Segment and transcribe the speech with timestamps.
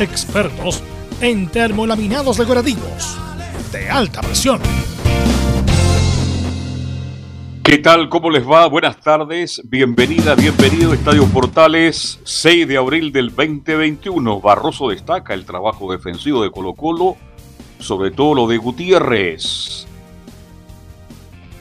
[0.00, 0.82] Expertos
[1.20, 3.18] en termolaminados decorativos
[3.70, 4.58] de alta presión.
[7.62, 8.08] ¿Qué tal?
[8.08, 8.66] ¿Cómo les va?
[8.66, 9.60] Buenas tardes.
[9.64, 14.40] Bienvenida, bienvenido a Estadio Portales, 6 de abril del 2021.
[14.40, 17.16] Barroso destaca el trabajo defensivo de Colo Colo,
[17.78, 19.86] sobre todo lo de Gutiérrez.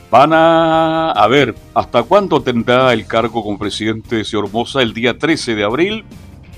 [0.10, 5.56] Van a, ver, ¿hasta cuándo tendrá el cargo con presidente de Ciormosa el día 13
[5.56, 6.06] de abril?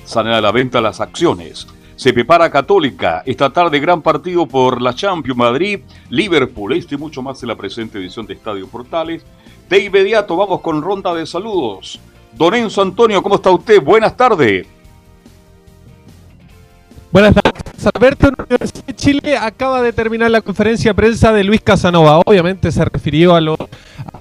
[0.05, 1.67] Salen a la venta las acciones.
[1.95, 3.21] Se prepara Católica.
[3.25, 6.73] Esta tarde gran partido por la Champions Madrid, Liverpool.
[6.73, 9.23] Este y mucho más en la presente edición de Estadio Portales.
[9.69, 11.99] De inmediato vamos con ronda de saludos.
[12.33, 13.81] Don Enzo Antonio, ¿cómo está usted?
[13.81, 14.65] Buenas tardes.
[17.11, 17.51] Buenas tardes.
[17.93, 22.21] Alberto, la Universidad de Chile acaba de terminar la conferencia de prensa de Luis Casanova.
[22.25, 23.57] Obviamente se refirió a lo,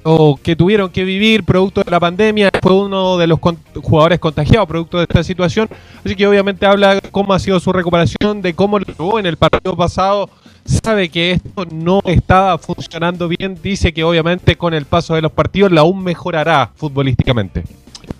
[0.04, 2.50] lo que tuvieron que vivir producto de la pandemia.
[2.62, 5.68] Fue uno de los con- jugadores contagiados producto de esta situación.
[6.04, 9.36] Así que obviamente habla cómo ha sido su recuperación, de cómo lo jugó en el
[9.36, 10.30] partido pasado.
[10.64, 13.58] Sabe que esto no estaba funcionando bien.
[13.62, 17.64] Dice que obviamente con el paso de los partidos la aún mejorará futbolísticamente.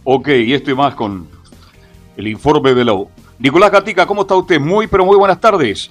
[0.04, 1.28] Ok, y esto y más con
[2.16, 3.08] el informe de la U.
[3.38, 4.60] Nicolás Gatica, ¿cómo está usted?
[4.60, 5.90] Muy, pero muy buenas tardes.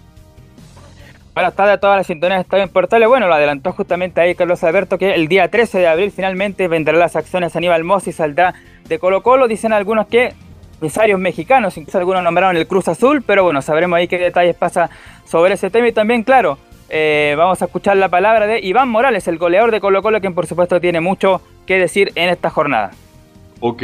[1.33, 3.07] Buenas tardes a todas las sintonías de Estadio en Portales.
[3.07, 6.99] Bueno, lo adelantó justamente ahí Carlos Alberto que el día 13 de abril finalmente vendrán
[6.99, 8.55] las acciones Aníbal Mossi saldrá
[8.87, 9.47] de Colo Colo.
[9.47, 10.33] Dicen algunos que
[10.73, 14.89] empresarios mexicanos, incluso algunos nombraron el Cruz Azul, pero bueno, sabremos ahí qué detalles pasa
[15.25, 15.87] sobre ese tema.
[15.87, 16.57] Y también, claro,
[16.89, 20.33] eh, vamos a escuchar la palabra de Iván Morales, el goleador de Colo Colo, quien
[20.33, 22.91] por supuesto tiene mucho que decir en esta jornada.
[23.59, 23.83] Ok.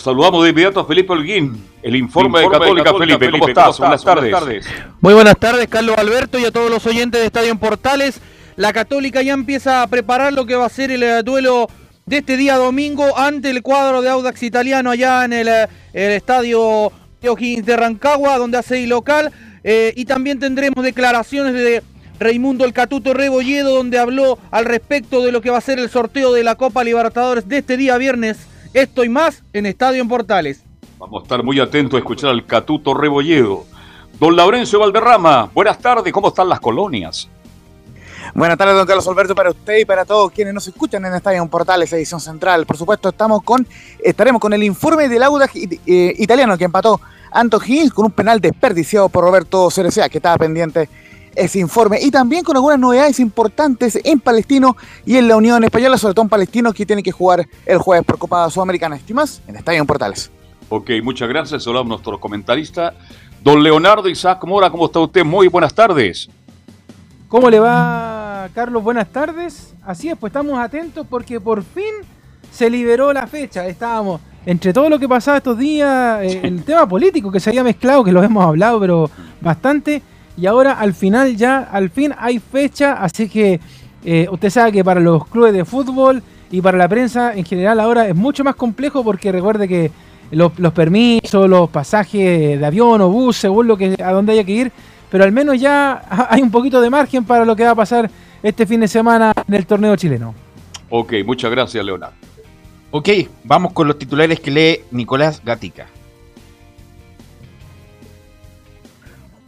[0.00, 2.94] Saludamos de inmediato a Felipe Holguín, el informe, de Católica.
[2.94, 3.78] Felipe, ¿cómo estás?
[3.78, 4.66] Buenas, tardes.
[5.02, 8.18] Muy buenas tardes, Carlos Alberto, y a todos los oyentes de Estadio en Portales.
[8.56, 11.68] La Católica ya empieza a preparar lo que va a ser el eh, duelo
[12.06, 16.12] de este día domingo ante el cuadro de Audax Italiano allá en el, eh, el
[16.12, 16.90] estadio
[17.22, 19.30] O'Higgins de Rancagua, donde hace el local.
[19.62, 21.82] Eh, y también tendremos declaraciones de
[22.18, 25.90] Raimundo El Catuto Rebolledo, donde habló al respecto de lo que va a ser el
[25.90, 28.49] sorteo de la Copa Libertadores de este día viernes.
[28.72, 30.62] Esto y más en Estadio en Portales.
[30.98, 33.64] Vamos a estar muy atentos a escuchar al Catuto Rebolledo.
[34.18, 37.28] Don Laurencio Valderrama, buenas tardes, ¿cómo están las colonias?
[38.34, 41.44] Buenas tardes, don Carlos Alberto, para usted y para todos quienes nos escuchan en Estadio
[41.48, 42.64] Portales, edición central.
[42.66, 43.66] Por supuesto, estamos con,
[44.04, 47.00] estaremos con el informe del Audax it- eh, italiano que empató
[47.32, 50.88] Anto Higgins con un penal desperdiciado por Roberto Cerecea, que estaba pendiente
[51.34, 51.98] ese informe.
[52.00, 54.76] Y también con algunas novedades importantes en Palestino
[55.06, 58.04] y en la Unión Española, sobre todo en Palestino, que tiene que jugar el jueves
[58.04, 58.96] por Copa Sudamericana.
[58.96, 60.30] Estimas en Estadio Portales.
[60.68, 61.64] Ok, muchas gracias.
[61.64, 62.94] Saludamos a nuestro comentarista.
[63.42, 65.24] Don Leonardo Isaac Mora, ¿cómo está usted?
[65.24, 66.28] Muy buenas tardes.
[67.28, 68.82] ¿Cómo le va, Carlos?
[68.82, 69.74] Buenas tardes.
[69.84, 71.84] Así es, pues estamos atentos porque por fin
[72.50, 73.66] se liberó la fecha.
[73.66, 77.64] Estábamos, entre todo lo que pasaba estos días, eh, el tema político que se había
[77.64, 80.02] mezclado, que lo hemos hablado, pero bastante.
[80.40, 83.60] Y ahora al final ya, al fin hay fecha, así que
[84.04, 87.78] eh, usted sabe que para los clubes de fútbol y para la prensa en general
[87.78, 89.90] ahora es mucho más complejo porque recuerde que
[90.30, 94.52] los, permisos, los pasajes de avión o bus, según lo que a dónde haya que
[94.52, 94.72] ir,
[95.10, 98.10] pero al menos ya hay un poquito de margen para lo que va a pasar
[98.42, 100.34] este fin de semana en el torneo chileno.
[100.88, 102.14] Ok, muchas gracias, Leonardo.
[102.92, 103.10] Ok,
[103.44, 105.86] vamos con los titulares que lee Nicolás Gatica.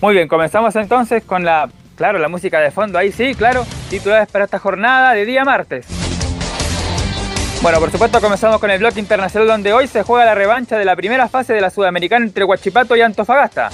[0.02, 4.28] Muy bien, comenzamos entonces con la, claro, la música de fondo, ahí sí, claro, titulares
[4.28, 5.86] para esta jornada de día martes.
[7.62, 10.84] Bueno, por supuesto comenzamos con el bloque internacional donde hoy se juega la revancha de
[10.84, 13.70] la primera fase de la Sudamericana entre Huachipato y Antofagasta.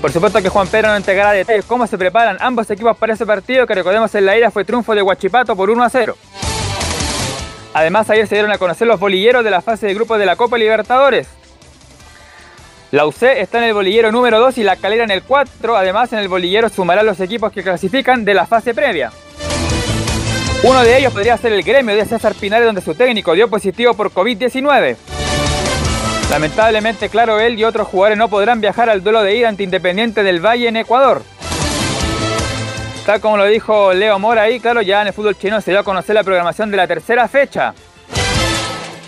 [0.00, 3.26] Por supuesto que Juan Pedro nos entregará detalles cómo se preparan ambos equipos para ese
[3.26, 6.16] partido que recordemos en la ida fue triunfo de Huachipato por 1 a 0.
[7.74, 10.36] Además ayer se dieron a conocer los bolilleros de la fase de grupos de la
[10.36, 11.28] Copa Libertadores.
[12.94, 15.76] La UC está en el bolillero número 2 y la calera en el 4.
[15.76, 19.10] Además, en el bolillero sumará los equipos que clasifican de la fase previa.
[20.62, 23.94] Uno de ellos podría ser el gremio de César Pinares, donde su técnico dio positivo
[23.94, 24.94] por COVID-19.
[26.30, 30.22] Lamentablemente, claro, él y otros jugadores no podrán viajar al duelo de ida ante Independiente
[30.22, 31.22] del Valle en Ecuador.
[33.04, 35.80] Tal como lo dijo Leo Mora ahí, claro, ya en el fútbol chino se dio
[35.80, 37.74] a conocer la programación de la tercera fecha.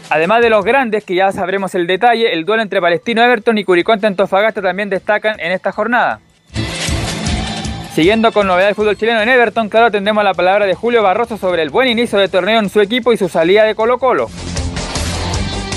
[0.09, 3.65] Además de los grandes, que ya sabremos el detalle, el duelo entre Palestino Everton y
[3.65, 6.21] Curicó ante Antofagasta también destacan en esta jornada.
[7.93, 11.39] Siguiendo con novedades del fútbol chileno en Everton, claro, tendremos la palabra de Julio Barroso
[11.39, 14.29] sobre el buen inicio de torneo en su equipo y su salida de Colo Colo.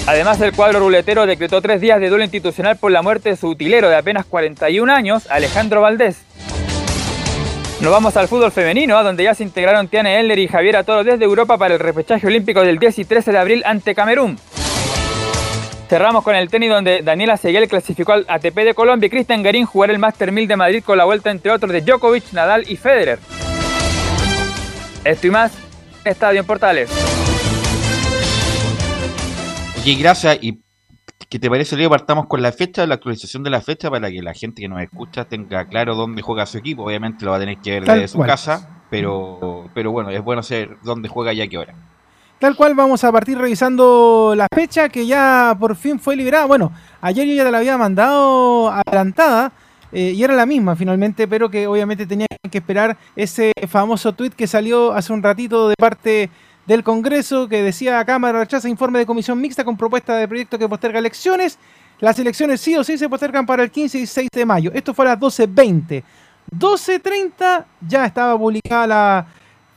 [0.05, 3.47] Además, el cuadro ruletero decretó tres días de duelo institucional por la muerte de su
[3.47, 6.23] utilero de apenas 41 años, Alejandro Valdés.
[7.81, 11.23] Nos vamos al fútbol femenino, donde ya se integraron Tiane Eller y Javiera Toro desde
[11.23, 14.37] Europa para el repechaje olímpico del 10 y 13 de abril ante Camerún.
[15.87, 19.65] Cerramos con el tenis donde Daniela Seguel clasificó al ATP de Colombia y Cristian Garín
[19.65, 22.75] jugará el Master 1000 de Madrid con la vuelta entre otros de Djokovic, Nadal y
[22.75, 23.17] Federer.
[25.05, 25.53] Esto y más,
[26.03, 26.89] Estadio en Portales.
[29.81, 30.37] Oye, gracias.
[30.41, 30.59] ¿Y
[31.27, 31.89] qué te parece, Leo?
[31.89, 34.81] Partamos con la fecha, la actualización de la fecha para que la gente que nos
[34.81, 36.83] escucha tenga claro dónde juega su equipo.
[36.83, 38.29] Obviamente lo va a tener que ver Tal desde su cual.
[38.29, 41.73] casa, pero, pero bueno, es bueno saber dónde juega y a qué hora.
[42.39, 46.45] Tal cual vamos a partir revisando la fecha que ya por fin fue liberada.
[46.45, 46.71] Bueno,
[47.01, 49.51] ayer yo ya te la había mandado adelantada
[49.91, 54.29] eh, y era la misma finalmente, pero que obviamente tenía que esperar ese famoso tweet
[54.31, 56.29] que salió hace un ratito de parte
[56.69, 60.69] del Congreso que decía Cámara rechaza informe de comisión mixta con propuesta de proyecto que
[60.69, 61.57] posterga elecciones.
[61.99, 64.71] Las elecciones sí o sí se postergan para el 15 y 6 de mayo.
[64.71, 66.03] Esto fue a las 12.20.
[66.55, 69.25] 12.30 ya estaba publicada la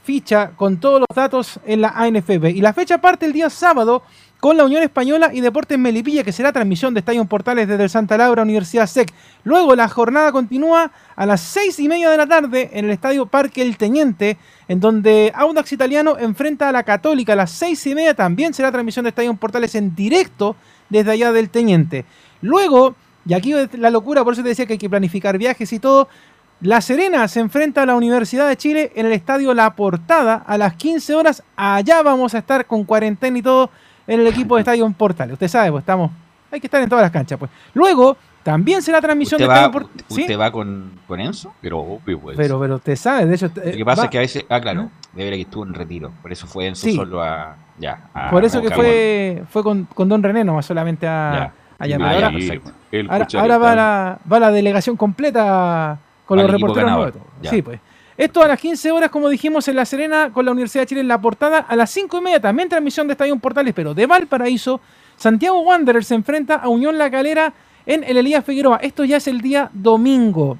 [0.04, 2.50] ficha con todos los datos en la ANFB.
[2.54, 4.02] Y la fecha parte el día sábado
[4.42, 7.88] con la Unión Española y Deportes Melipilla, que será transmisión de Estadio Portales desde el
[7.88, 9.14] Santa Laura Universidad SEC.
[9.44, 13.26] Luego la jornada continúa a las seis y media de la tarde en el Estadio
[13.26, 17.94] Parque El Teniente, en donde Audax Italiano enfrenta a la Católica a las seis y
[17.94, 18.14] media.
[18.14, 20.56] También será transmisión de Estadio Portales en directo
[20.88, 22.04] desde allá del Teniente.
[22.40, 25.78] Luego, y aquí la locura, por eso te decía que hay que planificar viajes y
[25.78, 26.08] todo,
[26.62, 30.58] la Serena se enfrenta a la Universidad de Chile en el estadio La Portada a
[30.58, 31.44] las 15 horas.
[31.54, 33.70] Allá vamos a estar con cuarentena y todo
[34.06, 35.32] en el equipo de Estadio en Portales.
[35.34, 36.10] Usted sabe, pues estamos.
[36.50, 37.50] Hay que estar en todas las canchas, pues.
[37.74, 40.04] Luego, también será transmisión ¿Usted de va, Estadio Portales.
[40.08, 41.54] usted va con, con Enzo?
[41.60, 42.36] Pero obvio, pues.
[42.36, 43.50] Pero, pero usted sabe, de hecho.
[43.54, 44.44] Lo que pasa va- es que a veces.
[44.48, 44.90] Ah, claro.
[45.12, 46.10] De ver que estuvo en retiro.
[46.22, 46.94] Por eso fue Enzo Sí.
[46.94, 47.56] solo a.
[47.78, 48.08] Ya.
[48.12, 51.52] a- Por eso a que fue, fue con, con Don René nomás solamente a.
[51.78, 52.30] Ah, ya, ahora,
[53.40, 57.12] ahora, va, la, va la delegación completa con los reporteros.
[57.40, 57.50] Ya.
[57.50, 57.80] Sí, pues.
[58.16, 61.00] Esto a las 15 horas, como dijimos, en La Serena, con la Universidad de Chile
[61.00, 61.58] en la portada.
[61.58, 64.80] A las 5 y media también transmisión de Estadio Portales, pero de Valparaíso.
[65.16, 67.54] Santiago Wanderers se enfrenta a Unión La Calera
[67.86, 68.78] en el Elías Figueroa.
[68.82, 70.58] Esto ya es el día domingo.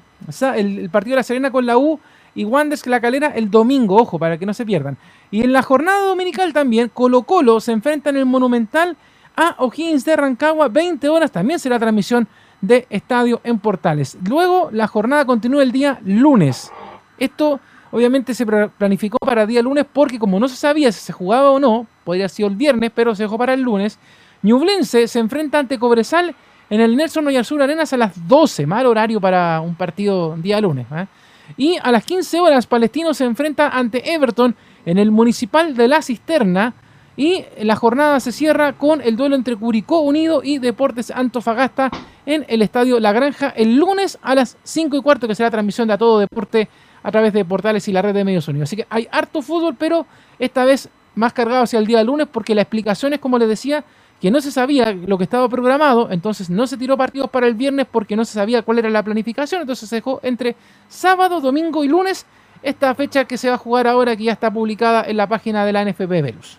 [0.55, 1.99] El partido de La Serena con la U
[2.33, 4.97] y Wanderers La Calera el domingo, ojo, para que no se pierdan.
[5.29, 8.97] Y en la jornada dominical también, Colo Colo se enfrenta en el Monumental
[9.35, 12.27] a O'Higgins de Rancagua, 20 horas, también será transmisión
[12.61, 14.17] de Estadio en Portales.
[14.27, 16.71] Luego la jornada continúa el día lunes.
[17.17, 17.59] Esto
[17.91, 21.59] obviamente se planificó para día lunes porque como no se sabía si se jugaba o
[21.59, 23.99] no, podría sido el viernes, pero se dejó para el lunes.
[24.41, 26.35] Ñublense se enfrenta ante Cobresal
[26.69, 30.87] en el Nelson Oyarzún Arenas a las 12, mal horario para un partido día lunes.
[30.91, 31.05] ¿eh?
[31.55, 34.55] Y a las 15 horas Palestino se enfrenta ante Everton
[34.85, 36.73] en el Municipal de la Cisterna.
[37.15, 41.91] Y la jornada se cierra con el duelo entre Curicó Unido y Deportes Antofagasta
[42.25, 45.87] en el Estadio La Granja el lunes a las 5 y cuarto, que será transmisión
[45.87, 46.69] de a todo deporte
[47.03, 48.69] a través de portales y la red de medios unidos.
[48.69, 50.05] Así que hay harto fútbol, pero
[50.39, 53.83] esta vez más cargado hacia el día lunes, porque la explicación es, como les decía,
[54.19, 57.55] que no se sabía lo que estaba programado, entonces no se tiró partidos para el
[57.55, 60.55] viernes porque no se sabía cuál era la planificación, entonces se dejó entre
[60.87, 62.25] sábado, domingo y lunes
[62.61, 65.65] esta fecha que se va a jugar ahora, que ya está publicada en la página
[65.65, 66.57] de la NFP Velus.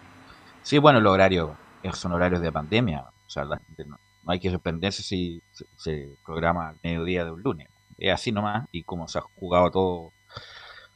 [0.62, 1.50] Sí, bueno, los horarios
[1.82, 3.06] eh, son horarios de pandemia.
[3.26, 7.30] O sea, la gente no, hay que sorprenderse si se, se programa al mediodía de
[7.30, 7.68] un lunes.
[7.96, 10.12] Es así nomás y como se ha jugado todo,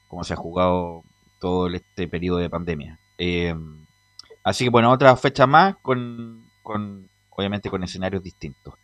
[0.09, 1.05] como se ha jugado
[1.39, 2.99] todo este periodo de pandemia.
[3.19, 3.55] Eh,
[4.43, 8.75] así que bueno, otra fecha más con, con obviamente con escenarios distintos.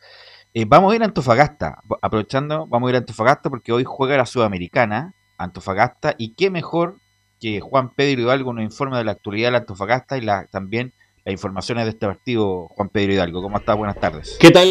[0.52, 4.16] Eh, vamos a ir a Antofagasta, aprovechando, vamos a ir a Antofagasta porque hoy juega
[4.16, 7.00] la Sudamericana, Antofagasta, y qué mejor
[7.40, 10.93] que Juan Pedro Hidalgo nos informe de la actualidad de la Antofagasta y la, también
[11.25, 13.40] las informaciones de este partido, Juan Pedro Hidalgo.
[13.40, 13.78] ¿Cómo estás?
[13.78, 14.37] Buenas tardes.
[14.38, 14.71] ¿Qué tal,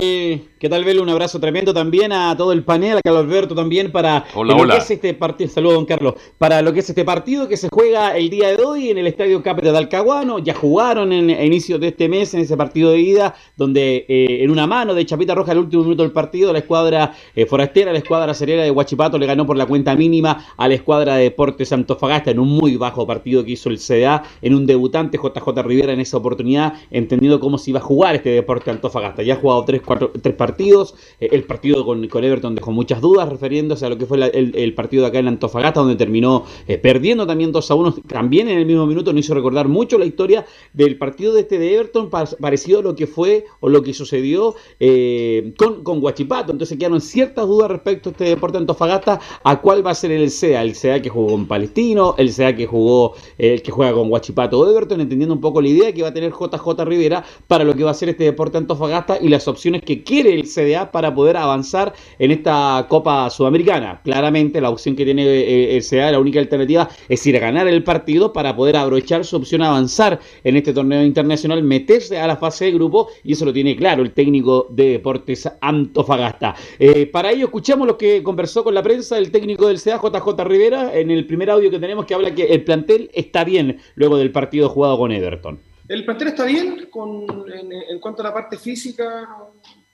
[0.60, 1.02] qué tal, Belo?
[1.02, 4.62] Un abrazo tremendo también a todo el panel, a Carlos Alberto también para Hola, lo
[4.62, 4.76] hola.
[4.76, 5.50] que es este partido.
[5.50, 6.14] Saludos, don Carlos.
[6.38, 9.08] Para lo que es este partido que se juega el día de hoy en el
[9.08, 10.38] Estadio Capeta de Alcahuano.
[10.38, 14.44] Ya jugaron en a inicios de este mes en ese partido de ida, donde eh,
[14.44, 17.92] en una mano de Chapita Roja, el último minuto del partido, la escuadra eh, forastera,
[17.92, 21.24] la escuadra cerera de Huachipato le ganó por la cuenta mínima a la escuadra de
[21.24, 25.64] Deportes Antofagasta en un muy bajo partido que hizo el CDA, en un debutante JJ
[25.64, 26.43] Rivera en esa oportunidad,
[26.92, 29.24] entendiendo cómo se iba a jugar este Deporte Antofagasta.
[29.24, 33.02] Ya ha jugado tres, cuatro, tres partidos, eh, el partido con, con Everton dejó muchas
[33.02, 36.78] dudas refiriéndose a lo que fue el, partido de acá en Antofagasta, donde terminó eh,
[36.78, 40.06] perdiendo también 2 a 1, también en el mismo minuto, nos hizo recordar mucho la
[40.06, 43.84] historia del partido de este de Everton, pa- parecido a lo que fue o lo
[43.84, 46.52] que sucedió eh, con, con Guachipato.
[46.52, 50.30] Entonces quedaron ciertas dudas respecto a este deporte Antofagasta, a cuál va a ser el
[50.30, 54.10] SEA, el SEA que jugó con Palestino, el SEA que jugó, el que juega con
[54.10, 57.64] Guachipato o Everton, entendiendo un poco la idea que va a tener JJ Rivera para
[57.64, 60.92] lo que va a ser este deporte Antofagasta y las opciones que quiere el CDA
[60.92, 64.02] para poder avanzar en esta Copa Sudamericana.
[64.04, 67.68] Claramente la opción que tiene eh, el CDA, la única alternativa, es ir a ganar
[67.68, 72.38] el partido para poder aprovechar su opción avanzar en este torneo internacional, meterse a la
[72.38, 76.56] fase de grupo y eso lo tiene claro el técnico de Deportes Antofagasta.
[76.80, 80.44] Eh, para ello escuchamos lo que conversó con la prensa el técnico del CDA, JJ
[80.44, 84.18] Rivera, en el primer audio que tenemos que habla que el plantel está bien luego
[84.18, 85.73] del partido jugado con Everton.
[85.88, 89.28] El plantel está bien, con, en, en cuanto a la parte física,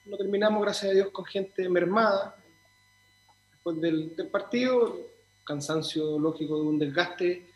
[0.05, 2.35] no terminamos, gracias a Dios, con gente mermada.
[3.51, 4.97] Después del, del partido,
[5.43, 7.47] cansancio lógico de un desgaste,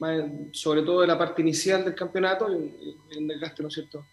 [0.00, 2.74] más- sobre todo de la parte inicial del campeonato, un,
[3.16, 4.04] un desgaste, ¿no es cierto?,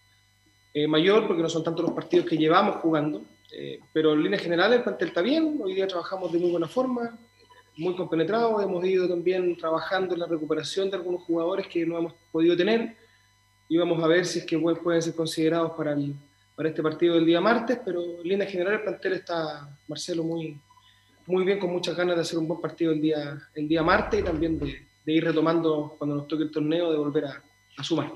[0.73, 4.39] eh, mayor, porque no son tantos los partidos que llevamos jugando, eh, pero en línea
[4.39, 7.17] general el plantel está bien, hoy día trabajamos de muy buena forma,
[7.77, 12.13] muy compenetrados, hemos ido también trabajando en la recuperación de algunos jugadores que no hemos
[12.31, 12.95] podido tener,
[13.67, 16.13] y vamos a ver si es que pu- pueden ser considerados para, el,
[16.55, 20.59] para este partido del día martes, pero en línea general el plantel está, Marcelo, muy,
[21.25, 24.19] muy bien, con muchas ganas de hacer un buen partido el día, el día martes
[24.19, 28.11] y también de, ir retomando cuando nos toque el torneo, de volver a sumar.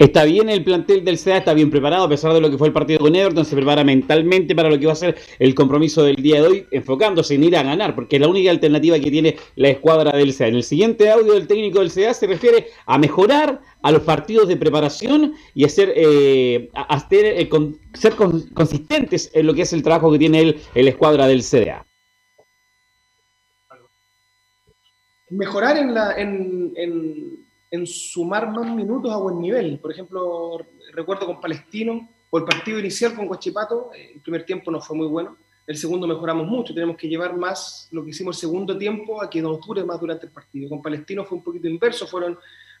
[0.00, 2.68] Está bien el plantel del CDA, está bien preparado, a pesar de lo que fue
[2.68, 6.02] el partido con Everton, se prepara mentalmente para lo que va a ser el compromiso
[6.02, 9.10] del día de hoy, enfocándose en ir a ganar, porque es la única alternativa que
[9.10, 10.46] tiene la escuadra del CDA.
[10.48, 14.48] En el siguiente audio del técnico del CDA se refiere a mejorar a los partidos
[14.48, 17.50] de preparación y hacer, eh, hacer, eh,
[17.92, 21.42] ser con- consistentes en lo que es el trabajo que tiene el, el escuadra del
[21.42, 21.84] CDA.
[25.32, 26.72] mejorar en, la, en,
[27.70, 29.78] en sumar más minutos a buen nivel.
[29.78, 30.58] Por ejemplo,
[30.92, 34.96] recuerdo con Palestino o el partido inicial con Guachipato, eh, el primer tiempo no fue
[34.96, 35.36] muy bueno,
[35.66, 39.30] el segundo mejoramos mucho, tenemos que llevar más lo que hicimos el segundo tiempo a
[39.30, 40.68] que nos dure más durante el partido.
[40.68, 42.36] Con Palestino fue un poquito inverso, fueron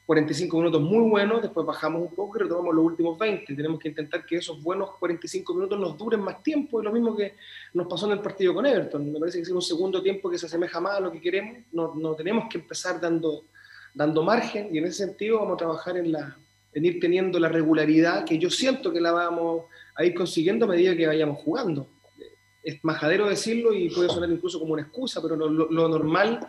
[0.06, 3.54] 45 minutos muy buenos, después bajamos un poco y retomamos los últimos 20.
[3.54, 7.14] Tenemos que intentar que esos buenos 45 minutos nos duren más tiempo, y lo mismo
[7.14, 7.36] que
[7.74, 9.12] nos pasó en el partido con Everton.
[9.12, 11.58] Me parece que es un segundo tiempo que se asemeja más a lo que queremos,
[11.70, 13.44] no, no tenemos que empezar dando,
[13.94, 16.36] dando margen y en ese sentido vamos a trabajar en, la,
[16.72, 20.68] en ir teniendo la regularidad que yo siento que la vamos a ir consiguiendo a
[20.68, 21.88] medida que vayamos jugando.
[22.62, 26.40] Es majadero decirlo y puede sonar incluso como una excusa, pero lo, normal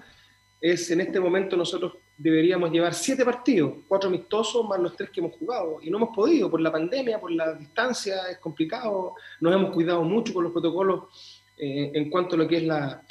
[0.59, 5.21] es en este momento nosotros deberíamos llevar siete partidos, cuatro amistosos más los tres que
[5.21, 5.79] hemos jugado.
[5.81, 9.15] Y no hemos podido por la pandemia, por la distancia, es complicado.
[9.39, 13.01] Nos hemos cuidado mucho con los protocolos eh, en cuanto a lo que es la,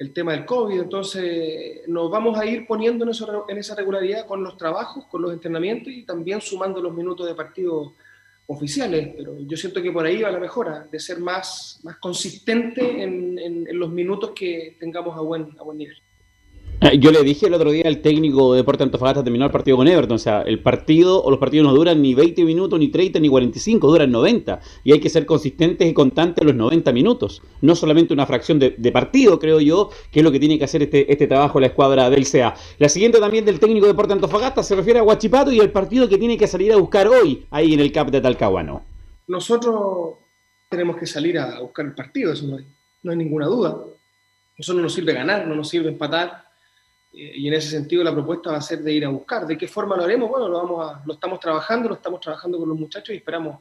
[0.00, 0.80] el tema del COVID.
[0.80, 5.20] Entonces, nos vamos a ir poniendo en, eso, en esa regularidad con los trabajos, con
[5.20, 7.92] los entrenamientos y también sumando los minutos de partido
[8.46, 9.10] oficiales.
[9.14, 13.38] Pero yo siento que por ahí va la mejora, de ser más, más consistente en,
[13.38, 15.96] en, en los minutos que tengamos a buen, a buen nivel.
[16.98, 19.86] Yo le dije el otro día al técnico de Deportes Antofagasta terminó el partido con
[19.86, 23.20] Everton, o sea, el partido o los partidos no duran ni 20 minutos, ni 30,
[23.20, 24.60] ni 45, duran 90.
[24.84, 27.42] Y hay que ser consistentes y constantes los 90 minutos.
[27.60, 30.82] No solamente una fracción de, partido, creo yo, que es lo que tiene que hacer
[30.82, 32.54] este, este trabajo la escuadra del CA.
[32.78, 36.08] La siguiente también del técnico de Deportes Antofagasta se refiere a Guachipato y el partido
[36.08, 38.82] que tiene que salir a buscar hoy ahí en el CAP de Talcahuano.
[39.26, 40.14] Nosotros
[40.70, 42.64] tenemos que salir a buscar el partido, eso no hay,
[43.02, 43.76] no hay ninguna duda.
[44.56, 46.49] Eso no nos sirve ganar, no nos sirve empatar
[47.12, 49.46] y en ese sentido la propuesta va a ser de ir a buscar.
[49.46, 50.30] ¿De qué forma lo haremos?
[50.30, 53.58] Bueno, lo, vamos a, lo estamos trabajando, lo estamos trabajando con los muchachos y esperamos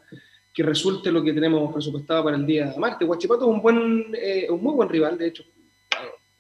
[0.53, 3.07] que resulte lo que tenemos presupuestado para el día de martes.
[3.07, 5.43] Guachipato es un, buen, eh, un muy buen rival, de hecho,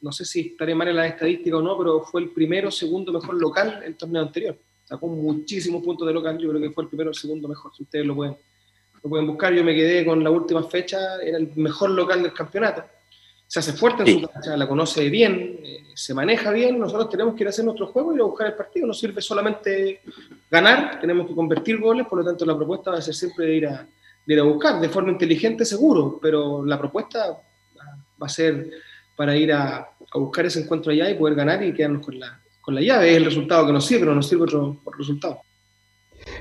[0.01, 3.11] no sé si estaré mal en la estadística o no, pero fue el primero, segundo
[3.11, 4.57] mejor local el torneo anterior.
[4.83, 8.05] Sacó muchísimos puntos de local, yo creo que fue el primero segundo mejor, si ustedes
[8.05, 8.37] lo pueden,
[9.03, 9.53] lo pueden buscar.
[9.53, 12.83] Yo me quedé con la última fecha, era el mejor local del campeonato
[13.49, 17.33] se hace fuerte en su cancha, la conoce bien, eh, se maneja bien, nosotros tenemos
[17.33, 18.85] que ir a hacer nuestro juego y ir a buscar el partido.
[18.85, 20.01] No sirve solamente
[20.51, 23.55] ganar, tenemos que convertir goles, por lo tanto la propuesta va a ser siempre de
[23.55, 23.87] ir a,
[24.23, 27.41] de ir a buscar, de forma inteligente seguro, pero la propuesta
[28.21, 28.69] va a ser
[29.15, 32.39] para ir a, a buscar ese encuentro allá y poder ganar y quedarnos con la,
[32.61, 33.09] con la llave.
[33.09, 35.41] Es el resultado que nos sirve, pero nos sirve otro, otro resultado.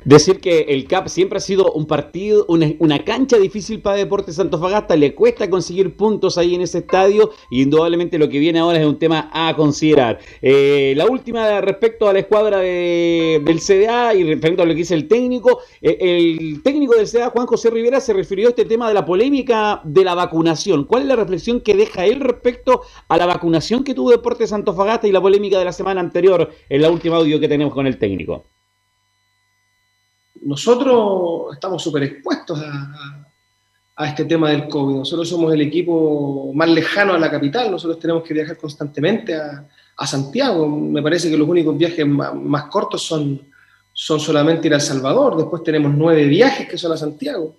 [0.05, 4.97] Decir que el CAP siempre ha sido un partido, una, cancha difícil para Deportes Fagasta,
[4.97, 8.87] le cuesta conseguir puntos ahí en ese estadio y indudablemente lo que viene ahora es
[8.87, 10.19] un tema a considerar.
[10.43, 14.95] Eh, la última respecto a la escuadra del CDA y respecto a lo que dice
[14.95, 18.89] el técnico, eh, el técnico del CDA, Juan José Rivera, se refirió a este tema
[18.89, 20.85] de la polémica de la vacunación.
[20.85, 25.07] ¿Cuál es la reflexión que deja él respecto a la vacunación que tuvo Deportes Fagasta
[25.07, 27.99] y la polémica de la semana anterior en la última audio que tenemos con el
[27.99, 28.45] técnico?
[30.43, 33.25] Nosotros estamos súper expuestos a,
[34.07, 34.99] este tema del COVID.
[34.99, 39.67] Nosotros somos el equipo más lejano a la capital, nosotros tenemos que viajar constantemente a,
[40.07, 40.69] Santiago.
[40.69, 43.43] Me parece que los únicos viajes más, cortos son,
[43.93, 47.57] son solamente ir a El Salvador, después tenemos nueve viajes que son a Santiago.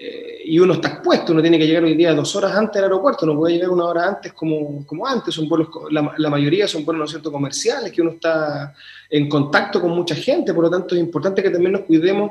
[0.00, 2.84] Eh, y uno está expuesto, uno tiene que llegar hoy día dos horas antes del
[2.84, 6.84] aeropuerto, no puede llegar una hora antes como, como antes, son vuelos, la, mayoría son
[6.84, 7.32] vuelos ¿no cierto?
[7.32, 8.72] comerciales, que uno está
[9.10, 12.30] en contacto con mucha gente, por lo tanto es importante que también nos cuidemos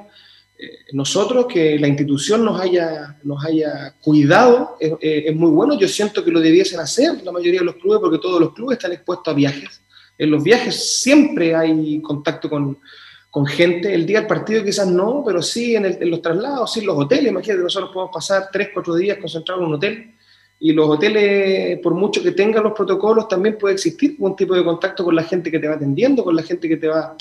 [0.58, 5.90] eh, nosotros, que la institución nos haya, nos haya cuidado, es, es, muy bueno, yo
[5.90, 8.94] siento que lo debiesen hacer la mayoría de los clubes, porque todos los clubes están
[8.94, 9.82] expuestos a viajes,
[10.18, 12.80] en los viajes siempre hay contacto con
[13.29, 13.93] con gente.
[13.93, 17.31] El día del partido quizás no, pero sí en, los traslados, sí en los hoteles.
[17.31, 20.13] Imagínate, nosotros podemos pasar tres, cuatro días concentrados en un hotel.
[20.60, 24.63] Y los hoteles, por mucho que tengan los protocolos, también puede existir un tipo de
[24.63, 27.15] contacto con la gente que te va atendiendo, con la gente que te va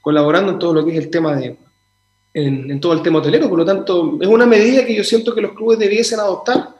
[0.00, 1.56] colaborando en todo lo que es el tema de,
[2.34, 3.48] en, todo el tema hotelero.
[3.48, 6.76] Por lo tanto, es una medida que yo siento que los clubes debiesen adoptar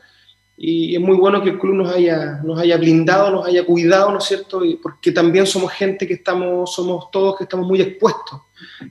[0.65, 4.13] y es muy bueno que el club nos haya, nos haya blindado, nos haya cuidado,
[4.13, 4.65] ¿no es cierto?
[4.65, 8.43] Y porque también somos gente que estamos, somos todos que estamos muy expuestos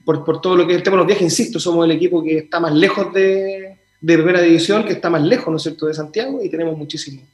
[0.04, 2.22] por, por todo lo que es el tema de los viajes, insisto, somos el equipo
[2.22, 5.86] que está más lejos de, de primera división, que está más lejos, ¿no es cierto?,
[5.86, 7.24] de Santiago y tenemos muchísimos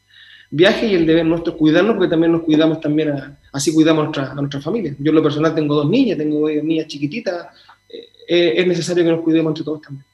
[0.51, 3.13] viajes y el deber nuestro es cuidarnos porque también nos cuidamos también,
[3.53, 4.95] así cuidamos a nuestra, a nuestra familia.
[5.01, 7.49] Yo en lo personal tengo dos niñas, tengo niñas chiquititas,
[7.91, 10.05] eh, es necesario que nos cuidemos entre todos también.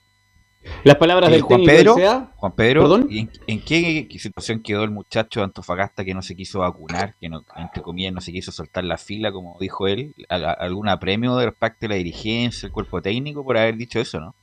[0.82, 1.94] Las palabras del Juan Pedro,
[2.36, 7.14] Juan Pedro, ¿en, qué situación quedó el muchacho de Antofagasta que no se quiso vacunar,
[7.20, 10.14] que no, entre comillas no se quiso soltar la fila, como dijo él?
[10.28, 14.34] ¿Algún apremio de parte de la dirigencia, el cuerpo técnico por haber dicho eso, no?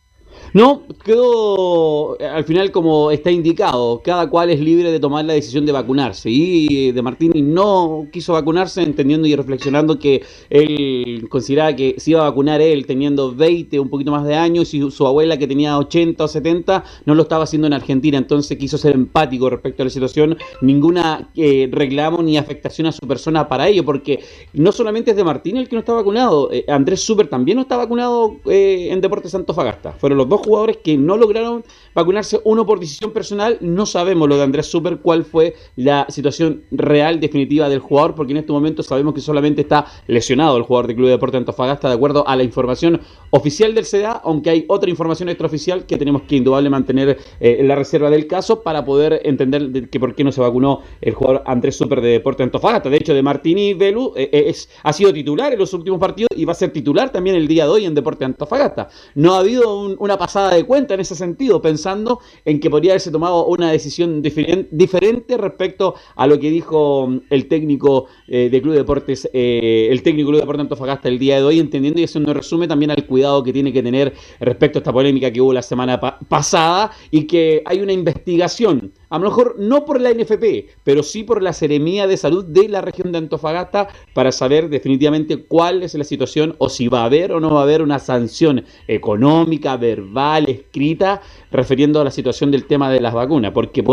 [0.54, 5.66] No, quedó al final como está indicado, cada cual es libre de tomar la decisión
[5.66, 6.30] de vacunarse.
[6.30, 12.22] Y de Martini no quiso vacunarse entendiendo y reflexionando que él consideraba que se iba
[12.22, 15.78] a vacunar él teniendo 20, un poquito más de años y su abuela que tenía
[15.78, 19.86] 80 o 70 no lo estaba haciendo en Argentina, entonces quiso ser empático respecto a
[19.86, 24.20] la situación, ninguna eh, reclamo ni afectación a su persona para ello, porque
[24.54, 27.64] no solamente es de Martini el que no está vacunado, eh, Andrés Super también no
[27.64, 31.64] está vacunado eh, en Deportes Fagasta, fueron los dos jugadores que no lograron
[31.94, 36.64] vacunarse, uno por decisión personal, no sabemos lo de Andrés Super, cuál fue la situación
[36.72, 40.88] real, definitiva del jugador, porque en este momento sabemos que solamente está lesionado el jugador
[40.88, 44.66] del Club de Deporte Antofagasta, de acuerdo a la información oficial del CDA, aunque hay
[44.70, 48.86] otra información extraoficial que tenemos que indudable mantener eh, en la reserva del caso para
[48.86, 52.90] poder entender que por qué no se vacunó el jugador Andrés Super de Deporte Antofagasta.
[52.90, 56.30] De hecho, de Martini Velu eh, eh, es, ha sido titular en los últimos partidos
[56.36, 58.88] y va a ser titular también el día de hoy en Deporte Antofagasta.
[59.16, 63.10] No ha habido una pasada de cuenta en ese sentido, pensando en que podría haberse
[63.10, 68.76] tomado una decisión diferente respecto a lo que dijo mm, el técnico eh, de Club
[68.76, 72.36] Deportes, eh, el técnico Club Deportes Antofagasta el día de hoy, entendiendo y eso nos
[72.36, 75.64] resume también al cuidado que tiene que tener respecto a esta polémica que hubo la
[75.64, 81.04] semana pasada y que hay una investigación a lo mejor no por la NFP, pero
[81.04, 85.84] sí por la Seremía de Salud de la región de Antofagasta para saber definitivamente cuál
[85.84, 88.64] es la situación o si va a haber o no va a haber una sanción
[88.88, 91.22] económica, verbal, escrita,
[91.52, 93.84] refiriendo a la situación del tema de las vacunas, porque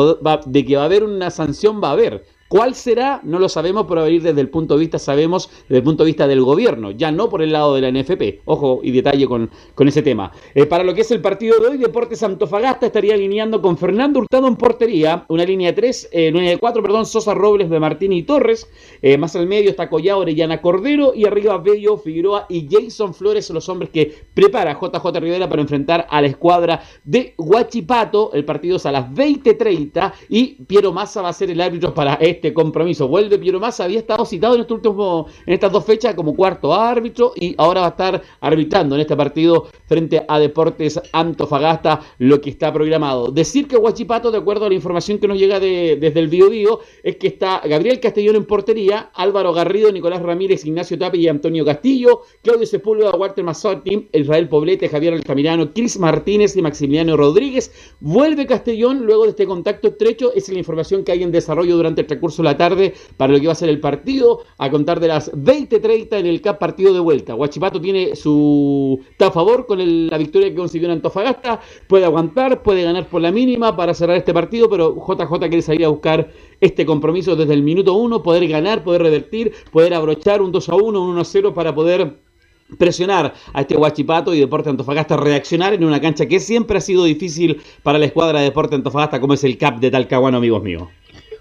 [0.46, 3.20] de que va a haber una sanción va a haber, ¿Cuál será?
[3.24, 6.02] No lo sabemos, pero a ir desde el punto de vista, sabemos, desde el punto
[6.02, 8.40] de vista del gobierno, ya no por el lado de la NFP.
[8.46, 10.32] Ojo y detalle con, con ese tema.
[10.54, 14.20] Eh, para lo que es el partido de hoy, Deportes Antofagasta estaría alineando con Fernando
[14.20, 17.78] Hurtado en portería, una línea de 3, eh, línea de 4, perdón, Sosa Robles de
[17.80, 18.66] Martín y Torres.
[19.02, 23.50] Eh, más al medio está Collado Orellana Cordero y arriba Bello, Figueroa y Jason Flores,
[23.50, 28.32] los hombres que prepara JJ Rivera para enfrentar a la escuadra de Huachipato.
[28.32, 32.14] El partido es a las 20.30 y Piero Massa va a ser el árbitro para
[32.14, 33.08] este este compromiso.
[33.08, 36.72] Vuelve Piero Massa, había estado citado en, este último, en estas dos fechas como cuarto
[36.72, 42.40] árbitro y ahora va a estar arbitrando en este partido frente a Deportes Antofagasta, lo
[42.40, 43.30] que está programado.
[43.32, 47.16] Decir que Huachipato, de acuerdo a la información que nos llega desde el Biodío, es
[47.16, 52.22] que está Gabriel Castellón en portería, Álvaro Garrido, Nicolás Ramírez, Ignacio Tapi y Antonio Castillo,
[52.42, 57.72] Claudio Sepúlveda, Walter Mazzotti, Israel Poblete, Javier Altamirano, Cris Martínez y Maximiliano Rodríguez.
[58.00, 62.02] Vuelve Castellón luego de este contacto estrecho, es la información que hay en desarrollo durante
[62.02, 65.00] el transcurso de la tarde para lo que va a ser el partido, a contar
[65.00, 67.34] de las 20.30 en el CAP partido de vuelta.
[67.34, 69.00] Huachipato tiene su...
[69.10, 73.22] está a favor con la victoria que consiguió en Antofagasta, puede aguantar, puede ganar por
[73.22, 77.54] la mínima para cerrar este partido, pero JJ quiere salir a buscar este compromiso desde
[77.54, 81.20] el minuto 1, poder ganar, poder revertir, poder abrochar un 2 a 1, un 1
[81.20, 82.28] a 0 para poder
[82.76, 87.04] presionar a este Huachipato y Deporte Antofagasta reaccionar en una cancha que siempre ha sido
[87.04, 90.88] difícil para la escuadra de Deporte Antofagasta como es el CAP de Talcahuano, amigos míos.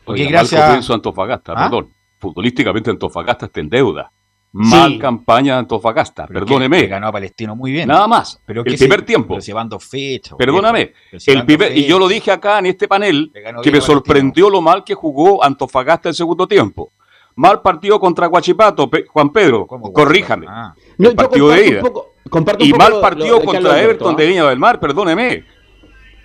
[0.08, 0.90] Oye, gracias.
[0.90, 1.64] Antofagasta, ¿Ah?
[1.64, 1.94] perdón.
[2.20, 4.12] Futbolísticamente Antofagasta está en deuda.
[4.54, 6.88] Mal campaña de Antofagasta, perdóneme.
[6.88, 7.88] ganó a Palestino muy bien.
[7.88, 8.42] Nada más.
[8.46, 9.36] Pero el primer tiempo.
[9.36, 10.36] Pero llevando fecha.
[10.36, 10.94] Perdóname.
[11.28, 14.84] el primer, y yo lo dije acá en este panel que me sorprendió lo mal
[14.84, 16.92] que jugó Antofagasta el segundo tiempo.
[17.36, 20.48] Mal partido contra Guachipato, Juan Pedro, corríjame.
[20.50, 20.74] Ah.
[21.16, 21.82] partido de ida.
[22.58, 25.44] y mal partido contra Everton de Viña del Mar, perdóneme.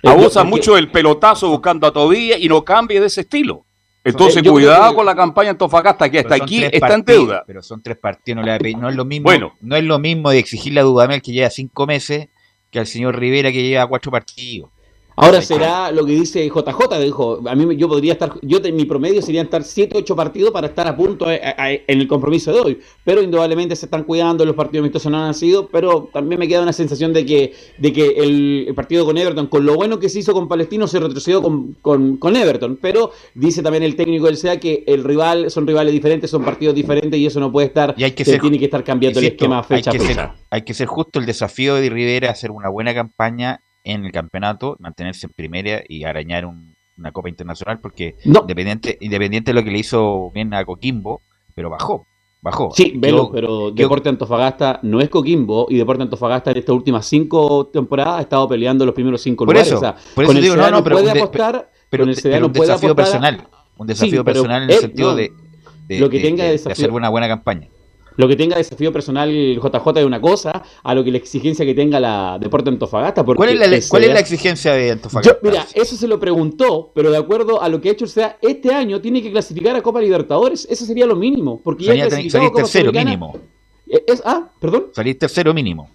[0.01, 3.65] Abusa mucho el pelotazo buscando a Tobía y no cambie de ese estilo.
[4.03, 7.43] Entonces, cuidado con la campaña Antofagasta, que hasta aquí está en deuda.
[7.47, 9.29] Pero son tres partidos, no, es lo mismo.
[9.61, 12.29] No es lo mismo de exigirle a Dudamel que lleva cinco meses
[12.69, 14.71] que al señor Rivera que lleva cuatro partidos.
[15.15, 19.21] Ahora será lo que dice JJ, dijo, a mí yo podría estar, yo mi promedio
[19.21, 22.79] sería estar 7, 8 partidos para estar a punto eh, en el compromiso de hoy,
[23.03, 26.61] pero indudablemente se están cuidando, los partidos amistosos no han sido, pero también me queda
[26.61, 30.19] una sensación de que, de que el, partido con Everton, con lo bueno que se
[30.19, 34.59] hizo con Palestino, se retrocedió con, con, Everton, pero dice también el técnico del SEA
[34.59, 38.03] que el rival, son rivales diferentes, son partidos diferentes y eso no puede estar, y
[38.03, 40.73] hay que se tiene que estar cambiando el esquema fecha hay que Ser, hay que
[40.73, 45.33] ser justo el desafío de Rivera, hacer una buena campaña en el campeonato, mantenerse en
[45.33, 50.53] primera y arañar una Copa Internacional, porque independiente, independiente de lo que le hizo bien
[50.53, 51.21] a Coquimbo,
[51.55, 52.05] pero bajó.
[52.41, 52.71] Bajó.
[52.75, 58.19] Sí, pero Deporte Antofagasta no es Coquimbo y Deporte Antofagasta en estas últimas cinco temporadas
[58.19, 59.71] ha estado peleando los primeros cinco por lugares.
[59.71, 63.47] Eso, por eso digo, no, no, pero, puede apostar, pero, el un desafío personal.
[63.77, 65.31] Un desafío personal en el sentido de,
[65.87, 67.69] lo que tenga de, hacer una buena campaña
[68.15, 71.73] lo que tenga desafío personal JJ es una cosa, a lo que la exigencia que
[71.73, 73.23] tenga la Deporte Antofagasta.
[73.23, 75.39] ¿Cuál es la, ¿cuál es la exigencia de Antofagasta?
[75.41, 78.37] mira, eso se lo preguntó, pero de acuerdo a lo que ha hecho el SEA,
[78.41, 80.67] este año tiene que clasificar a Copa Libertadores.
[80.69, 81.61] Eso sería lo mínimo.
[81.63, 83.33] Porque ya salís tercero mínimo.
[83.87, 84.87] Es, ah, perdón.
[84.93, 85.89] Salís tercero mínimo.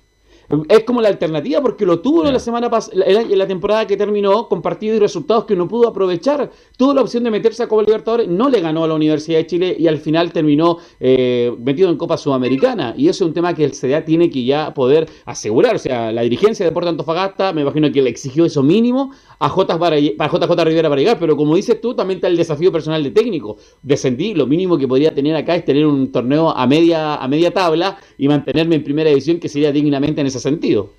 [0.68, 4.48] Es como la alternativa porque lo tuvo la semana pasada, en la temporada que terminó
[4.48, 6.50] con partidos y resultados que no pudo aprovechar.
[6.76, 9.46] Tuvo la opción de meterse a Copa Libertadores, no le ganó a la Universidad de
[9.46, 12.94] Chile y al final terminó eh, metido en Copa Sudamericana.
[12.96, 15.76] Y eso es un tema que el CDA tiene que ya poder asegurar.
[15.76, 19.50] O sea, la dirigencia de Deportes Antofagasta, me imagino que le exigió eso mínimo a,
[19.50, 21.18] J para, JJ Rivera para llegar.
[21.18, 23.58] Pero como dices tú, también está el desafío personal de técnico.
[23.82, 27.52] Descendí, lo mínimo que podría tener acá es tener un torneo a media, a media
[27.52, 30.92] tabla y mantenerme en primera división, que sería dignamente en ese sentido.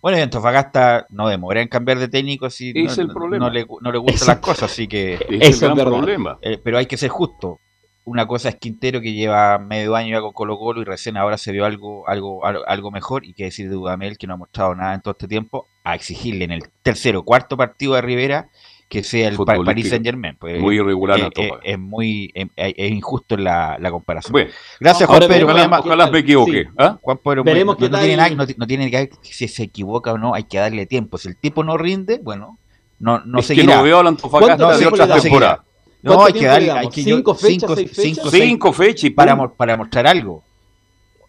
[0.00, 4.38] Bueno, y Antofagasta no demora en cambiar de técnico si no, le, no gustan las
[4.38, 5.14] cosas, así que...
[5.40, 6.38] es el problema.
[6.40, 7.58] Eh, pero hay que ser justo.
[8.04, 11.36] Una cosa es Quintero que lleva medio año ya con Colo Colo y recién ahora
[11.36, 14.74] se vio algo, algo, algo mejor y que decir de Dudamel que no ha mostrado
[14.74, 18.48] nada en todo este tiempo, a exigirle en el tercero o cuarto partido de Rivera
[18.88, 20.36] que sea el Paris Saint Germain.
[20.38, 21.20] Pues, muy irregular.
[21.20, 24.48] Eh, eh, es, muy es, injusto la, la comparación.
[24.80, 25.46] Gracias, Juan Pedro.
[25.46, 26.68] Ojalá, me equivoque.
[26.78, 26.98] ¿ah?
[27.00, 30.44] Juan Pedro, Veremos no, tiene nada, no, tiene que si se equivoca o no, hay
[30.44, 31.18] que darle tiempo.
[31.18, 32.58] Si el tipo no rinde, bueno,
[32.98, 33.66] no, no es seguirá.
[33.66, 35.60] Que no veo a la Antofagasta de otras temporadas.
[36.00, 40.06] No, hay que darle hay que cinco, fechas, cinco, cinco, cinco fechas para, para mostrar
[40.06, 40.44] algo.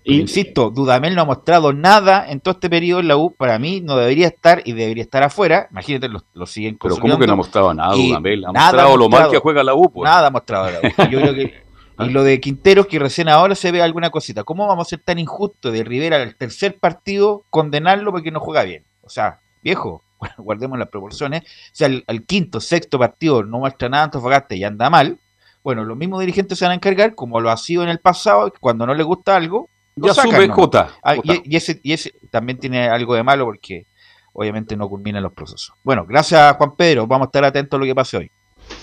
[0.10, 3.34] Insisto, Dudamel no ha mostrado nada en todo este periodo en la U.
[3.36, 5.68] Para mí no debería estar y debería estar afuera.
[5.72, 8.46] Imagínate, lo, lo siguen Pero ¿cómo que no ha mostrado nada Dudamel?
[8.46, 9.92] Ha mostrado, lo mal que juega la U.
[9.92, 10.10] Pues.
[10.10, 11.10] Nada ha mostrado la U.
[11.10, 11.70] Yo creo que...
[12.00, 14.46] Y lo de Quinteros, que recién ahora se ve alguna cosita.
[14.46, 18.64] ¿Cómo vamos a ser tan injustos de Rivera al tercer partido condenarlo porque no juega
[18.64, 18.86] bien?
[19.02, 20.06] O sea, viejo,
[20.38, 21.42] guardemos las proporciones.
[21.44, 25.20] O sea, al, quinto, sexto partido no muestra nada Antofagasta y anda mal.
[25.62, 28.54] Bueno, los mismos dirigentes se van a encargar, como lo ha sido en el pasado,
[28.62, 29.68] cuando no le gusta algo,
[30.08, 30.90] ya sube J.
[31.04, 33.86] Ah, y, ese, y ese también tiene algo de malo porque
[34.34, 35.74] obviamente no culminan los procesos.
[35.84, 38.32] Bueno, gracias Juan Pedro, vamos a estar atentos a lo que pase hoy.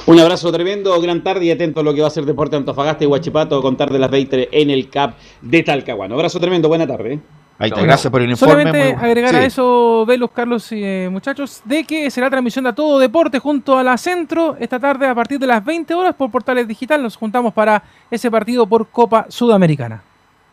[0.07, 3.05] Un abrazo tremendo, gran tarde y atento a lo que va a ser Deporte Antofagasta
[3.05, 6.15] y Huachipato, contar de las 20 en el CAP de Talcahuano.
[6.15, 7.21] Abrazo tremendo, buena tarde.
[7.59, 8.53] Ahí está, gracias por el informe.
[8.65, 9.37] Solamente muy- agregar Sí.
[9.37, 13.39] a eso, Velos, Carlos y eh, muchachos, de que será transmisión de a todo deporte
[13.39, 17.03] junto a la Centro esta tarde a partir de las 20 horas por Portales Digital.
[17.03, 20.03] Nos juntamos para ese partido por Copa Sudamericana.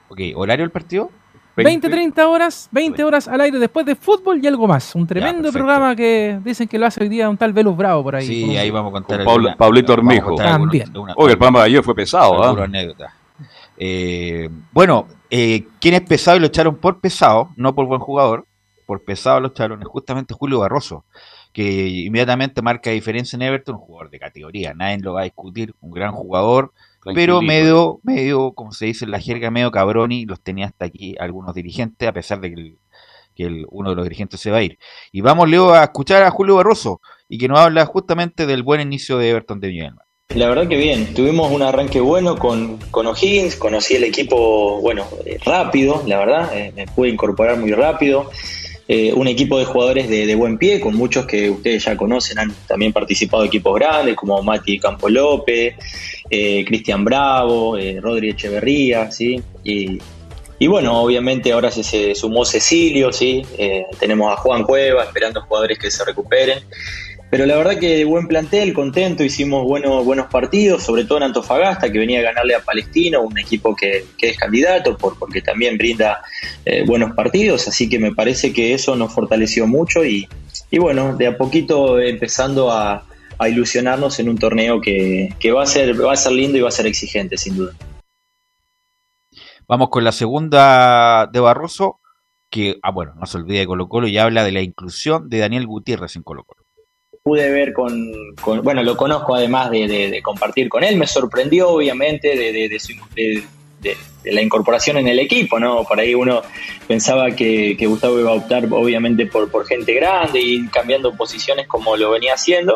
[0.10, 1.10] Ok, ¿horario del partido?
[1.56, 4.96] 20, 30 horas, 20 horas al aire después de fútbol y algo más.
[4.96, 8.16] Un tremendo programa que dicen que lo hace hoy día un tal Velus Bravo por
[8.16, 8.26] ahí.
[8.26, 9.18] Sí, ahí vamos a contar.
[9.18, 10.88] Con Pablo- alguna- Pablito algunos- También.
[10.90, 12.64] alguna- Oye, el programa de ayer fue pesado, ¿ah?
[12.64, 13.14] anécdota.
[13.78, 17.50] Eh, bueno, eh, ¿quién es pesado y lo echaron por pesado?
[17.56, 18.46] No por buen jugador,
[18.88, 21.06] por pesado lo echaron, es justamente Julio Barroso,
[21.52, 25.74] que inmediatamente marca diferencia en Everton, un jugador de categoría, nadie lo va a discutir,
[25.82, 26.72] un gran jugador,
[27.16, 30.86] pero medio, medio, como se dice en la jerga, medio cabrón y los tenía hasta
[30.86, 32.78] aquí algunos dirigentes, a pesar de que, el-
[33.36, 34.78] que el- uno de los dirigentes se va a ir.
[35.12, 38.82] Y vamos, Leo, a escuchar a Julio Barroso y que nos habla justamente del buen
[38.82, 40.06] inicio de Everton de Villanueva.
[40.36, 45.06] La verdad que bien, tuvimos un arranque bueno con, con O'Higgins, conocí el equipo, bueno,
[45.26, 48.32] eh, rápido, la verdad, eh, me pude incorporar muy rápido.
[48.88, 52.40] Eh, un equipo de jugadores de, de buen pie, con muchos que ustedes ya conocen,
[52.40, 55.76] han también participado equipos grandes, como Mati Campo López,
[56.30, 59.42] eh, Cristian Bravo, eh, Rodri Echeverría, ¿sí?
[59.64, 60.00] Y,
[60.60, 63.42] y bueno, obviamente ahora se, se sumó Cecilio, ¿sí?
[63.58, 66.60] Eh, tenemos a Juan Cueva, esperando jugadores que se recuperen.
[67.34, 71.92] Pero la verdad que buen plantel, contento, hicimos buenos, buenos partidos, sobre todo en Antofagasta,
[71.92, 75.76] que venía a ganarle a Palestino, un equipo que, que es candidato, por, porque también
[75.76, 76.22] brinda
[76.64, 80.28] eh, buenos partidos, así que me parece que eso nos fortaleció mucho y,
[80.70, 83.04] y bueno, de a poquito empezando a,
[83.40, 86.62] a ilusionarnos en un torneo que, que va, a ser, va a ser lindo y
[86.62, 87.74] va a ser exigente, sin duda.
[89.68, 92.00] Vamos con la segunda de Barroso,
[92.52, 95.40] que, ah, bueno, no se olvide de Colo Colo y habla de la inclusión de
[95.40, 96.63] Daniel Gutiérrez en Colo Colo.
[97.24, 98.12] Pude ver con,
[98.64, 103.44] bueno, lo conozco además de, de- compartir con él, me sorprendió obviamente de, su- de
[104.26, 105.84] la incorporación en el equipo, ¿no?
[105.86, 106.42] Por ahí uno
[106.88, 111.66] pensaba que, que Gustavo iba a optar obviamente por, por gente grande y cambiando posiciones
[111.68, 112.76] como lo venía haciendo,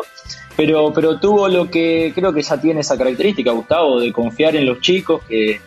[0.56, 4.64] pero, pero tuvo lo que creo que ya tiene esa característica, Gustavo, de confiar en
[4.66, 5.60] los chicos, que,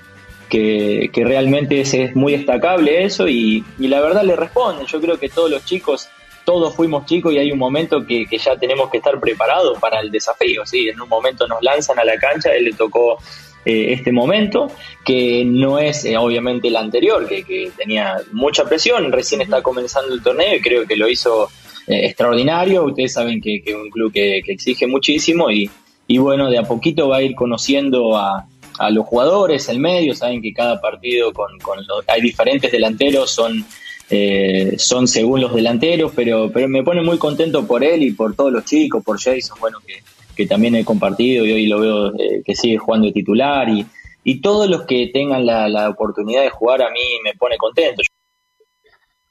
[0.50, 5.00] que, que realmente es, es muy destacable eso y, y la verdad le responden, yo
[5.02, 6.10] creo que todos los chicos
[6.46, 10.00] todos fuimos chicos y hay un momento que, que ya tenemos que estar preparados para
[10.00, 10.66] el desafío.
[10.66, 10.90] ¿sí?
[10.90, 13.18] En un momento nos lanzan a la cancha, a él le tocó
[13.66, 14.68] eh, este momento,
[15.06, 20.14] que no es eh, obviamente el anterior, que, que tenía mucha presión, recién está comenzando
[20.14, 21.50] el torneo y creo que lo hizo
[21.88, 22.84] eh, extraordinario.
[22.86, 25.70] Ustedes saben que es un club que, que exige muchísimo y,
[26.08, 28.48] y bueno, de a poquito va a ir conociendo a,
[28.80, 33.30] a los jugadores, el medio, saben que cada partido con, con los- hay diferentes delanteros,
[33.30, 33.64] son
[34.12, 38.36] eh, son según los delanteros, pero, pero me pone muy contento por él y por
[38.36, 40.04] todos los chicos, por Jason, bueno, que,
[40.36, 43.86] que también he compartido y hoy lo veo eh, que sigue jugando de titular y,
[44.26, 48.04] y todos los que tengan la, la oportunidad de jugar a mí me pone contento.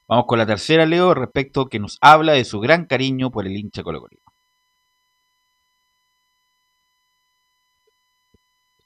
[0.09, 3.57] Vamos con la tercera, Leo, respecto que nos habla de su gran cariño por el
[3.57, 4.09] hincha Colo.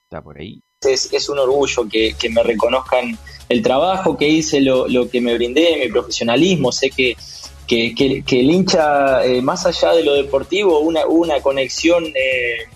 [0.02, 0.60] Está por ahí.
[0.86, 3.18] Es, es un orgullo que, que me reconozcan
[3.48, 6.72] el trabajo que hice, lo, lo que me brindé, mi profesionalismo.
[6.72, 7.16] Sé que,
[7.66, 12.68] que, que- que el hincha, eh, más allá de lo deportivo, una, una conexión eh,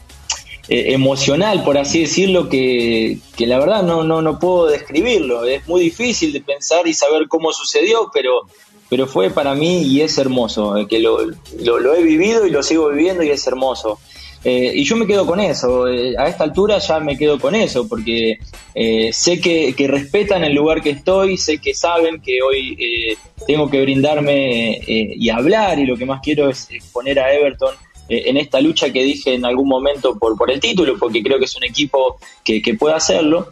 [0.68, 5.44] eh, emocional, por así decirlo, que, que la verdad no, no, no puedo describirlo.
[5.44, 8.42] Es muy difícil de pensar y saber cómo sucedió, pero,
[8.90, 12.90] pero fue para mí y es hermoso, que lo, lo he vivido y lo sigo
[12.90, 13.99] viviendo y es hermoso.
[14.44, 17.55] Eh, y yo me quedo con eso, eh, a esta altura ya me quedo con
[17.57, 18.38] eso, porque
[18.74, 23.16] eh, sé que, que respetan el lugar que estoy, sé que saben que hoy eh,
[23.48, 27.74] tengo que brindarme eh, y hablar, y lo que más quiero es poner a Everton
[28.11, 31.44] en esta lucha que dije en algún momento por, por el título, porque creo que
[31.44, 33.51] es un equipo que, que puede hacerlo.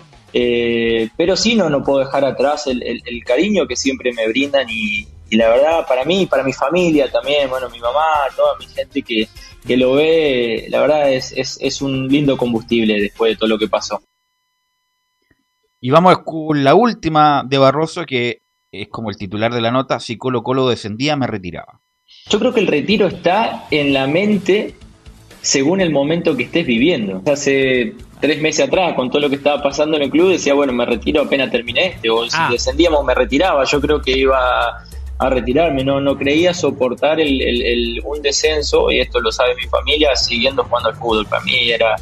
[1.16, 4.66] Pero sí, no, no puedo dejar atrás el, el- el cariño que siempre me brindan
[4.70, 8.02] y, y la verdad para mí, para mi familia también, bueno, mi mamá,
[8.36, 9.28] toda mi gente que,
[9.66, 13.58] que lo ve, la verdad es, es, es un lindo combustible después de todo lo
[13.58, 14.00] que pasó.
[15.80, 18.38] Y vamos con la última de Barroso, que
[18.72, 21.80] es como el titular de la nota, si Colo Colo descendía, me retiraba.
[22.30, 24.74] Yo creo que el retiro está en la mente
[25.42, 27.22] según el momento que estés viviendo.
[27.30, 30.72] Hace tres meses atrás, con todo lo que estaba pasando en el club, decía, bueno,
[30.72, 32.48] me retiro apenas terminé este, o si Ah.
[32.50, 33.64] descendíamos me retiraba.
[33.64, 34.38] Yo creo que iba
[35.18, 39.54] a retirarme, no, no creía soportar el, el- el- un descenso, y esto lo sabe
[39.54, 41.26] mi familia, siguiendo jugando al fútbol.
[41.26, 41.96] Para mí era,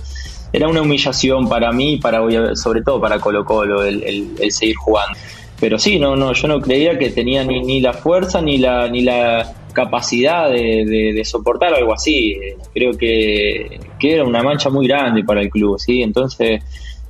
[0.53, 2.21] era una humillación para mí, para
[2.57, 5.17] sobre todo para Colo Colo, el, seguir jugando.
[5.61, 8.89] Pero sí, no, no, yo no creía que tenía ni, ni la fuerza ni la,
[8.89, 12.37] ni la capacidad de, de- de soportar algo así.
[12.73, 16.03] Creo que, que era una mancha muy grande para el club, ¿sí?
[16.03, 16.63] Entonces,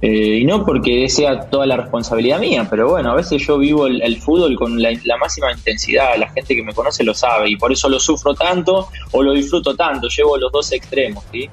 [0.07, 3.87] Eh, y no porque sea toda la responsabilidad mía, pero bueno, a veces yo vivo
[3.87, 7.73] el, fútbol con la, máxima intensidad, la gente que me conoce lo sabe y por
[7.73, 11.49] eso lo sufro tanto o lo disfruto tanto, llevo los dos extremos, ¿sí?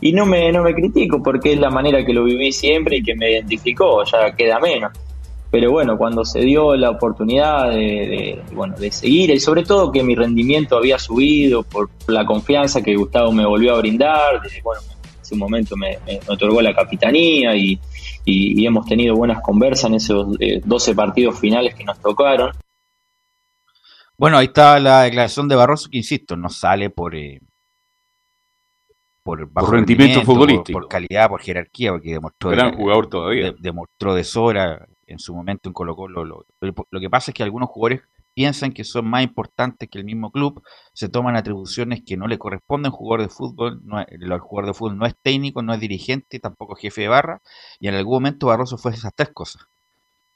[0.00, 3.02] Y no me, no me critico porque es la manera que lo viví siempre y
[3.02, 4.92] que me identificó, ya queda menos.
[5.50, 9.90] Pero bueno, cuando se dio la oportunidad de, de bueno, de seguir y sobre todo
[9.90, 14.82] que mi rendimiento había subido por la confianza que Gustavo me volvió a brindar, bueno,
[15.30, 17.78] en un momento me, me, otorgó la capitanía y,
[18.28, 22.52] y, y, hemos tenido buenas conversas en esos eh, 12 partidos finales que nos tocaron.
[24.18, 27.40] Bueno, ahí está la declaración de Barroso que, insisto, no sale por, eh,
[29.22, 30.78] por, por rendimiento, futbolístico.
[30.78, 32.50] Por, por, calidad, por jerarquía, porque demostró...
[32.50, 33.44] Gran de, jugador todavía.
[33.44, 36.24] De, demostró de sobra en su momento en Colo Colo.
[36.24, 38.02] Lo, lo, lo que pasa es que algunos jugadores
[38.38, 42.38] piensan que son más importantes que el mismo club, se toman atribuciones que no le
[42.38, 46.76] corresponden jugador de fútbol, el jugador de fútbol no es técnico, no es dirigente, tampoco
[46.76, 47.42] jefe de barra,
[47.80, 49.66] y en algún momento Barroso fue esas tres cosas.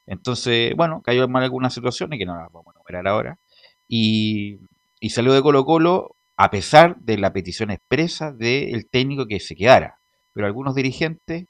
[0.04, 3.38] Entonces, bueno, cayó en mal algunas situaciones que no las vamos a enumerar ahora,
[3.86, 4.58] y,
[4.98, 9.54] y salió de Colo Colo a pesar de la petición expresa del técnico que se
[9.54, 10.00] quedara.
[10.32, 11.46] Pero algunos dirigentes,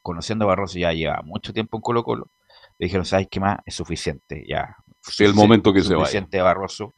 [0.00, 2.30] conociendo a Barroso ya lleva mucho tiempo en Colo Colo,
[2.78, 3.58] le dijeron, ¿sabes qué más?
[3.66, 4.76] Es suficiente, ya,
[5.18, 6.04] el momento que se vaya.
[6.04, 6.94] Presidente Barroso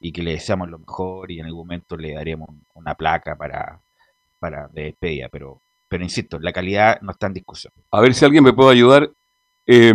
[0.00, 3.80] y que le deseamos lo mejor y en algún momento le daremos una placa para,
[4.38, 7.72] para de despedida, pero, pero insisto, la calidad no está en discusión.
[7.90, 9.10] A ver si alguien me puede ayudar.
[9.64, 9.94] Eh,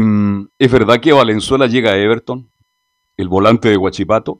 [0.58, 2.50] ¿Es verdad que Valenzuela llega a Everton?
[3.17, 4.39] El volante de Huachipato.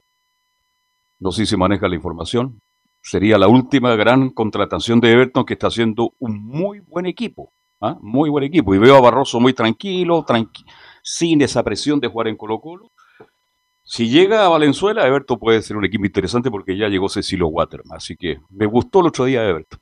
[1.18, 2.60] No sé si maneja la información.
[3.02, 7.52] Sería la última gran contratación de Everton que está haciendo un muy buen equipo.
[7.80, 7.98] ¿ah?
[8.00, 8.74] Muy buen equipo.
[8.74, 10.64] Y veo a Barroso muy tranquilo, tranqui
[11.02, 12.92] sin esa presión de jugar en Colo Colo.
[13.90, 17.96] Si llega a Valenzuela, Everton puede ser un equipo interesante porque ya llegó Cecilio Waterman.
[17.96, 19.80] Así que me gustó el otro día Everton.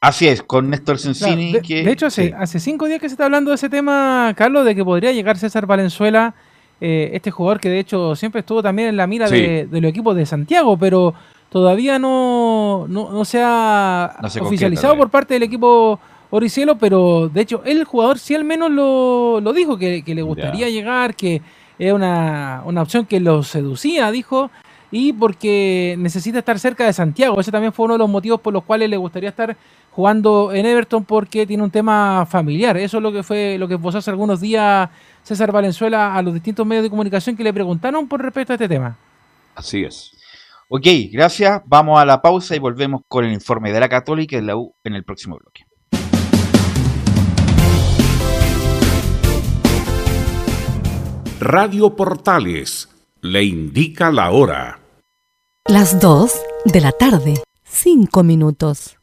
[0.00, 1.50] Así es, con Néstor Sensini.
[1.50, 2.34] Claro, de, que, de, hecho, hace, sí.
[2.34, 5.36] hace, cinco días que se está hablando de ese tema, Carlos, de que podría llegar
[5.36, 6.34] César Valenzuela,
[6.80, 9.34] eh, este jugador que de hecho siempre estuvo también en la mira sí.
[9.34, 11.12] de, de, los equipos de Santiago, pero
[11.50, 17.28] todavía no, no, no se ha no se oficializado por parte del equipo Oricielo, pero
[17.28, 21.14] de hecho el jugador sí al menos lo, lo dijo, que, que, le gustaría llegar,
[21.14, 21.42] que
[21.78, 24.50] era una, una opción que lo seducía, dijo,
[24.90, 27.40] y porque necesita estar cerca de Santiago.
[27.40, 29.56] Ese también fue uno de los motivos por los cuales le gustaría estar
[29.90, 32.76] jugando en Everton porque tiene un tema familiar.
[32.76, 34.88] Eso es lo que fue lo que posó hace algunos días
[35.22, 38.68] César Valenzuela a los distintos medios de comunicación que le preguntaron por respecto a este
[38.68, 38.96] tema.
[39.54, 40.12] Así es.
[40.68, 41.62] Ok, gracias.
[41.66, 44.74] Vamos a la pausa y volvemos con el informe de la Católica y la U
[44.84, 45.67] en el próximo bloque.
[51.40, 52.88] Radio Portales
[53.20, 54.80] le indica la hora.
[55.68, 56.32] Las 2
[56.64, 58.96] de la tarde, 5 minutos.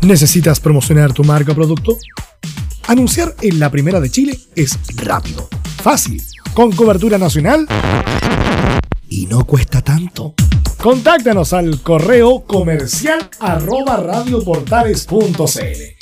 [0.00, 1.98] ¿Necesitas promocionar tu marca o producto?
[2.86, 5.48] Anunciar en la primera de Chile es rápido,
[5.82, 6.22] fácil,
[6.54, 7.66] con cobertura nacional
[9.08, 10.34] y no cuesta tanto.
[10.80, 16.01] Contáctanos al correo comercial arroba radioportales.cl.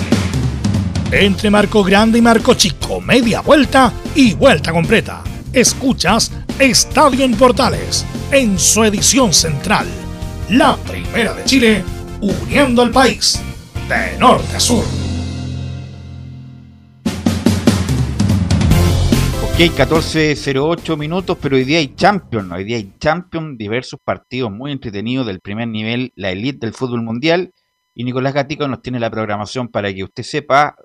[1.11, 5.21] Entre Marco Grande y Marco Chico, media vuelta y vuelta completa.
[5.51, 9.87] Escuchas Estadio en Portales en su edición central.
[10.51, 11.83] La primera de Chile,
[12.21, 13.43] uniendo al país
[13.89, 14.85] de norte a sur.
[19.43, 22.53] Ok, 14.08 minutos, pero hoy día hay Champions.
[22.53, 27.01] Hoy día hay Champions, diversos partidos muy entretenidos del primer nivel, la elite del fútbol
[27.01, 27.51] mundial.
[27.93, 30.77] Y Nicolás Gatico nos tiene la programación para que usted sepa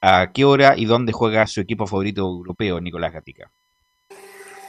[0.00, 3.50] a qué hora y dónde juega su equipo favorito europeo, Nicolás Gatica.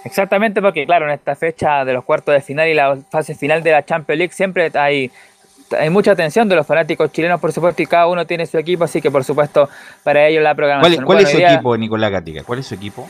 [0.05, 3.61] Exactamente, porque claro, en esta fecha de los cuartos de final y la fase final
[3.61, 5.11] de la Champions League siempre hay,
[5.77, 8.85] hay mucha atención de los fanáticos chilenos, por supuesto, y cada uno tiene su equipo,
[8.85, 9.69] así que por supuesto
[10.03, 11.05] para ellos la ¿Cuál, programación.
[11.05, 12.43] cuál Bueno, es su día- equipo, Nicolás Gatica?
[12.43, 13.09] ¿Cuál es su equipo?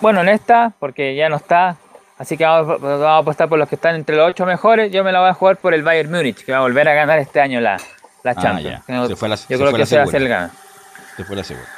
[0.00, 1.76] Bueno, en esta, porque ya no está,
[2.18, 4.90] así que vamos, vamos a apostar por los que están entre los ocho mejores.
[4.92, 6.94] Yo me la voy a jugar por el Bayern Múnich, que va a volver a
[6.94, 7.78] ganar este año la,
[8.34, 9.08] la Ah, Champions.
[9.08, 10.50] Se fue la- Yo se creo fue que ese va a ser el gana.
[11.16, 11.68] Se fue la segunda.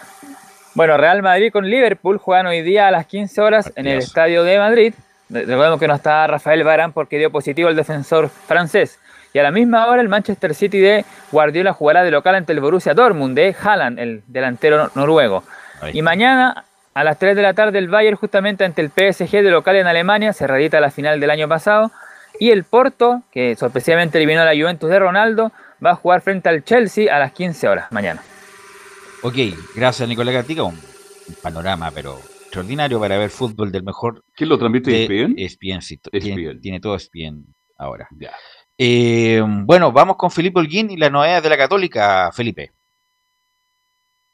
[0.75, 3.99] Bueno, Real Madrid con Liverpool juegan hoy día a las 15 horas en el.
[3.99, 4.95] Estadio de Madrid.
[5.29, 8.99] Re- Recordemos que no está Rafael Varane porque dio positivo el defensor francés.
[9.33, 12.61] Y a la misma hora el Manchester City de Guardiola jugará de local ante el
[12.61, 15.45] Borussia Dortmund de Haaland, el delantero nor- noruego.
[15.81, 19.43] Ahí Y mañana a las 3 de la tarde el Bayern justamente ante el PSG
[19.43, 21.91] de local en Alemania, se reedita la final del año pasado.
[22.41, 25.53] Y el Porto, que sorpresivamente eliminó a la Juventus de Ronaldo,
[25.85, 28.23] va a jugar frente al Chelsea a las 15 horas mañana.
[29.23, 29.37] Ok,
[29.75, 30.63] gracias Nicolás Gatica.
[30.63, 30.79] Un,
[31.43, 34.25] panorama, pero extraordinario para ver fútbol del mejor.
[34.35, 35.05] ¿Quién lo transmite?
[35.05, 35.35] ESPN?
[35.39, 36.21] ESPN, sí, ESPN.
[36.21, 37.45] Tiene, tiene todo ESPN
[37.79, 38.09] ahora.
[38.19, 38.33] Ya.
[38.77, 42.73] Eh, bueno, vamos con Felipe Holguín y las novedades de la Católica, Felipe.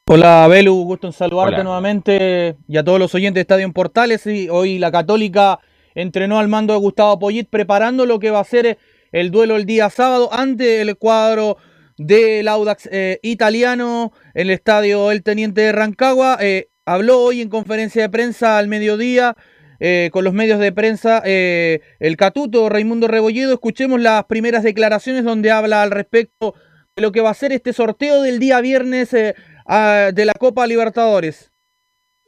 [0.09, 1.65] Hola Belu, gusto en saludarte Hola.
[1.65, 4.25] nuevamente y a todos los oyentes de Estadio en Portales.
[4.27, 5.59] Y hoy la Católica
[5.97, 8.79] entrenó al mando de Gustavo Poyet preparando lo que va a ser
[9.17, 11.57] el duelo el día sábado ante el cuadro
[11.97, 16.37] del Audax eh, italiano en el estadio El Teniente de Rancagua.
[16.39, 19.35] Eh, habló hoy en conferencia de prensa al mediodía
[19.81, 23.55] eh, con los medios de prensa eh, el catuto Raimundo Rebolledo.
[23.55, 26.55] Escuchemos las primeras declaraciones donde habla al respecto
[26.95, 29.35] de lo que va a ser este sorteo del día viernes eh,
[29.67, 31.53] de la Copa Libertadores.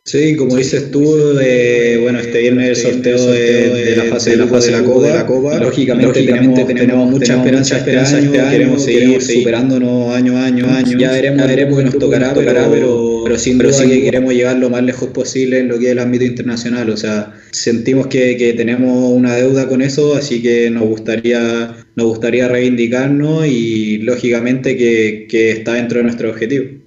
[0.04, 4.36] Sí, como dices tú, eh, bueno, este viernes el sorteo de, de la fase de
[4.38, 5.08] la fase de la Copa.
[5.08, 5.58] la Copa.
[5.58, 10.98] Lógicamente, tenemos, tenemos mucha esperanza este año, queremos seguir superándonos año a año, año.
[10.98, 14.82] Ya veremos, veremos que nos tocará, pero, pero sin duda que queremos llegar lo más
[14.82, 16.88] lejos posible en lo que es el ámbito internacional.
[16.88, 22.06] O sea, sentimos que, que tenemos una deuda con eso, así que nos gustaría, nos
[22.06, 26.77] gustaría reivindicarnos y lógicamente que, que está dentro de nuestro objetivo.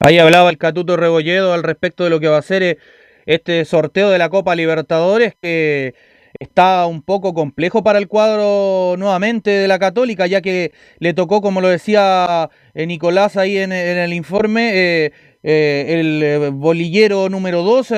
[0.00, 2.78] Ahí hablaba el Catuto Rebolledo al respecto de lo que va a ser eh,
[3.26, 5.94] este sorteo de la Copa Libertadores, que
[6.38, 11.42] está un poco complejo para el cuadro nuevamente de la Católica, ya que le tocó,
[11.42, 17.92] como lo decía eh, Nicolás ahí en, el informe, eh, el bolillero número 2,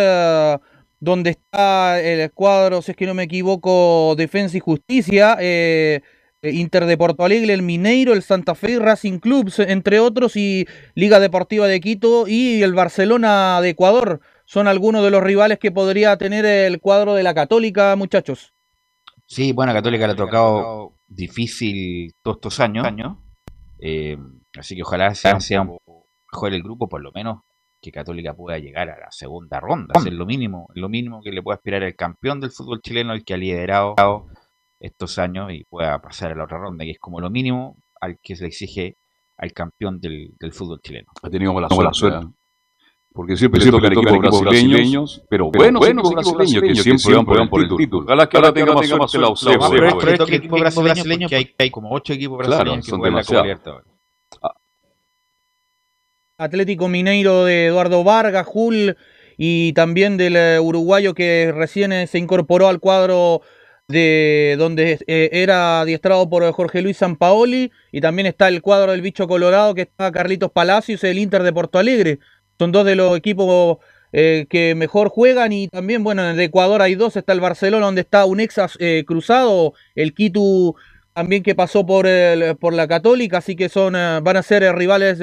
[1.00, 5.36] donde está el cuadro, si es que no me equivoco, Defensa y Justicia.
[6.42, 10.36] Eh, eh, Inter de Porto Alegre, el Mineiro, el Santa Fe, Racing Clubs, entre otros,
[10.36, 14.20] y Liga Deportiva de Quito y el Barcelona de Ecuador.
[14.44, 18.52] Son algunos de los rivales que podría tener el cuadro de la Católica, muchachos.
[19.26, 22.86] Sí, bueno, Católica le ha tocado difícil todos estos años.
[23.78, 24.16] eh,
[24.58, 25.78] así que ojalá sea, sea un
[26.32, 27.40] mejor el grupo, por lo menos
[27.80, 29.94] que Católica pueda llegar a la segunda ronda.
[29.94, 33.24] Es lo mínimo, lo mínimo que le pueda aspirar el campeón del fútbol chileno, el
[33.24, 33.94] que ha liderado
[34.80, 38.18] estos años y pueda pasar a la otra ronda, que es como lo mínimo al
[38.22, 38.96] que se le exige
[39.36, 41.12] al campeón del, del fútbol chileno.
[41.22, 42.26] Ha tenido mala Mala suerte.
[42.26, 42.30] ¿eh?
[43.12, 47.76] Porque siempre, le tocan equipos brasileños, pero buenos equipos brasileños que siempre van por el
[47.76, 48.04] título.
[48.04, 49.28] Ojalá que ahora tenga más suerte la.
[49.28, 49.34] No,
[49.70, 49.94] pero, pues.
[49.98, 53.42] pero estos equipos brasileños, hay, hay como ocho equipos Claro, brasileños que juegan la Copa.
[53.42, 53.86] Libertadores.
[56.38, 58.96] Atlético Mineiro de Eduardo Vargas, Jul
[59.36, 63.42] y también del eh, uruguayo que recién eh, se incorporó al cuadro
[63.90, 69.02] de donde eh, era adiestrado por Jorge Luis Sampaoli y también está el cuadro del
[69.02, 72.20] bicho colorado que está Carlitos Palacios, el Inter de Porto Alegre.
[72.58, 73.78] Son dos de los equipos
[74.12, 77.86] eh, que mejor juegan y también, bueno, en el Ecuador hay dos, está el Barcelona
[77.86, 80.74] donde está un ex eh, cruzado, el Quito
[81.12, 85.18] también que pasó por, el, por la Católica, así que son van a ser rivales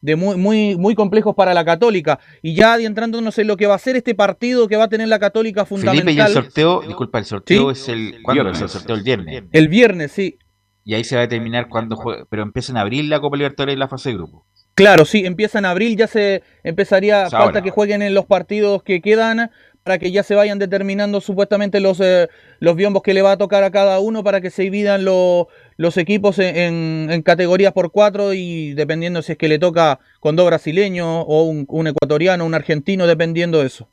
[0.00, 2.18] de, muy, muy, muy complejos para la Católica.
[2.42, 5.08] Y ya adentrándonos en lo que va a ser este partido que va a tener
[5.08, 6.04] la Católica fundamental.
[6.04, 7.80] Felipe, y el sorteo, disculpa, el sorteo ¿Sí?
[7.82, 8.22] es el.
[8.22, 8.96] ¿Cuándo es el sorteo?
[8.96, 9.42] El viernes.
[9.52, 10.38] El viernes, sí.
[10.84, 12.24] Y ahí se va a determinar cuándo juega.
[12.30, 14.46] Pero empieza en abril la Copa Libertadores en la fase de grupo.
[14.74, 18.12] Claro, sí, empieza en abril, ya se empezaría, O sea, falta ahora, que jueguen en
[18.14, 19.50] los partidos que quedan
[19.82, 22.28] para que ya se vayan determinando supuestamente los, eh,
[22.58, 25.48] los biombos que le va a tocar a cada uno para que se dividan lo-
[25.76, 29.98] los equipos en, en- en categorías por cuatro y dependiendo si es que le toca
[30.20, 33.88] con dos brasileños o un, un ecuatoriano, un argentino, dependiendo de eso.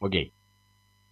[0.00, 0.14] Ok.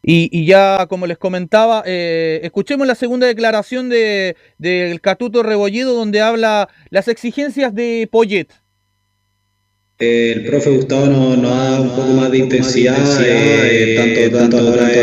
[0.03, 5.95] Y, y ya, como les comentaba, eh, escuchemos la segunda declaración de, del Catuto Rebolledo
[5.95, 8.49] donde habla las exigencias de Poyet.
[9.99, 12.95] El profe Gustavo nos, nos da un poco más de intensidad,
[13.25, 14.97] eh, tanto, tanto a la hora de,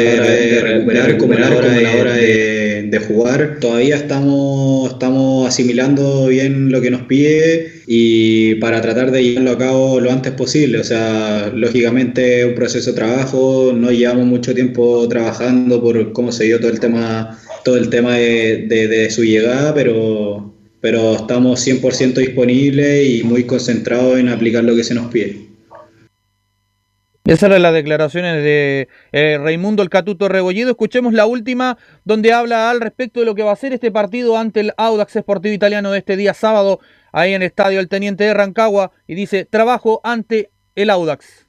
[0.52, 3.58] de recuperar como a la hora de, hora de- de jugar.
[3.60, 9.58] Todavía estamos, estamos asimilando bien lo que nos pide y para tratar de llevarlo a
[9.58, 10.78] cabo lo antes posible.
[10.80, 16.32] O sea, lógicamente es un proceso de trabajo, no llevamos mucho tiempo trabajando por cómo
[16.32, 20.53] se dio todo el tema, todo el tema de- de su llegada, pero
[20.84, 25.48] pero estamos 100% disponibles y muy concentrados en aplicar lo que se nos pide.
[27.24, 30.72] Esas eran las declaraciones de eh, Raimundo El Catuto Rebolledo.
[30.72, 34.38] Escuchemos la última, donde habla al respecto de lo que va a ser este partido
[34.38, 36.82] ante el Audax Sportivo Italiano de este día sábado,
[37.14, 41.43] ahí en el estadio El Teniente de Rancagua, y dice: Trabajo ante el Audax.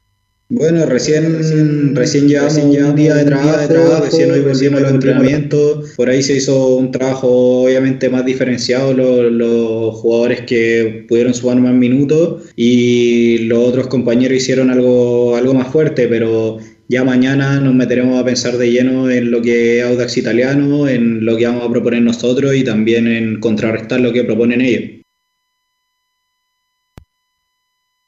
[0.51, 6.11] Bueno, recién, recién llevamos un día de trabajo, recién hoy volvimos a los entrenamientos, por
[6.11, 11.73] ahí se hizo un trabajo obviamente más diferenciado, los, los jugadores que pudieron sumar más
[11.73, 18.21] minutos y los otros compañeros hicieron algo, algo más fuerte, pero ya mañana nos meteremos
[18.21, 21.73] a pensar de lleno en lo que es Audax Italiano, en lo que vamos a
[21.73, 24.94] proponer nosotros y también en contrarrestar lo que proponen ellos.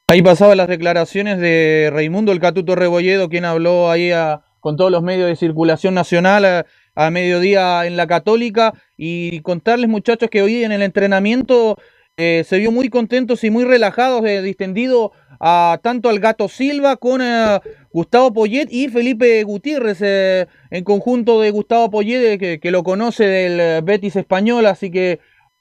[0.09, 4.93] Ahí pasaban las declaraciones de Raimundo El Catuto Rebolledo, quien habló ahí a- con todos
[4.93, 10.63] los medios de circulación nacional a, mediodía en la Católica y contarles muchachos que hoy
[10.63, 11.77] en el entrenamiento
[12.17, 16.97] eh, se vio muy contentos y muy relajados, eh, distendido a tanto al Gato Silva
[16.97, 17.59] con eh,
[17.93, 22.85] Gustavo Poyet y Felipe Gutiérrez eh, en conjunto de Gustavo Poyet eh, que, que lo
[22.85, 25.19] conoce del Betis español, así que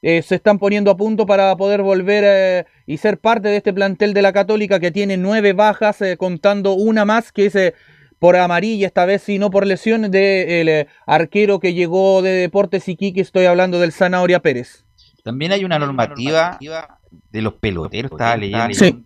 [0.08, 3.74] eh, se están poniendo a punto para poder volver eh, y ser parte de este
[3.74, 7.74] plantel de la Católica que tiene nueve bajas, eh, contando una más que es eh,
[8.20, 12.88] por amarilla, esta vez y no por lesión, del eh, arquero que llegó de Deportes
[12.88, 14.86] Iquique, estoy hablando del Zanahoria Pérez.
[15.24, 16.60] También hay una normativa
[17.32, 18.76] de los peloteros, estaba leyendo.
[18.76, 19.03] Sí.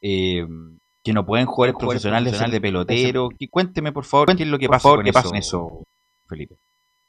[0.00, 0.46] eh,
[1.02, 3.30] que no pueden jugar profesionales ser de pelotero.
[3.36, 4.90] Y cuénteme, por favor, qué es lo que pasa
[5.24, 5.82] con eso,
[6.28, 6.54] Felipe.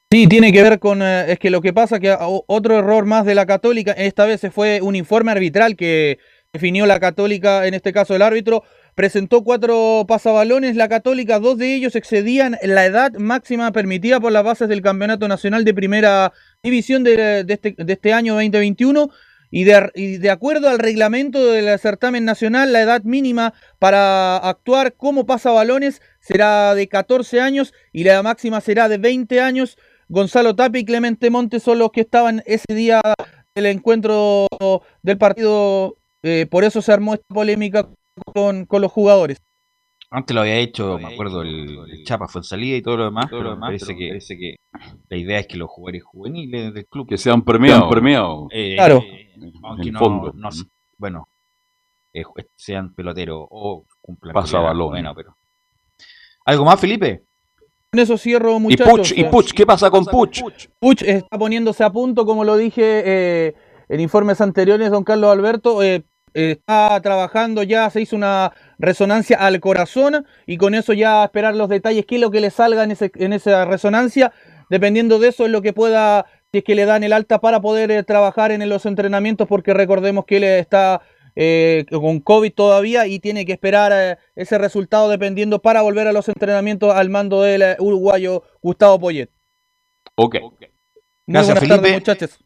[0.09, 3.05] Sí, tiene que ver con, eh, es que lo que pasa que o- otro error
[3.05, 6.17] más de la Católica, esta vez fue un informe arbitral que
[6.53, 8.63] definió la Católica, en este caso el árbitro,
[8.95, 14.45] presentó cuatro pasabalones, la Católica, dos de ellos excedían la edad máxima permitida por las
[14.45, 16.31] bases del Campeonato Nacional de Primera
[16.63, 19.09] División de, de este, de este año 2021.
[19.49, 24.93] Y de, y de acuerdo al reglamento del certamen nacional, la edad mínima para actuar
[24.93, 29.77] como pasabalones será de 14 años y la máxima será de 20 años.
[30.09, 33.01] Gonzalo Tapia y Clemente Montes son los que estaban ese día
[33.55, 34.47] del encuentro
[35.01, 35.95] del partido.
[36.23, 37.87] eh, por eso se armó esta polémica
[38.33, 39.39] con, con los jugadores.
[40.09, 43.03] Antes lo había hecho, me acuerdo, el, el Chapa fue en salida y todo lo
[43.05, 44.55] demás, pero me parece, que, que
[45.09, 47.89] la idea es que los jugadores juveniles del club Que sean premiados.
[47.91, 48.47] premiados.
[48.51, 49.03] eh, Claro.
[49.63, 50.31] aunque En no, fondo.
[50.33, 50.49] no
[50.97, 51.27] bueno,
[52.13, 52.23] eh,
[52.55, 54.89] sean peloteros o cumplan Pasabalón.
[54.91, 55.35] Bueno, pero
[56.45, 57.23] ¿Algo más, Felipe?
[57.91, 58.91] Con eso cierro, Y muchachos.
[58.91, 60.41] Puch, y Puch, ¿qué pasa con Puch?
[60.79, 63.55] Puch está poniéndose a punto, como lo dije eh,
[63.87, 65.81] en informes anteriores, don Carlos Alberto.
[65.81, 71.23] eh, eh, está trabajando ya, se hizo una resonancia al corazón y con eso ya
[71.23, 74.31] esperar los detalles, qué es lo que le salga en, ese, en esa resonancia.
[74.69, 77.59] Dependiendo de eso es lo que pueda, si es que le dan el alta para
[77.59, 81.01] poder eh, trabajar en los entrenamientos, porque recordemos que él está
[81.39, 86.11] eh, con COVID todavía y tiene que esperar eh, ese resultado dependiendo para volver a
[86.11, 89.29] los entrenamientos al mando del eh, uruguayo Gustavo Poyet.
[90.15, 90.35] Ok.
[90.41, 90.51] Muy
[91.27, 91.91] Gracias, buenas tardes, Felipe.
[91.99, 92.39] muchachos.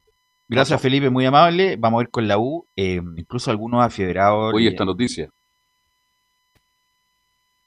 [0.49, 1.77] Gracias, Felipe, muy amable.
[1.77, 2.67] Vamos a ir con la U.
[2.75, 4.53] eh, incluso algunos afiebrados.
[4.53, 5.29] Oye, esta noticia.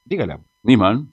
[0.04, 0.40] Dígala.
[0.62, 1.12] Niman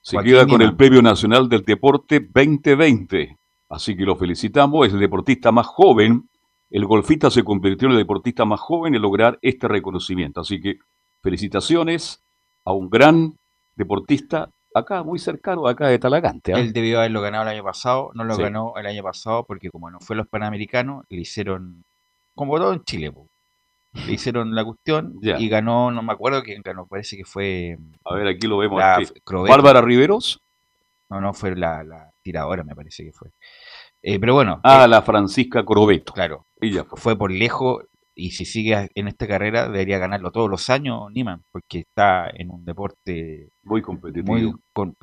[0.00, 0.68] se Joaquín queda con Niemann.
[0.70, 3.36] el Premio Nacional del Deporte 2020.
[3.68, 4.86] Así que lo felicitamos.
[4.88, 6.28] Es el deportista más joven.
[6.74, 10.40] El golfista se convirtió en el deportista más joven en lograr este reconocimiento.
[10.40, 10.78] Así que
[11.22, 12.20] felicitaciones
[12.64, 13.36] a un gran
[13.76, 16.52] deportista acá, muy cercano, acá de Talagante.
[16.52, 16.58] ¿ah?
[16.58, 18.42] Él debió haberlo ganado el año pasado, no lo Sí.
[18.42, 21.84] ganó el año pasado porque como no fue los Panamericanos, le hicieron,
[22.34, 23.28] como todo en Chile, po,
[23.92, 25.14] le hicieron la cuestión
[25.46, 28.80] y ganó, no me acuerdo quién ganó, parece que fue A ver, aquí lo vemos.
[28.80, 29.00] la.
[29.22, 29.52] Crobeto.
[29.52, 30.40] Bárbara Riveros.
[31.08, 33.30] No, no, fue la, la tiradora, me parece que fue.
[34.06, 36.12] Eh, pero bueno, Ah, eh, la Francisca Crobeto.
[36.12, 36.98] claro, Ella fue.
[37.00, 37.84] fue por lejos
[38.14, 42.50] y si sigue en esta carrera debería ganarlo todos los años Niman, porque está en
[42.50, 44.32] un deporte Muy competitivo.
[44.32, 44.52] muy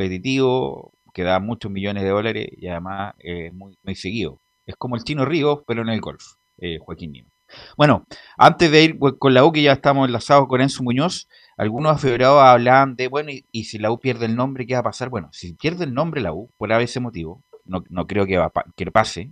[0.06, 4.38] competitivo, que da muchos millones de dólares y además es muy, muy seguido.
[4.66, 6.24] Es como el Chino Ríos, pero en el golf,
[6.60, 7.32] eh, Joaquín Niman.
[7.78, 8.06] Bueno,
[8.38, 11.28] antes de ir con la U, que ya estamos enlazados con Enzo Muñoz,
[11.58, 14.80] algunos afebrados hablaban de, bueno, y, y si la U pierde el nombre, ¿qué va
[14.80, 15.10] a pasar?
[15.10, 18.52] Bueno, si pierde el nombre la U, por ese motivo, no, no creo que, va,
[18.76, 19.32] que pase,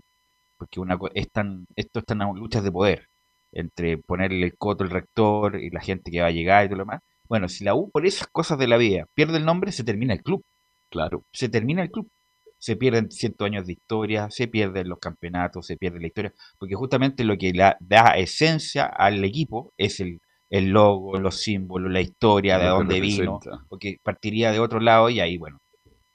[0.58, 3.08] porque una, es tan, esto están en luchas de poder,
[3.52, 6.78] entre ponerle el coto al rector y la gente que va a llegar y todo
[6.78, 7.02] lo demás.
[7.28, 10.14] Bueno, si la U, por esas cosas de la vida, pierde el nombre, se termina
[10.14, 10.44] el club.
[10.90, 11.24] Claro.
[11.32, 12.10] Se termina el club.
[12.58, 16.76] Se pierden cientos años de historia, se pierden los campeonatos, se pierde la historia, porque
[16.76, 20.20] justamente lo que la, da esencia al equipo es el,
[20.50, 25.22] el logo, los símbolos, la historia, de dónde vino, porque partiría de otro lado y
[25.22, 25.60] ahí, bueno,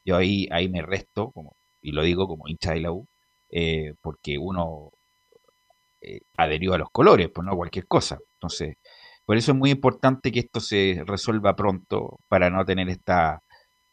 [0.04, 3.06] yo ahí, ahí me resto, como, y lo digo como hincha de la U,
[3.50, 4.90] eh, porque uno
[6.00, 8.18] eh, adherió a los colores, pues no cualquier cosa.
[8.34, 8.76] Entonces,
[9.24, 13.40] por eso es muy importante que esto se resuelva pronto para no tener esta,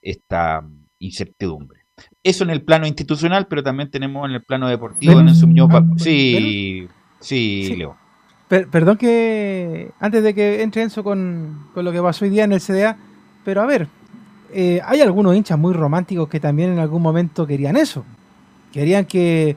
[0.01, 1.81] esta mm, incertidumbre.
[2.23, 5.11] Eso en el plano institucional, pero también tenemos en el plano deportivo.
[5.13, 6.87] Ven- En Enzo Muñoz, ah, sí,
[7.19, 7.75] sí, Sí.
[7.75, 7.95] Leo.
[8.47, 12.43] Per- perdón que antes de que entre Enzo con, con lo que pasó hoy día
[12.43, 12.97] en el CDA,
[13.45, 13.87] pero a ver,
[14.53, 18.03] eh, hay algunos hinchas muy románticos que también en algún momento querían eso.
[18.71, 19.55] Querían que,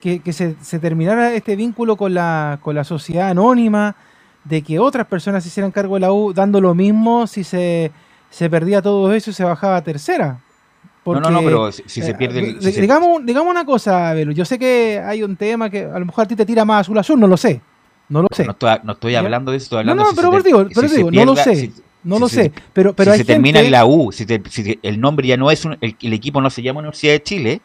[0.00, 3.94] que- que se, se terminara este vínculo con la, con la sociedad anónima,
[4.44, 7.90] de que otras personas se hicieran cargo de la U, dando lo mismo si se,
[8.30, 10.40] se perdía todo eso y se bajaba a tercera.
[11.06, 13.64] No, no, no, pero si- si se pierde el- di- si se- digamos, digamos una
[13.64, 16.46] cosa, Belu, yo sé que hay un tema que a lo mejor a ti te
[16.46, 17.60] tira más azul azul, no lo sé.
[18.08, 18.44] No lo sé.
[18.44, 21.10] No estoy, no hablando de eso, estoy No, hablando no, si pero te- digo, pero
[21.10, 21.72] no lo sé.
[22.04, 22.52] No si lo se- sé.
[22.72, 25.36] Pero, pero si hay se termina en la U, si, te- si el nombre ya
[25.36, 27.60] no es un- el, el equipo no se llama Universidad de Chile,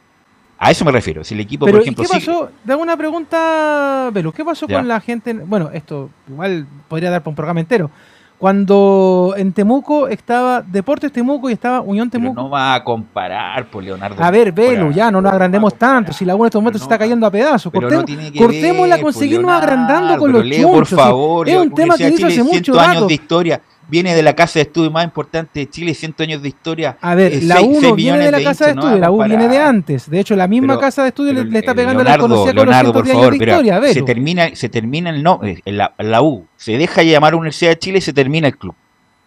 [0.58, 1.24] a eso me refiero.
[1.24, 2.50] Si el equipo, Pero, por ¿y ejemplo, qué sigue- pasó?
[2.68, 4.32] Hago una pregunta, Belu.
[4.34, 4.78] ¿Qué pasó Ya.
[4.78, 5.34] con la gente?
[5.34, 7.90] Bueno, esto igual podría dar para un programa entero.
[8.38, 12.42] Cuando en Temuco estaba Deportes Temuco y estaba Unión pero Temuco.
[12.42, 14.24] no va a comparar, por Leonardo.
[14.24, 16.14] A ver, Belu, ya no nos agrandemos tanto.
[16.14, 17.72] Si la U en estos momentos se está cayendo a pedazos.
[17.74, 20.98] No Cortemos, que cortémosla ver, con pues, agrandando con los Leo, por chunchos.
[21.00, 23.08] favor, es un tema que de dice hace mucho 100 años rato.
[23.08, 23.62] de historia.
[23.90, 26.98] Viene de la casa de estudio más importante de Chile, 100 años de historia.
[27.02, 28.96] A ver, eh, la seis- U seis no viene millones de la casa de estudio,
[28.96, 30.10] a la U viene de antes.
[30.10, 32.46] De hecho, la misma Pero- casa de estudio le, le está pegando la Leonardo, conocida
[32.52, 33.94] con los Leonardo, 110 por años favor, de mira, historia.
[33.94, 37.80] se termina, se termina el no, eh, la, la U, se deja llamar Universidad de
[37.80, 38.76] Chile y se termina el club.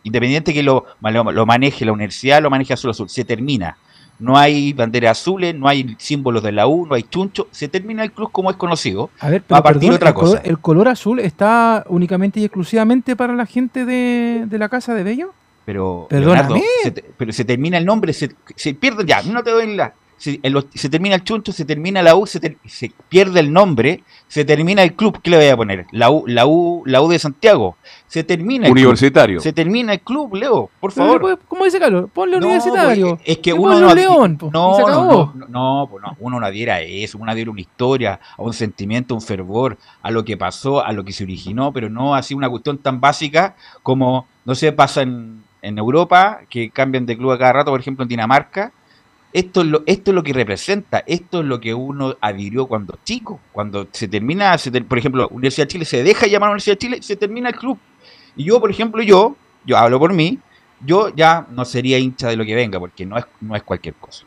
[0.05, 3.77] Independiente que lo, lo, lo maneje la universidad, lo maneje Azul Azul, se termina.
[4.23, 8.05] No hay banderas azules, no hay símbolos de la U, no hay chuncho, se termina
[8.05, 9.11] el club como es conocido.
[9.19, 10.43] A ver, va pero a partir perdón, otra el, color, cosa.
[10.49, 15.03] el color azul está únicamente y exclusivamente para la gente de, de la casa de
[15.03, 15.33] Bello.
[15.65, 16.07] Pero.
[16.11, 19.75] Leonardo, se, te- pero se termina el nombre, se, se pierde, ya, no te doy
[19.77, 19.93] la.
[20.23, 23.53] Se, los- se termina el chuncho, se termina la U, se, ter- se pierde el
[23.53, 25.87] nombre, se termina el club, ¿qué le voy a poner?
[25.91, 27.77] La U, la U, la U de Santiago.
[28.07, 28.83] Se termina el club.
[28.83, 29.41] Universitario.
[29.41, 31.41] Se termina el club, Leo, por favor.
[31.49, 32.09] ¿Cómo dice Carlos?
[32.15, 33.17] Ponle No, universitario.
[33.17, 35.33] pues, es que uno no, un león, po, no, se no, acabó.
[35.35, 38.43] no, no, pues no, uno no adhiera a eso, uno adhiera a una historia, a
[38.43, 41.91] un sentimiento, a un fervor, a lo que pasó, a lo que se originó, pero
[41.91, 47.07] no así una cuestión tan básica como, no sé, pasa en, en Europa, que cambian
[47.07, 48.71] de club a cada rato, por ejemplo en Dinamarca.
[49.33, 52.99] Esto es, lo, esto es lo que representa, esto es lo que uno adhirió cuando
[53.03, 56.79] chico, cuando se termina, se por ejemplo, Universidad de Chile se deja llamar Universidad de
[56.79, 57.79] Chile, se termina el club.
[58.37, 60.39] Y yo, por ejemplo, yo, yo hablo por mí,
[60.85, 63.95] yo ya no sería hincha de lo que venga, porque no es, no es cualquier
[63.95, 64.27] cosa.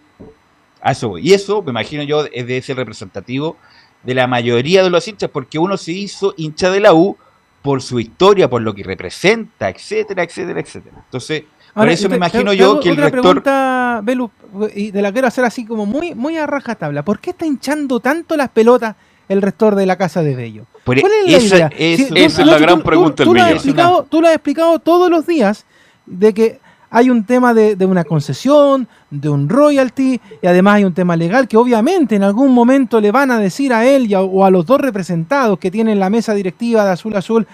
[0.83, 1.17] Eso.
[1.17, 3.57] Y eso, me imagino yo, es de ser representativo
[4.03, 7.17] de la mayoría de los hinchas, porque uno se hizo hincha de la U
[7.61, 10.97] por su historia, por lo que representa, etcétera, etcétera, etcétera.
[11.03, 11.43] Entonces,
[11.75, 13.21] por Ahora, eso te- me imagino te yo que el rector...
[13.21, 14.31] pregunta, Belu,
[14.73, 17.03] y te la quiero hacer así como muy, muy a rajatabla.
[17.05, 18.95] ¿Por qué está hinchando tanto las pelotas
[19.29, 20.65] el rector de la Casa de Bello?
[20.83, 21.69] Por- ¿Cuál es la esa- idea?
[21.77, 23.55] eso- tú- esa es la tú- gran tú- pregunta tú del lo has millón.
[23.57, 25.65] explicado, Tú lo has explicado todos los días
[26.05, 26.59] de que
[26.89, 31.17] hay un tema de, de una concesión, de un royalty, y además hay un tema
[31.17, 34.45] legal que obviamente en algún momento le van a decir a él y a- o
[34.45, 37.45] a los dos representados que tienen la mesa directiva de Azul Azul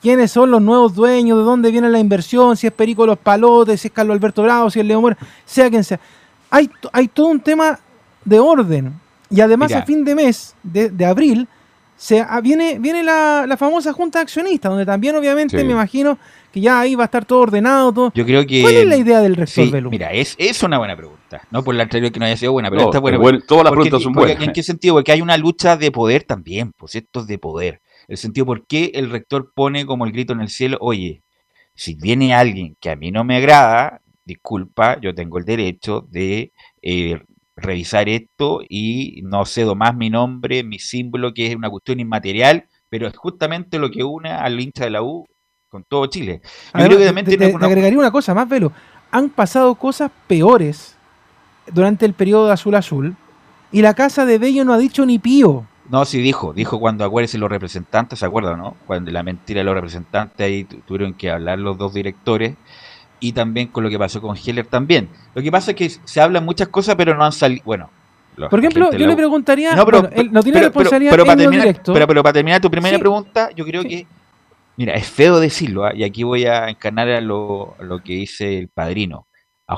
[0.00, 3.80] quiénes son los nuevos dueños, de dónde viene la inversión, si es Perico Los Palotes,
[3.80, 6.00] si es Carlos Alberto Bravo, si es Leo Mora, sea quien sea.
[6.50, 7.78] Hay, hay todo un tema
[8.24, 8.94] de orden.
[9.30, 9.80] Y además Mira.
[9.80, 11.46] a fin de mes, de, de abril,
[11.96, 15.64] se, ah, viene, viene la, la famosa junta de accionistas, donde también obviamente Sí.
[15.64, 16.18] me imagino
[16.50, 17.92] que ya ahí va a estar todo ordenado.
[17.92, 18.12] Todo.
[18.14, 18.62] Yo creo que.
[18.62, 19.72] ¿Cuál es la idea del rector Sí?
[19.90, 21.42] Mira, es, es una buena pregunta.
[21.50, 23.18] No por la anterior que no haya sido buena, pero No, esta es buena.
[23.18, 23.40] es buena.
[23.46, 24.48] Todas las Porque- preguntas son porque- buenas.
[24.48, 24.94] ¿En qué sentido?
[24.94, 27.80] Porque hay una lucha de poder también, pues esto es de poder.
[28.10, 31.22] El sentido por qué el rector pone como el grito en el cielo, oye,
[31.74, 36.52] si viene alguien que a mí no me agrada, disculpa, yo tengo el derecho de
[36.82, 37.22] eh,
[37.56, 42.64] revisar esto y no cedo más mi nombre, mi símbolo, que es una cuestión inmaterial,
[42.88, 45.26] pero es justamente lo que une al hincha de la U
[45.68, 46.40] con todo Chile.
[46.42, 48.72] Yo Además, creo que también te, tiene te- una- agregaría una cosa más, Velo.
[49.12, 50.96] Han pasado cosas peores
[51.72, 53.16] durante el periodo de Azul Azul
[53.70, 55.64] y la casa de Bello no ha dicho ni pío.
[55.90, 58.76] No, sí dijo, dijo cuando acuérdense los representantes, ¿se acuerdan, no?
[58.86, 62.54] Cuando la mentira de los representantes ahí tu- tuvieron que hablar los dos directores
[63.18, 65.08] y también con lo que pasó con Heller también.
[65.34, 67.90] Lo que pasa es que se hablan muchas cosas pero no han salido, bueno.
[68.48, 71.24] Por ejemplo, yo la le preguntaría, No, pero, bueno, él no tiene pero- responsabilidad pero,
[71.24, 71.92] pero en para lo terminar, directo.
[71.92, 73.00] pero, pero para terminar tu primera Sí.
[73.00, 74.06] pregunta, yo creo que,
[74.76, 75.92] mira, es feo decirlo, ¿ah?
[75.94, 79.26] y aquí voy a encarnar a lo, a lo que dice el padrino.
[79.66, 79.76] A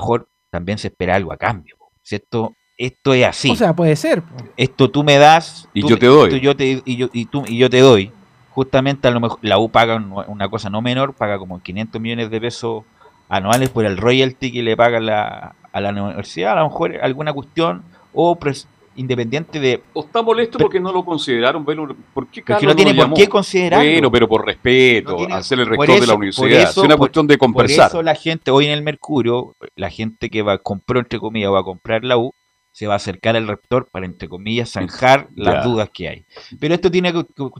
[0.51, 2.53] también se espera algo a cambio, ¿cierto?
[2.77, 4.23] Esto es así O sea, puede ser.
[4.57, 6.29] esto tú me das Y tú yo te doy.
[6.31, 8.11] tú- yo te- y, yo, y, tú, y yo te doy.
[8.49, 12.01] Justamente a lo mejor la U paga un- una cosa no menor, paga como 500
[12.01, 12.83] millones de pesos
[13.29, 17.33] anuales por el royalty que le paga la, a la universidad, a lo mejor alguna
[17.33, 19.81] cuestión o pres- independiente de...
[19.93, 21.65] ¿O está molesto porque no lo consideraron?
[21.65, 21.87] Velo?
[21.87, 23.15] ¿Por qué Porque Carlos no tiene lo por llamó?
[23.15, 23.91] qué considerarlo.
[23.91, 26.43] Bueno, pero por respeto, No ser el rector de la universidad.
[26.43, 27.89] por eso- es una por- cuestión de conversar.
[27.89, 31.51] Por eso la gente, hoy en el Mercurio, la gente que va compró, entre comillas,
[31.51, 32.31] va a comprar la U,
[32.73, 36.25] se va a acercar al rector para, entre comillas, zanjar las dudas que hay.
[36.59, 37.13] Pero esto tiene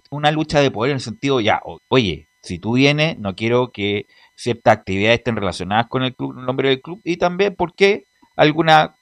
[0.10, 4.06] una lucha de poder en el sentido, ya, oye, si tú vienes, no quiero que
[4.36, 8.06] ciertas actividades estén relacionadas con el club, el nombre del club, y también porque
[8.36, 8.96] alguna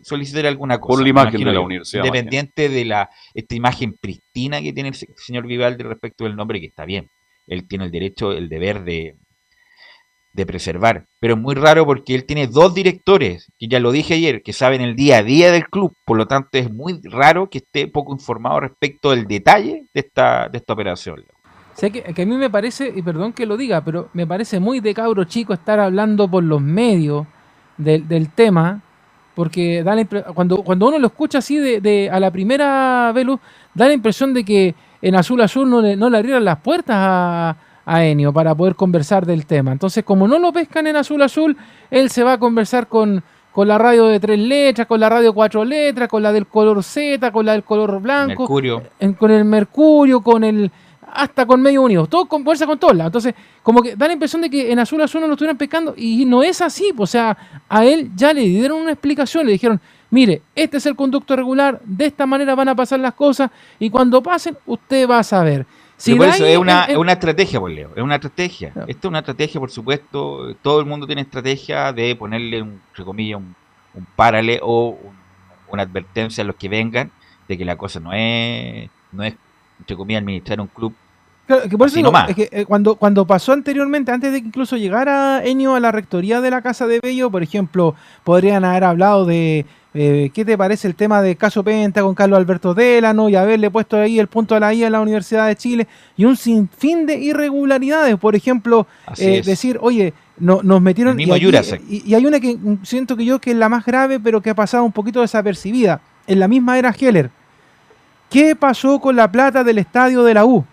[0.00, 0.96] solicitar alguna cosa.
[0.98, 4.94] Por la imagen de la universidad, Independiente de la esta imagen pristina que tiene el
[4.94, 7.10] se- señor Vivaldi respecto del nombre, que está bien.
[7.46, 9.16] Él tiene el derecho, el deber de,
[10.34, 11.06] de preservar.
[11.20, 14.52] Pero es muy raro porque él tiene dos directores, que ya lo dije ayer, que
[14.52, 15.94] saben el día a día del club.
[16.04, 20.48] Por lo tanto, es muy raro que esté poco informado respecto del detalle de esta,
[20.50, 21.24] de esta operación.
[21.74, 24.60] Sea, que, que a mí me parece, y perdón que lo diga, pero me parece
[24.60, 27.26] muy de cabro chico estar hablando por los medios
[27.78, 28.80] del, del tema,
[29.34, 30.04] porque da la
[30.34, 33.40] cuando, cuando uno lo escucha así de, de- a la primera Velu,
[33.74, 36.96] da la impresión de que en Azul Azul no le, no le abrieron las puertas
[36.96, 37.56] a,
[37.86, 39.72] a Enio para poder conversar del tema.
[39.72, 41.56] Entonces, como no lo pescan en Azul Azul,
[41.90, 43.22] él se va a conversar con,
[43.52, 46.46] con la radio de tres letras, con la radio de cuatro letras, con la del
[46.46, 48.82] color Z, con la del color blanco Mercurio.
[48.98, 50.70] en- con el Mercurio, con el
[51.16, 53.10] hasta con Medio Unido, todo conversa con todos lados.
[53.10, 55.94] Entonces, como que da la impresión de que en Azul Azul no lo estuvieran pescando
[55.96, 56.92] y no es así.
[56.96, 57.36] pues, O sea,
[57.68, 59.80] a él ya le dieron una explicación, le dijeron,
[60.10, 63.90] mire, este es el conducto regular, de esta manera van a pasar las cosas y
[63.90, 65.66] cuando pasen, usted va a saber.
[66.16, 68.68] Por eso es una, es una estrategia, por Leo, es una estrategia.
[68.86, 70.54] Esto es una estrategia, por supuesto.
[70.62, 73.54] Todo el mundo tiene estrategia de ponerle, un, entre comillas, un,
[73.94, 75.24] un párale o un-
[75.70, 77.10] una advertencia a los que vengan
[77.48, 79.34] de que la cosa no es, no es
[79.80, 80.94] entre comillas, administrar un club.
[81.46, 84.48] Claro, que por eso digo, es que, eh, cuando, cuando pasó anteriormente, antes de que
[84.48, 88.84] incluso llegara Enio a la rectoría de la Casa de Bello, por ejemplo, podrían haber
[88.84, 93.28] hablado de eh, qué te parece el tema de caso Penta con Carlos Alberto Delano
[93.28, 95.86] y haberle puesto ahí el punto a la I a la Universidad de Chile
[96.16, 98.16] y un sinfín de irregularidades.
[98.16, 98.86] Por ejemplo,
[99.18, 101.16] eh, decir, oye, no, nos metieron.
[101.20, 101.46] Y, aquí-
[101.88, 104.40] y- y hay una que mm, siento que yo que es la más grave, pero
[104.40, 106.00] que ha pasado un poquito desapercibida.
[106.26, 107.30] En la misma era Heller.
[108.30, 110.64] ¿Qué pasó con la plata del estadio de la U?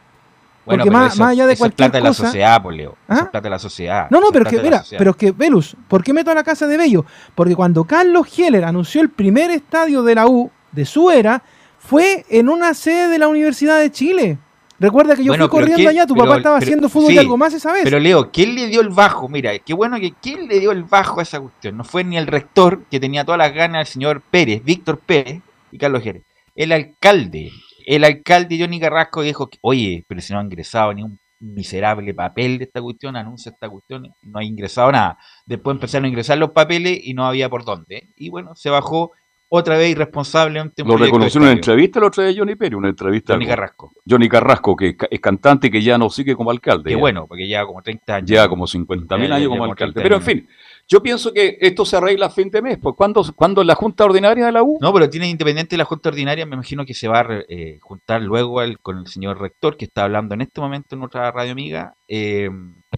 [0.66, 2.26] Bueno, Porque más, eso- más allá de eso es cualquier plata de la cosa.
[2.26, 2.92] sociedad, por Leo.
[2.92, 3.16] Eso ¿Ah?
[3.16, 4.08] es plata de la sociedad.
[4.12, 6.68] No, no, es pero que, mira, pero que, Velus, ¿por qué meto a la casa
[6.68, 7.06] de Bello?
[7.34, 11.42] Porque cuando Carlos Heller anunció el primer estadio de la U de su era,
[11.80, 14.38] fue en una sede de la Universidad de Chile.
[14.80, 17.10] Recuerda que yo Bueno, fui corriendo ¿quién- allá, tu pero- papá estaba pero- haciendo fútbol
[17.10, 17.84] sí, y algo más esa vez.
[17.84, 19.30] Pero Leo, ¿quién le dio el bajo?
[19.30, 21.78] Mira, qué bueno que ¿quién le dio el bajo a esa cuestión?
[21.78, 25.42] No fue ni el rector, que tenía todas las ganas, el señor Pérez, Víctor Pérez
[25.72, 26.24] y Carlos Jerez.
[26.56, 27.52] El alcalde,
[27.86, 32.14] el alcalde Johnny Carrasco dijo, que, oye, pero si no ha ingresado ni un miserable
[32.14, 35.18] papel de esta cuestión, anuncia esta cuestión, no ha ingresado nada.
[35.46, 38.10] Después empezaron a ingresar los papeles y no había por dónde.
[38.16, 39.12] Y bueno, se bajó
[39.50, 40.82] otra vez irresponsablemente.
[40.84, 43.34] un Lo reconoció en una entrevista la otra de Johnny Pérez, una entrevista.
[43.34, 43.92] Johnny Carrasco.
[44.08, 46.86] Johnny Carrasco, que es ca- es cantante y que ya no sigue como alcalde.
[46.90, 46.98] Qué ya.
[47.00, 48.30] bueno, porque lleva como 30 años.
[48.30, 49.94] Lleva como 50 mil años como como alcalde.
[49.96, 50.48] 30 Pero en fin,
[50.92, 52.78] yo pienso que esto se arregla a fin de mes.
[52.78, 54.78] Pues, ¿cuándo, ¿Cuándo en la Junta Ordinaria de la U?
[54.82, 57.80] No, pero tiene independiente de la Junta Ordinaria, me imagino que se va a eh,
[57.82, 61.54] juntar luego con el señor rector, que está hablando en este momento en otra radio
[61.54, 62.50] amiga, eh,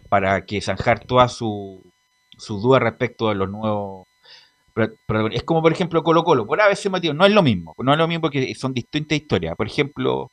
[0.09, 1.83] para que zanjar toda su,
[2.35, 4.07] su duda respecto de los nuevos.
[4.73, 7.91] pero- es como, por ejemplo, Colo Colo, por ABC motivo, no es lo mismo, no
[7.91, 9.55] es lo mismo porque son distintas historias.
[9.55, 10.31] Por ejemplo,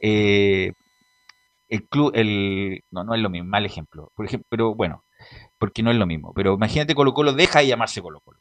[0.00, 0.72] eh,
[1.68, 5.02] el club, el, no, no es lo mismo, mal ejemplo, por ejemplo, pero bueno,
[5.62, 8.40] porque no es lo mismo, pero imagínate Colo Colo deja de llamarse Colo Colo.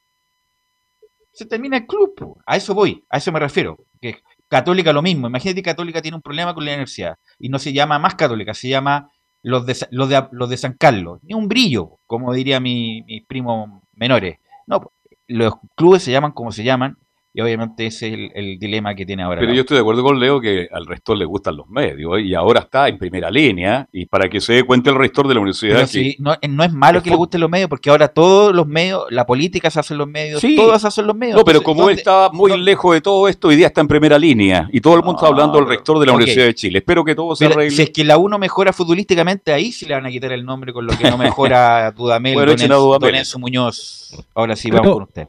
[1.32, 3.78] Se termina el club, a eso voy, a eso me refiero.
[4.02, 7.74] Que Católica lo mismo, imagínate Católica tiene un problema con la universidad y no se
[7.74, 9.12] llama más Católica, se llama
[9.44, 13.24] los de, los de, los de San Carlos, ni un brillo, como diría mi, mis
[13.28, 14.40] primos menores.
[14.66, 14.92] No,
[15.28, 16.98] los clubes se llaman como se llaman
[17.34, 19.40] y obviamente ese es el, el dilema que tiene ahora.
[19.40, 22.34] Pero yo estoy de acuerdo con Leo que al rector le gustan los medios y
[22.36, 25.40] ahora está en primera línea y para que se dé cuenta el rector de la
[25.40, 27.90] universidad Pero que sí, no, eh, no es malo que le gusten los medios, porque
[27.90, 30.56] ahora todos los medios, la política se hace en los medios, Sí.
[30.56, 31.38] todas se hacen en los medios.
[31.38, 33.82] No, pero Entonces, como él ¿dónde- está muy lejos de todo esto, hoy día está
[33.82, 36.12] en primera línea y todo el mundo está hablando del rector de la.
[36.12, 36.80] Universidad de Chile.
[36.80, 37.76] Espero que todo se Pero arregle.
[37.76, 40.74] si es que la uno mejora futbolísticamente, ahí sí le van a quitar el nombre
[40.74, 43.00] con lo que no mejora Dudamel, Bueno, Don.
[43.00, 44.14] Don Enzo Muñoz.
[44.36, 45.28] Ahora sí, Pero- vamos con usted.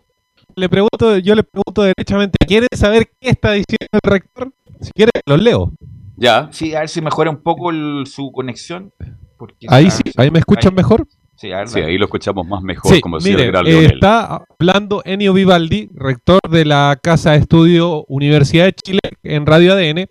[0.56, 4.52] Le pregunto, yo le pregunto derechamente, ¿quieren saber qué está diciendo el rector?
[4.80, 5.72] Si quieren, los leo.
[6.16, 6.48] Ya.
[6.52, 8.92] Sí, a ver si mejora un poco el- su conexión.
[9.38, 11.04] porque Ahí sí, ahí me escuchan ahí- mejor.
[11.34, 14.44] Sí, ver, ahí lo escuchamos más mejor, Sí, como decía mire, el gran eh, está
[14.60, 20.06] hablando Enio Vivaldi, rector de la Casa de Estudio Universidad de Chile en Radio ADN,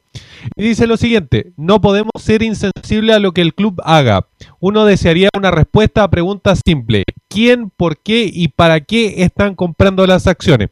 [0.58, 4.28] y dice lo siguiente, no podemos ser insensibles a lo que el club haga.
[4.60, 7.06] Uno desearía una respuesta a preguntas simples.
[7.32, 10.70] ¿Quién, por qué y para qué están comprando las acciones?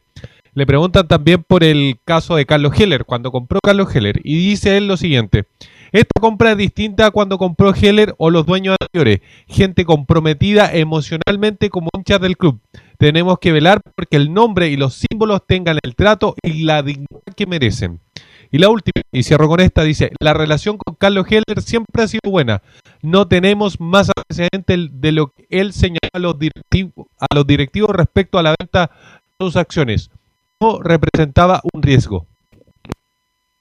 [0.52, 4.76] Le preguntan también por el caso de Carlos Heller, cuando compró Carlos Heller, y dice
[4.76, 5.46] él lo siguiente.
[5.90, 11.70] Esta compra es distinta a cuando compró Heller o los dueños anteriores, gente comprometida emocionalmente
[11.70, 12.60] como hinchas del club.
[12.98, 17.22] Tenemos que velar porque el nombre y los símbolos tengan el trato y la dignidad
[17.34, 18.00] que merecen.
[18.52, 22.08] Y la última, y cierro con esta, dice, la relación con Carlos Heller siempre ha
[22.08, 22.62] sido buena.
[23.02, 27.90] No tenemos más antecedentes de lo que él señaló a los directivos, a los directivos
[27.90, 28.90] respecto a la venta
[29.38, 30.10] de sus acciones.
[30.60, 32.26] No representaba un riesgo.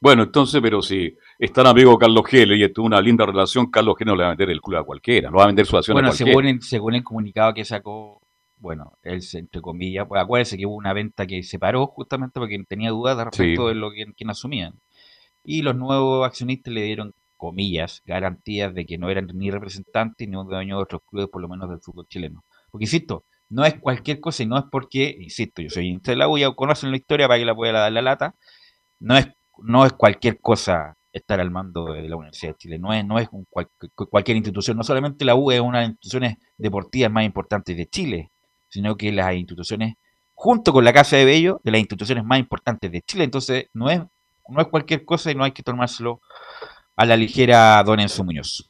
[0.01, 3.95] Bueno, entonces, pero si es tan amigo Carlos Gele y tuvo una linda relación, Carlos
[3.97, 5.77] Gele no le va a vender el club a cualquiera, no va a vender su
[5.77, 6.31] acción Bueno, a cualquiera.
[6.31, 8.21] según el, según el comunicado que sacó,
[8.60, 12.39] bueno, él, se- entre comillas, pues acuérdense que hubo una venta que se paró justamente
[12.39, 13.68] porque tenía dudas respecto Sí.
[13.70, 14.74] de lo que quien asumían.
[15.43, 20.36] Y los nuevos accionistas le dieron, comillas, garantías de que no eran ni representantes ni
[20.36, 22.43] dueños de otros clubes, por lo menos del fútbol chileno.
[22.70, 26.18] Porque, insisto, no es cualquier cosa y no es porque, insisto, yo soy hincha de
[26.18, 28.36] la U, conocen la historia para que la pueda dar la lata,
[28.99, 29.30] no es,
[29.64, 33.18] no es cualquier cosa estar al mando de la Universidad de Chile, no es, no
[33.18, 36.38] es un cual- cu- cualquier institución, no solamente la U es una de las instituciones
[36.57, 38.32] deportivas más importantes de Chile,
[38.70, 39.95] sino que las instituciones,
[40.34, 43.89] junto con la Casa de Bello, de las instituciones más importantes de Chile, entonces no
[43.89, 44.01] es,
[44.47, 46.22] no es cualquier cosa y no hay que tomárselo
[46.95, 48.70] a la ligera Don Enzo Muñoz.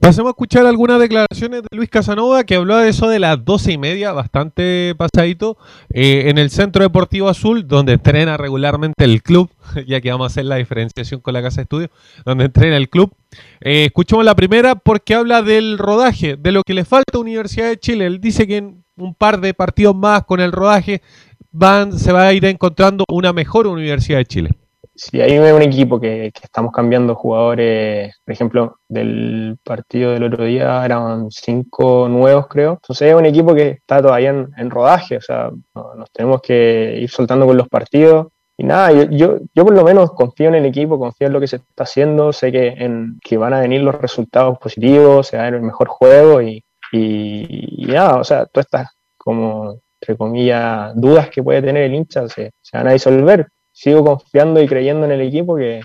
[0.00, 3.72] Pasemos a escuchar algunas declaraciones de Luis Casanova que habló de eso de las doce
[3.72, 5.58] y media, bastante pasadito,
[5.90, 9.50] eh, en el Centro Deportivo Azul, donde entrena regularmente el club,
[9.86, 11.90] ya que vamos a hacer la diferenciación con la Casa de Estudio,
[12.24, 13.12] donde entrena el club.
[13.60, 17.68] Eh, escuchamos la primera porque habla del rodaje, de lo que le falta a Universidad
[17.68, 18.06] de Chile.
[18.06, 21.02] Él dice que un par de partidos más con el rodaje
[21.50, 24.50] van, se va a ir encontrando una mejor Universidad de Chile.
[24.94, 30.44] Sí, veo un equipo que, que estamos cambiando jugadores, por ejemplo, del partido del otro
[30.44, 32.72] día eran cinco nuevos, creo.
[32.72, 36.40] Entonces es un equipo que está todavía en, en rodaje, o sea, no- nos tenemos
[36.42, 38.26] que ir soltando con los partidos.
[38.56, 41.38] Y nada, yo, yo, yo por lo menos confío en el equipo, confío en lo
[41.38, 45.36] que se está haciendo, sé que, en, que van a venir los resultados positivos, se
[45.36, 49.80] va a ver el mejor juego y, y, y nada, o sea, todas estas como,
[50.00, 54.66] entre comillas, dudas que puede tener el hincha se, van a disolver sigo confiando y
[54.66, 55.80] creyendo en el equipo que,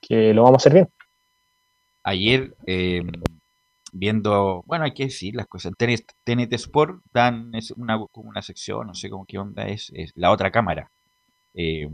[0.00, 0.88] que lo vamos a hacer bien.
[2.02, 3.02] Ayer, eh,
[3.92, 9.10] viendo, bueno, hay que decir las cosas, TNT, Sport dan una, una sección, no sé
[9.10, 10.90] cómo qué onda es, es la otra cámara,
[11.54, 11.88] eh,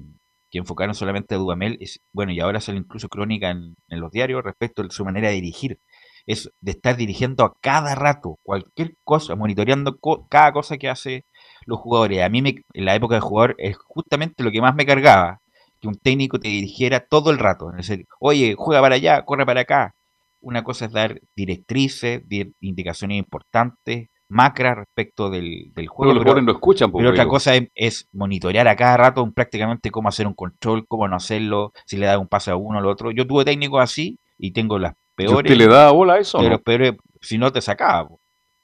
[0.51, 1.79] que enfocaron solamente a Dudamel,
[2.13, 5.35] bueno, y ahora sale incluso crónica en, en los diarios respecto a su manera de
[5.35, 5.79] dirigir,
[6.27, 11.25] es de estar dirigiendo a cada rato, cualquier cosa, monitoreando co- cada cosa que hace
[11.67, 12.23] los jugadores.
[12.23, 15.41] A mí me, en la época de jugador es justamente lo que más me cargaba,
[15.81, 19.47] que un técnico te dirigiera todo el rato, es decir, oye, juega para allá, corre
[19.47, 19.95] para acá.
[20.41, 26.09] Una cosa es dar directrices, di- indicaciones importantes, macras respecto del, del juego.
[26.11, 29.31] Pero los jugadores no escuchan, pues, pero otra cosa es, es monitorear a cada rato
[29.33, 32.79] prácticamente cómo hacer un control, cómo no hacerlo, si le da un pase a uno
[32.79, 33.11] al otro.
[33.13, 35.37] Yo tuve técnicos así y tengo las ¿Y peores.
[35.53, 36.59] usted le da bola a eso o pero no?
[36.63, 38.09] peores- si no te sacaba.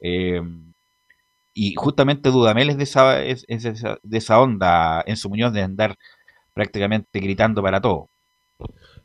[0.00, 0.40] Eh,
[1.54, 5.28] y justamente Dudamel es de esa, es, es de esa, de esa onda, en su
[5.28, 5.96] Muñoz, de andar
[6.54, 8.08] prácticamente gritando para todo.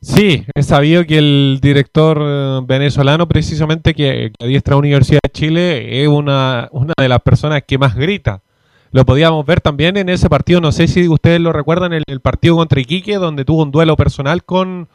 [0.00, 5.30] Sí, he sabido que el director eh, venezolano, precisamente que, que adiestra a Universidad de
[5.32, 8.42] Chile, es una, una de las personas que más grita.
[8.90, 12.20] Lo podíamos ver también en ese partido, no sé si ustedes lo recuerdan, el, el
[12.20, 14.88] partido contra Iquique, donde tuvo un duelo personal con,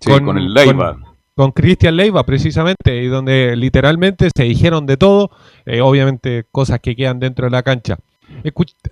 [0.00, 0.94] Sí, con el Leiva.
[0.94, 1.13] con
[1.52, 5.30] Cristian Leiva precisamente, y donde literalmente se dijeron de todo,
[5.66, 7.98] eh, obviamente cosas que quedan dentro de la cancha.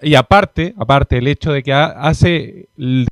[0.02, 2.68] Y aparte, aparte el hecho de que ha- hace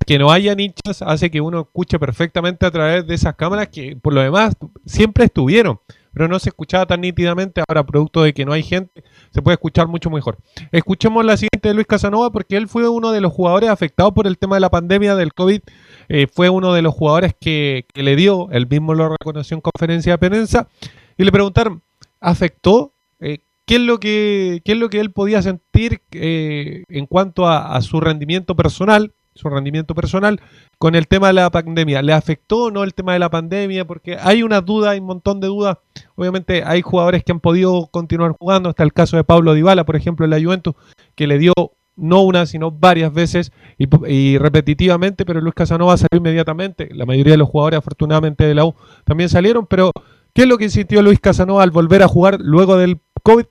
[0.07, 3.97] que no haya hinchas hace que uno escuche perfectamente a través de esas cámaras que
[3.97, 4.55] por lo demás
[4.85, 5.81] siempre estuvieron,
[6.12, 7.62] pero no se escuchaba tan nítidamente.
[7.66, 10.38] Ahora, producto de que no hay gente, se puede escuchar mucho mejor.
[10.72, 14.26] Escuchemos la siguiente de Luis Casanova porque él fue uno de los jugadores afectados por
[14.26, 15.61] el tema de la pandemia del COVID.
[16.08, 19.61] Eh, fue uno de los jugadores que, que le dio, él mismo lo reconoció en
[19.61, 20.68] conferencia de prensa,
[21.16, 21.82] y le preguntaron,
[22.20, 22.92] ¿afectó?
[23.20, 27.46] Eh, ¿qué, es lo que, ¿Qué es lo que él podía sentir eh, en cuanto
[27.46, 29.12] a, a su rendimiento personal?
[29.35, 30.41] Su rendimiento personal
[30.78, 32.03] con el tema de la pandemia.
[32.03, 33.87] ¿Le afectó o no el tema de la pandemia?
[33.87, 35.78] Porque hay una duda, hay un montón de dudas.
[36.16, 38.70] Obviamente hay jugadores que han podido continuar jugando.
[38.70, 40.74] Está el caso de Pablo Dybala, por ejemplo, en la Juventus,
[41.14, 41.53] que le dio
[41.97, 46.89] no una, sino varias veces y, y repetitivamente, pero Luis Casanova salió inmediatamente.
[46.93, 48.74] La mayoría de los jugadores, afortunadamente, de la U
[49.05, 49.66] también salieron.
[49.66, 49.93] Pero,
[50.33, 53.45] ¿qué es lo que sintió Luis Casanova al volver a jugar luego del COVID?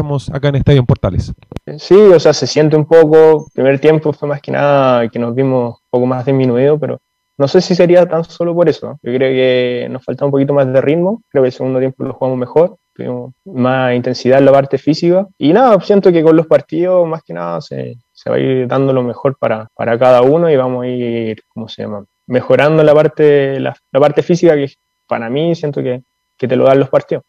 [0.00, 1.34] Escuchamos acá en Estadio en Portales.
[1.76, 3.50] Sí, o sea, se siente un poco.
[3.52, 7.00] Primer tiempo fue más que nada que nos vimos un poco más disminuido, pero
[7.36, 8.98] no sé si sería tan solo por eso.
[9.02, 11.20] Yo creo que nos falta un poquito más de ritmo.
[11.28, 12.76] Creo que el segundo tiempo lo jugamos mejor.
[12.94, 15.28] Tuvimos más intensidad en la parte física.
[15.36, 18.66] Y nada, siento que con los partidos, más que nada, se, se va a ir
[18.68, 22.06] dando lo mejor para, para cada uno y vamos a ir, ¿cómo se llama?
[22.26, 24.72] Mejorando la parte, la, la parte física que
[25.06, 26.04] para mí siento que,
[26.38, 27.24] que te lo dan los partidos.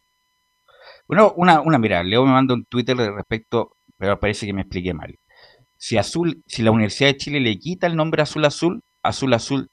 [1.12, 4.94] Bueno, una, una mira, Leo me manda un Twitter respecto, pero parece que me expliqué
[4.94, 5.18] mal.
[5.76, 9.68] Si Azul, si la Universidad de Chile le quita el nombre Azul Azul, Azul Azul,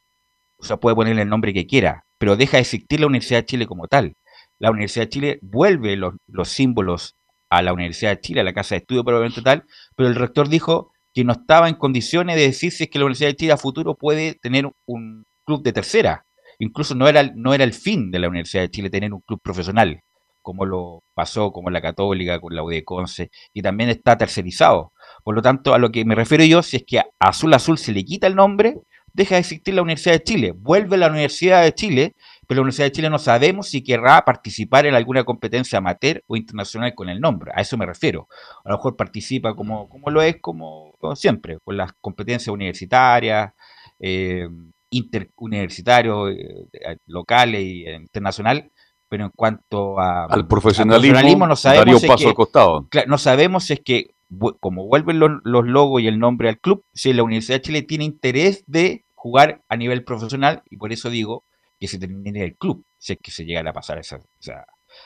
[0.57, 3.45] o sea, puede ponerle el nombre que quiera, pero deja de existir la Universidad de
[3.45, 4.15] Chile como tal.
[4.57, 7.15] La Universidad de Chile vuelve los, los símbolos
[7.49, 9.63] a la Universidad de Chile, a la Casa de Estudio probablemente tal,
[9.95, 13.05] pero el rector dijo que no estaba en condiciones de decir si es que la
[13.05, 16.25] Universidad de Chile a futuro puede tener un club de tercera.
[16.57, 19.39] Incluso no era, no era el fin de la Universidad de Chile tener un club
[19.41, 20.01] profesional
[20.49, 24.93] como lo pasó como la Católica con la UD Conce, y también está tercerizado.
[25.23, 27.77] Por lo tanto, a lo que me refiero yo, si es que a Azul Azul
[27.77, 28.79] se le quita el nombre,
[29.13, 32.15] deja de existir la Universidad de Chile, vuelve la Universidad de Chile,
[32.47, 36.35] pero la Universidad de Chile no sabemos si querrá participar en alguna competencia amateur o
[36.35, 38.27] internacional con el nombre, a eso me refiero.
[38.65, 43.53] A lo mejor participa como, como lo es, como, siempre, con las competencias universitarias,
[43.99, 44.47] eh,
[44.89, 48.71] interuniversitarios, eh, locales e internacional,
[49.09, 52.29] pero en cuanto a, al profesionalismo, al profesionalismo no sabemos daría un paso es que,
[52.29, 52.87] al costado.
[53.07, 54.11] No sabemos si es que
[54.59, 57.81] como vuelven los, los logos y el nombre al club, si la Universidad de Chile
[57.81, 61.43] tiene interés de jugar a nivel profesional y por eso digo
[61.79, 64.65] que se termine el club, si es que se llegara a pasar esa, esa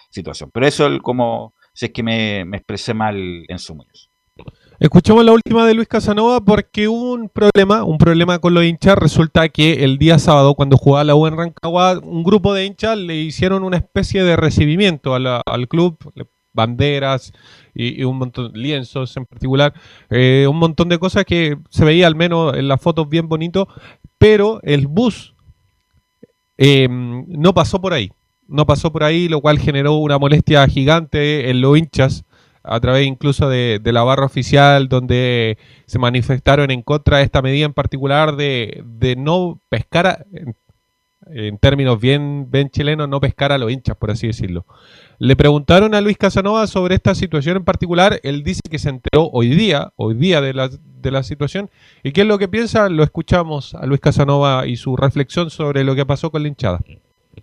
[0.09, 0.49] situación.
[0.53, 3.15] Pero eso el- como si es que me, me expresé mal
[3.47, 4.09] en sumos.
[4.83, 8.97] Escuchamos la última de Luis Casanova porque hubo un problema, un problema con los hinchas.
[8.97, 12.97] Resulta que el día sábado, cuando jugaba la U en Rancagua, un grupo de hinchas
[12.97, 15.97] le hicieron una especie de recibimiento al club,
[16.51, 17.31] banderas
[17.73, 19.73] y, y un montón lienzos en particular,
[20.09, 23.69] eh, un montón de cosas que se veía al menos en las fotos bien bonito,
[24.17, 25.33] pero el bus
[26.57, 28.11] eh, no pasó por ahí,
[28.49, 32.25] no pasó por ahí, lo cual generó una molestia gigante en los hinchas
[32.63, 37.41] a través incluso de, de la barra oficial, donde se manifestaron en contra de esta
[37.41, 40.25] medida en particular de, de no pescar,
[41.27, 44.65] en, términos bien, bien chilenos, no pescar a los hinchas, por así decirlo.
[45.19, 49.29] Le preguntaron a Luis Casanova sobre esta situación en particular, él dice que se enteró
[49.31, 51.69] hoy día, hoy día de la, de la situación,
[52.03, 55.83] y qué es lo que piensa, lo escuchamos a Luis Casanova y su reflexión sobre
[55.83, 56.79] lo que pasó con la hinchada.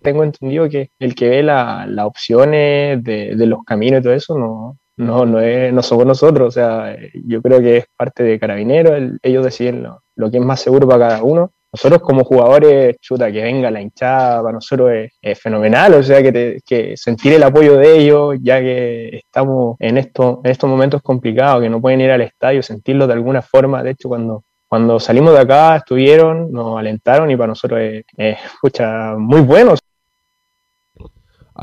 [0.01, 4.13] Tengo entendido que el que ve la- las opciones de, de los caminos y todo
[4.13, 6.47] eso no, no, no, es, no somos nosotros.
[6.49, 6.95] O sea,
[7.25, 10.59] yo creo que es parte de Carabineros, el- ellos deciden lo, lo que es más
[10.61, 11.51] seguro para cada uno.
[11.73, 16.21] Nosotros como jugadores, chuta, que venga la hinchada, para nosotros es, es fenomenal, o sea,
[16.21, 20.69] que, te- que sentir el apoyo de ellos, ya que estamos en, esto, en estos
[20.69, 23.81] momentos complicados, que no pueden ir al estadio, sentirlo de alguna forma.
[23.83, 28.37] De hecho, cuando, cuando salimos de acá, estuvieron, nos alentaron y para nosotros es, es,
[28.61, 29.75] pucha, muy bueno.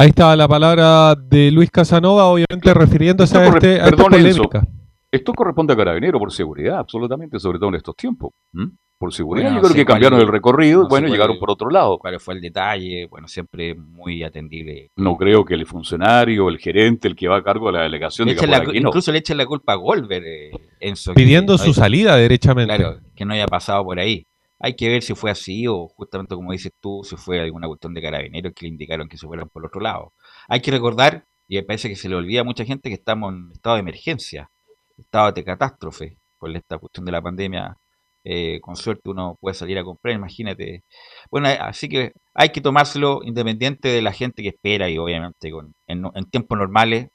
[0.00, 4.14] Ahí estaba la palabra de Luis Casanova, obviamente refiriéndose a, Esto este, a esta perdón,
[4.14, 4.42] Enzo.
[4.44, 4.68] polémica.
[5.10, 8.30] Esto corresponde a Carabinero por seguridad, absolutamente, sobre todo en estos tiempos.
[8.54, 8.70] ¿m?
[8.96, 11.50] Por seguridad, Bueno, yo creo no que cambiaron el recorrido y no bueno, llegaron por
[11.50, 11.98] otro lado.
[11.98, 13.06] ¿Cuál fue el detalle?
[13.06, 14.90] Bueno, siempre muy atendible.
[14.96, 18.28] No creo que el funcionario, el gerente, el que va a cargo de la delegación,
[18.28, 18.88] Le diga la- aquí no.
[18.90, 21.12] incluso le echan la culpa a Golver, eh, Enzo.
[21.12, 22.76] que Pidiendo no su haya- salida derechamente.
[22.76, 24.24] Claro, que no haya pasado por ahí.
[24.60, 27.94] Hay que ver si fue así o justamente como dices tú, si fue alguna cuestión
[27.94, 30.12] de carabineros que le indicaron que se fueran por otro lado.
[30.48, 33.32] Hay que recordar, y me parece que se le olvida a mucha gente, que estamos
[33.32, 34.50] en estado de emergencia,
[34.98, 37.76] estado de catástrofe por esta cuestión de la pandemia
[38.24, 40.84] eh, con suerte uno puede salir a comprar, imagínate.
[41.30, 45.50] Bueno, eh, así que hay que tomárselo independiente de la gente que espera y obviamente
[45.50, 47.08] con, en, en tiempos normales,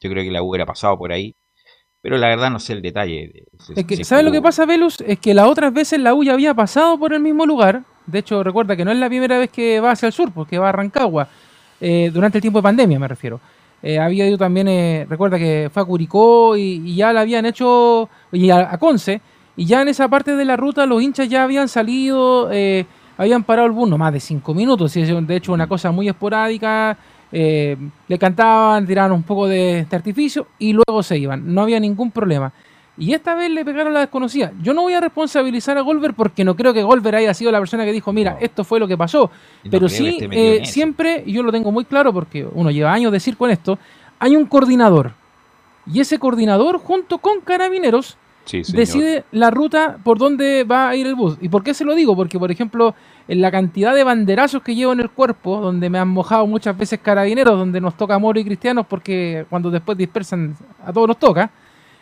[0.00, 1.34] yo creo que la U hubiera pasado por ahí,
[2.08, 3.44] pero la verdad no sé el detalle.
[3.76, 4.98] Es que, ¿Sabes lo que pasa, Velus?
[5.02, 7.82] Es que las otras veces la U ya había pasado por el mismo lugar.
[8.06, 10.56] De hecho, recuerda que no es la primera vez que va hacia el sur, porque
[10.58, 11.28] va a Rancagua.
[11.80, 13.38] eh, durante el tiempo de pandemia, me refiero.
[13.82, 17.44] Eh, había ido también, eh, recuerda que fue a Curicó y, y ya la habían
[17.44, 19.20] hecho, y a, a Conce,
[19.54, 22.86] y ya en esa parte de la ruta los hinchas ya habían salido, eh,
[23.18, 26.96] habían parado el bus, no más de cinco minutos, de hecho una cosa muy esporádica,
[27.32, 27.76] eh,
[28.06, 32.10] le cantaban, tiraban un poco de, de artificio y luego se iban, no había ningún
[32.10, 32.52] problema.
[32.98, 34.52] Y esta vez le pegaron la desconocida.
[34.60, 37.60] Yo no voy a responsabilizar a Golver porque no creo que Golver haya sido la
[37.60, 39.30] persona que dijo, mira, esto fue lo que pasó.
[39.62, 43.12] No Pero sí, eh, siempre, y yo lo tengo muy claro porque uno lleva años
[43.12, 43.78] de circo en esto,
[44.18, 45.12] hay un coordinador.
[45.86, 51.06] Y ese coordinador, junto con carabineros, Sí, decide la ruta por donde va a ir
[51.06, 51.36] el bus.
[51.40, 52.16] ¿Y por qué se lo digo?
[52.16, 52.94] Porque, por ejemplo,
[53.28, 56.76] en la cantidad de banderazos que llevo en el cuerpo, donde me han mojado muchas
[56.76, 61.18] veces carabineros, donde nos toca Moro y Cristianos, porque cuando después dispersan a todos nos
[61.18, 61.50] toca,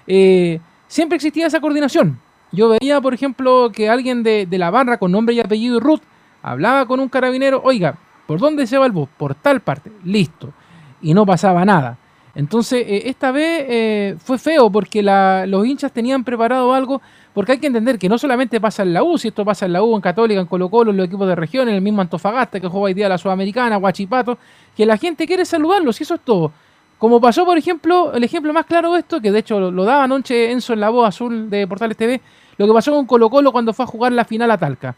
[0.07, 2.19] eh, siempre existía esa coordinación.
[2.53, 6.01] Yo veía, por ejemplo, que alguien de, de la barra con nombre y apellido root
[6.43, 7.99] hablaba con un carabinero, oiga,
[8.29, 9.09] ¿por dónde se va el bus?
[9.17, 10.53] Por tal parte, listo.
[11.03, 11.99] Y no pasaba nada.
[12.37, 17.01] Entonces, eh, esta vez eh, fue feo porque los hinchas tenían preparado algo,
[17.37, 19.75] porque hay que entender que no solamente pasa en la U, si esto pasa en
[19.75, 22.01] la U, en Católica, en Colo Colo, en los equipos de región, en el mismo
[22.01, 24.39] Antofagasta que juega hoy día la Sudamericana, Guachipato,
[24.75, 26.51] que la gente quiere saludarlos y eso es todo.
[26.97, 30.05] Como pasó, por ejemplo, el ejemplo más claro de esto, que de hecho lo, daba
[30.05, 32.23] anoche Enzo en la voz azul de Portales TV,
[32.57, 34.95] lo que pasó con Colo Colo cuando fue a jugar la final a Talca.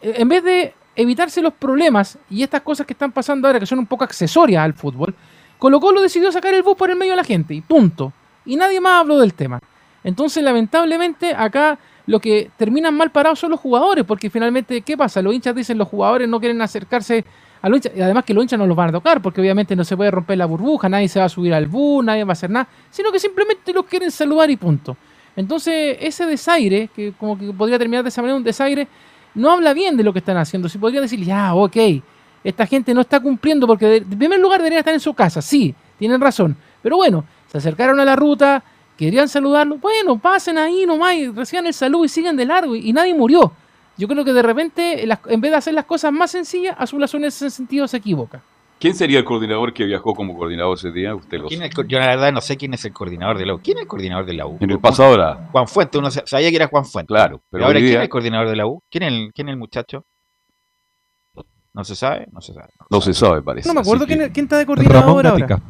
[0.00, 3.66] Eh, En vez de evitarse los problemas y estas cosas que están pasando ahora, que
[3.66, 5.12] son un poco accesorias al fútbol,
[5.58, 8.12] Colo Colo decidió sacar el bus por el medio de la gente y punto.
[8.46, 9.58] Y nadie más habló del tema.
[10.04, 15.22] Entonces, lamentablemente, acá lo que terminan mal parados son los jugadores, porque finalmente, ¿qué pasa?
[15.22, 17.24] Los hinchas dicen los jugadores no quieren acercarse
[17.62, 19.74] a los hinchas, y además que los hinchas no los van a tocar, porque obviamente
[19.74, 22.32] no se puede romper la burbuja, nadie se va a subir al bus, nadie va
[22.32, 24.96] a hacer nada, sino que simplemente los quieren saludar y punto.
[25.34, 28.86] Entonces, ese desaire, que como que podría terminar de esa manera un desaire,
[29.34, 30.68] no habla bien de lo que están haciendo.
[30.68, 31.76] Si podría decir, ya, ok,
[32.44, 35.74] esta gente no está cumpliendo porque en primer lugar debería estar en su casa, sí,
[35.98, 36.56] tienen razón.
[36.82, 38.62] Pero bueno, se acercaron a la ruta,
[38.96, 42.88] querían saludarlo, bueno, pasen ahí nomás y reciban el saludo y sigan de largo y,
[42.88, 43.52] y nadie murió.
[43.96, 47.02] Yo creo que de repente, las- en vez de hacer las cosas más sencillas, Azul
[47.04, 48.42] Azul en ese sentido se equivoca.
[48.80, 51.14] ¿Quién sería el coordinador que viajó como coordinador ese día?
[51.14, 51.88] Usted lo ¿Quién sabe.
[51.88, 53.60] yo la verdad no sé quién es el coordinador de la U.
[53.62, 54.58] ¿Quién es el coordinador de la U?
[54.60, 55.48] En el pasado era.
[55.52, 57.06] Juan Fuente, uno sa- sabía que era Juan Fuente.
[57.06, 58.82] Claro, Pero pero ahora, ¿quién es el coordinador de la U?
[58.90, 60.04] ¿Quién es el, quién es el muchacho?
[61.72, 62.26] ¿No se sabe?
[62.32, 62.68] No se sabe.
[62.90, 63.68] No se sabe, parece.
[63.68, 65.30] No me acuerdo así que- quién, quién está de coordinador Ramón ahora.
[65.46, 65.60] Gatica.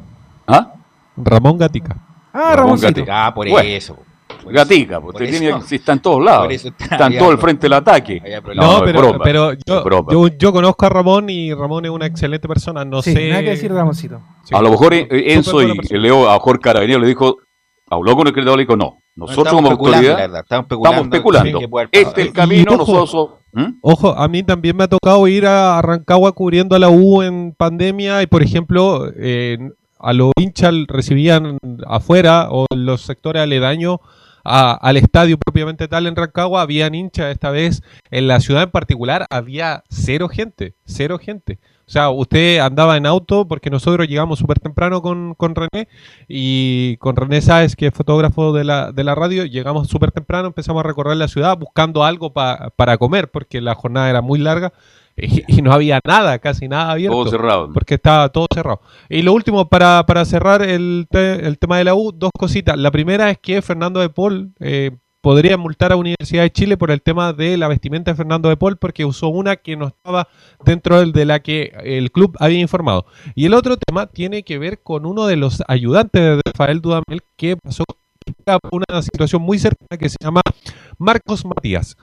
[0.47, 0.73] ¿Ah?
[1.17, 1.97] Ramón Gatica.
[2.35, 2.89] Ah, Ramón Ramoncito.
[2.89, 3.27] Gatica.
[3.27, 3.97] Ah, por Bueno, eso.
[4.43, 6.43] Por Gatica, por porque eso- está en todos lados.
[6.45, 8.21] por eso está- está en todo el frente del ataque.
[8.55, 12.47] No, pero, broma, pero yo, yo, yo conozco a Ramón y Ramón es una excelente
[12.49, 12.85] persona.
[12.85, 13.29] No Sí, sé.
[13.31, 14.21] nada que decir de Ramoncito.
[14.43, 14.55] Sí.
[14.55, 15.79] A lo mejor Enzo y.
[15.99, 17.37] Leo a Jorge Carabinero le dijo,
[17.89, 18.99] habló con el católico, no.
[19.17, 21.59] Nosotros estamos como especulando, autoridad verdad, estamos especulando estamos especulando.
[21.93, 23.39] que Este es el camino, ojo, nosotros...
[23.53, 23.79] ¿Mm?
[23.83, 27.55] Ojo, a mí también me ha tocado ir a Rancagua cubriendo a la U en
[27.57, 29.57] pandemia y, por ejemplo, eh,
[30.05, 33.99] a los hinchas recibían afuera o en los sectores aledaños
[34.47, 37.83] a- al estadio propiamente tal en Rancagua, habían hinchas esta vez.
[38.11, 41.59] En la ciudad en particular había cero gente, cero gente.
[41.87, 45.89] O sea, usted andaba en auto porque nosotros llegamos súper temprano con, con René
[46.29, 50.49] y con René Sáez, que es fotógrafo de la, de la radio, llegamos súper temprano,
[50.49, 54.39] empezamos a recorrer la ciudad buscando algo pa- para comer porque la jornada era muy
[54.39, 54.73] larga
[55.49, 57.17] y, y no había nada, casi nada abierto.
[57.17, 57.73] Todo cerrado.
[57.73, 58.81] Porque estaba todo cerrado.
[59.09, 62.77] Y lo último, para, para cerrar el, te- el tema de la U, dos cositas.
[62.77, 64.91] La primera es que Fernando de Paul eh,
[65.21, 68.57] podría multar a Universidad de Chile por el tema de la vestimenta de Fernando de
[68.59, 70.29] Paul porque usó una que no estaba
[70.65, 73.07] dentro de la que el club había informado.
[73.35, 77.23] Y el otro tema tiene que ver con uno de los ayudantes de Rafael Dudamel
[77.37, 77.85] que pasó
[78.71, 80.41] una situación muy cercana que se llama
[80.99, 81.97] Marcos Matías.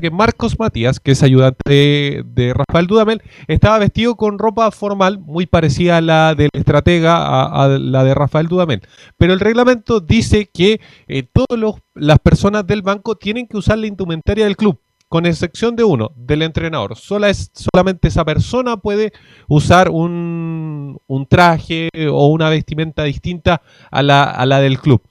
[0.00, 5.46] Que Marcos Matías, que es ayudante de, Rafael Dudamel, estaba vestido con ropa formal muy
[5.46, 8.82] parecida a la del estratega, a, a la de Rafael Dudamel.
[9.16, 13.86] Pero el reglamento dice que eh, todas las personas del banco tienen que usar la
[13.86, 14.80] indumentaria del club.
[15.08, 16.96] Con excepción de uno, del entrenador.
[16.96, 19.12] Sola es, solamente esa persona puede
[19.46, 23.60] usar un, un traje o una vestimenta distinta
[23.90, 25.02] a la, a la del club.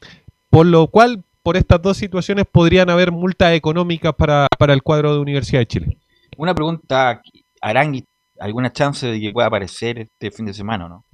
[0.49, 5.13] Por lo cual, por estas dos situaciones podrían haber multas económicas para, para el cuadro
[5.13, 5.97] de Universidad de Chile.
[6.37, 7.21] Una pregunta,
[7.61, 7.93] ¿harán
[8.39, 11.05] alguna chance de que pueda aparecer este fin de semana o no?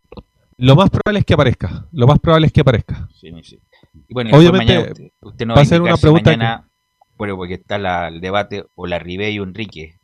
[0.58, 1.86] Lo más probable es que aparezca.
[1.92, 3.08] Lo más probable es que aparezca.
[3.14, 3.60] Sí, sí.
[4.08, 6.68] Y bueno, Obviamente mañana usted, usted no va a ser una pregunta mañana
[7.16, 10.00] Bueno, porque está la- el debate o la Ribey y Enrique.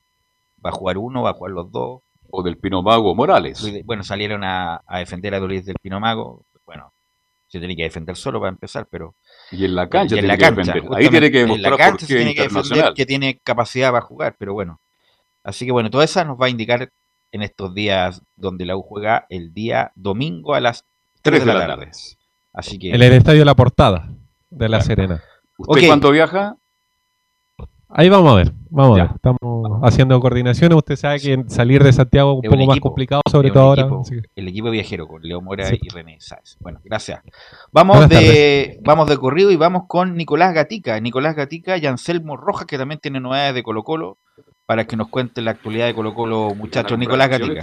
[0.64, 1.24] ¿Va a jugar uno?
[1.24, 2.02] ¿Va a jugar los dos?
[2.30, 3.64] O del Pino Mago Morales.
[3.86, 6.46] Bueno, salieron a, a defender a Luis del Pino Mago.
[6.66, 6.92] Bueno,
[7.48, 9.16] se tiene que defender solo para empezar, pero.
[9.54, 10.98] Y en la cancha y en tiene la que cancha, defender.
[10.98, 12.94] Ahí tiene que en la demostrar cancha por se qué tiene que defender internacional.
[12.94, 14.82] que tiene capacidad para jugar, pero bueno.
[15.44, 16.92] Así que bueno, toda esa nos va a indicar
[17.32, 20.86] en estos días donde la U juega el día domingo a las
[21.22, 21.92] 3 de la tarde.
[22.54, 22.90] Así que.
[22.90, 24.10] En el estadio La Portada
[24.50, 25.24] de La Serena.
[25.58, 25.88] ¿Usted Ok.
[25.88, 26.58] cuánto viaja?
[27.96, 29.12] Ahí vamos a ver, vamos a ver.
[29.16, 30.76] Estamos haciendo coordinaciones.
[30.76, 33.52] Usted sabe que salir de Santiago es un Es poco un más equipo, complicado, sobre
[33.52, 33.82] todo ahora.
[33.84, 34.04] equipo,
[34.36, 35.78] El equipo viajero con Leo Mora Sí.
[35.80, 36.58] y René Sáez.
[36.60, 37.22] Bueno, gracias.
[37.72, 41.00] Vamos Buenas de, vamos de corrido y vamos con Nicolás Gatica.
[41.00, 44.18] Nicolás Gatica y Anselmo Rojas, que también tiene novedades de Colo Colo,
[44.66, 46.98] para que nos cuente la actualidad de Colo Colo, muchachos.
[46.98, 47.62] Nicolás Gatica.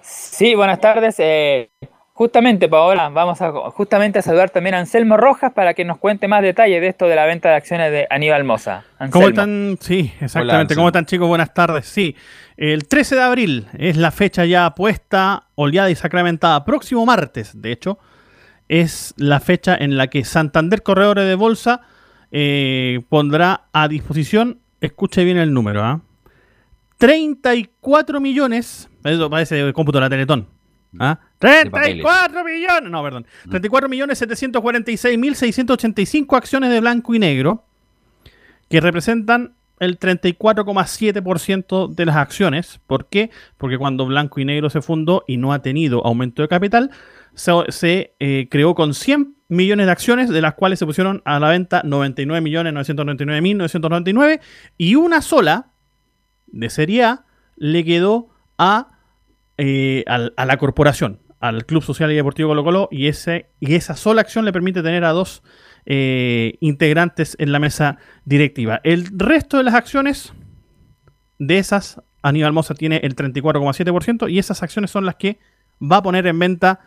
[0.00, 1.14] Sí, buenas tardes.
[1.20, 1.70] eh,
[2.16, 6.28] justamente, Paola, vamos a justamente a saludar también a Anselmo Rojas para que nos cuente
[6.28, 8.84] más detalles de esto de la venta de acciones de Aníbal Moza.
[9.10, 9.28] ¿Cómo Anselmo.
[9.28, 9.78] están?
[9.82, 10.74] Sí, exactamente.
[10.74, 11.28] ¿Cómo están, chicos?
[11.28, 11.84] Buenas tardes.
[11.84, 12.16] Sí,
[12.56, 16.64] el 13 de abril es la fecha ya puesta, oleada y sacramentada.
[16.64, 17.98] Próximo martes, de hecho,
[18.66, 21.82] es la fecha en la que Santander Corredores de Bolsa
[22.32, 26.00] eh, pondrá a disposición, escuche bien el número, ¿ah?
[26.96, 30.55] 34 millones, eso parece el cómputo de la Teletón.
[30.98, 31.20] ¿Ah?
[31.38, 31.72] papeles.
[31.72, 33.26] 34 millones, no, perdón.
[33.48, 37.64] 34 millones 746 mil 685 acciones de blanco y negro
[38.68, 42.80] que representan el 34,7% de las acciones.
[42.86, 43.30] ¿Por qué?
[43.56, 46.90] Porque cuando Blanco y Negro se fundó y no ha tenido aumento de capital,
[47.34, 51.38] se, se, eh, creó con 100 millones de acciones, de las cuales se pusieron a
[51.38, 54.40] la venta 99 millones 999 mil 999
[54.78, 55.68] y una sola
[56.46, 57.24] de Serie A
[57.56, 58.95] le quedó a,
[59.58, 63.74] eh, al- a la corporación, al Club Social y Deportivo Colo Colo, y, ese, y
[63.74, 65.42] esa sola acción le permite tener a dos
[65.86, 68.80] eh, integrantes en la mesa directiva.
[68.84, 70.32] El resto de las acciones,
[71.38, 75.38] de esas, Aníbal Mosa tiene el 34,7% y esas acciones son las que
[75.80, 76.80] va a poner en venta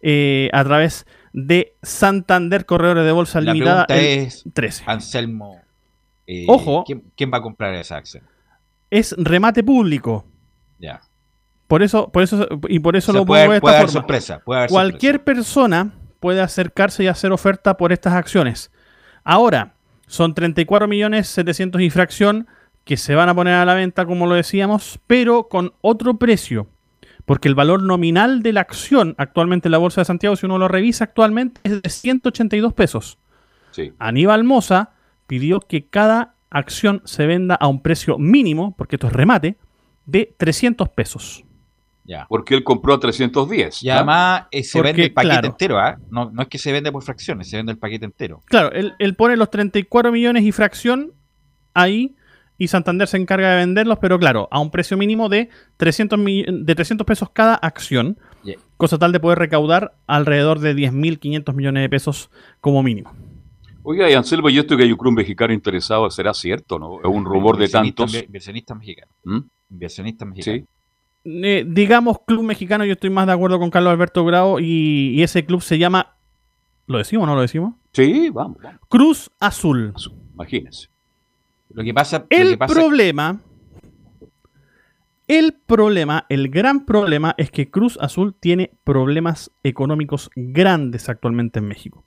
[0.00, 3.86] eh, a través de Santander Corredores de Bolsa La Limitada.
[3.90, 4.84] es, 13.
[4.86, 5.60] Anselmo,
[6.26, 6.82] eh, Ojo.
[6.86, 8.24] ¿quién, quién va a comprar esa acción?
[8.90, 10.24] Es remate público.
[10.78, 11.00] Ya.
[11.70, 13.76] Por eso, por eso, y por eso O sea, lo puede pongo de esta puede
[13.76, 14.00] haber forma.
[14.00, 18.72] sorpresa, puede Cualquier persona puede acercarse y hacer oferta por estas acciones.
[19.22, 19.74] Ahora,
[20.08, 22.48] son 34 millones 700 y fracción
[22.82, 26.66] que se van a poner a la venta, como lo decíamos, pero con otro precio.
[27.24, 30.58] Porque el valor nominal de la acción actualmente en la Bolsa de Santiago, si uno
[30.58, 33.18] lo revisa actualmente, es de 182 pesos.
[33.70, 33.92] Sí.
[34.00, 34.90] Aníbal Moza
[35.28, 39.56] pidió que cada acción se venda a un precio mínimo, porque esto es remate,
[40.04, 41.44] de 300 pesos.
[42.10, 42.26] Ya.
[42.28, 43.84] Porque él compró a 310.
[43.84, 43.98] Y ¿ah?
[43.98, 45.46] además eh, se Porque, vende el paquete claro.
[45.48, 45.96] entero, ¿ah?
[46.10, 48.42] No, no es que se vende por fracciones, se vende el paquete entero.
[48.46, 51.12] Claro, él, él pone los 34 millones y fracción
[51.72, 52.16] ahí
[52.58, 56.44] y Santander se encarga de venderlos, pero claro, a un precio mínimo de 300, mi-
[56.46, 58.56] de 300 pesos cada acción, Yeah.
[58.76, 62.30] cosa tal de poder recaudar alrededor de 10.500 millones de pesos
[62.60, 63.12] como mínimo.
[63.82, 66.98] Oiga, y Anselmo, ¿y esto que hay un club mexicano interesado será cierto, no?
[67.00, 68.22] Es un rumor de Inversionista- tantos.
[68.24, 69.14] Inversionistas mexicanos.
[69.24, 69.38] ¿Mm?
[69.70, 70.68] Inversionistas mexicanos.
[71.24, 75.22] Eh, digamos club mexicano, yo estoy más de acuerdo con Carlos Alberto Grau y, y
[75.22, 76.14] ese club se llama,
[76.86, 77.74] ¿lo decimos o no lo decimos?
[77.92, 78.80] Sí, vamos, vamos.
[78.88, 79.92] Cruz Azul.
[80.34, 80.88] Imagínense.
[81.72, 83.38] Lo que pasa, lo El que pasa- problema,
[85.28, 91.68] el problema, el gran problema es que Cruz Azul tiene problemas económicos grandes actualmente en
[91.68, 92.02] México.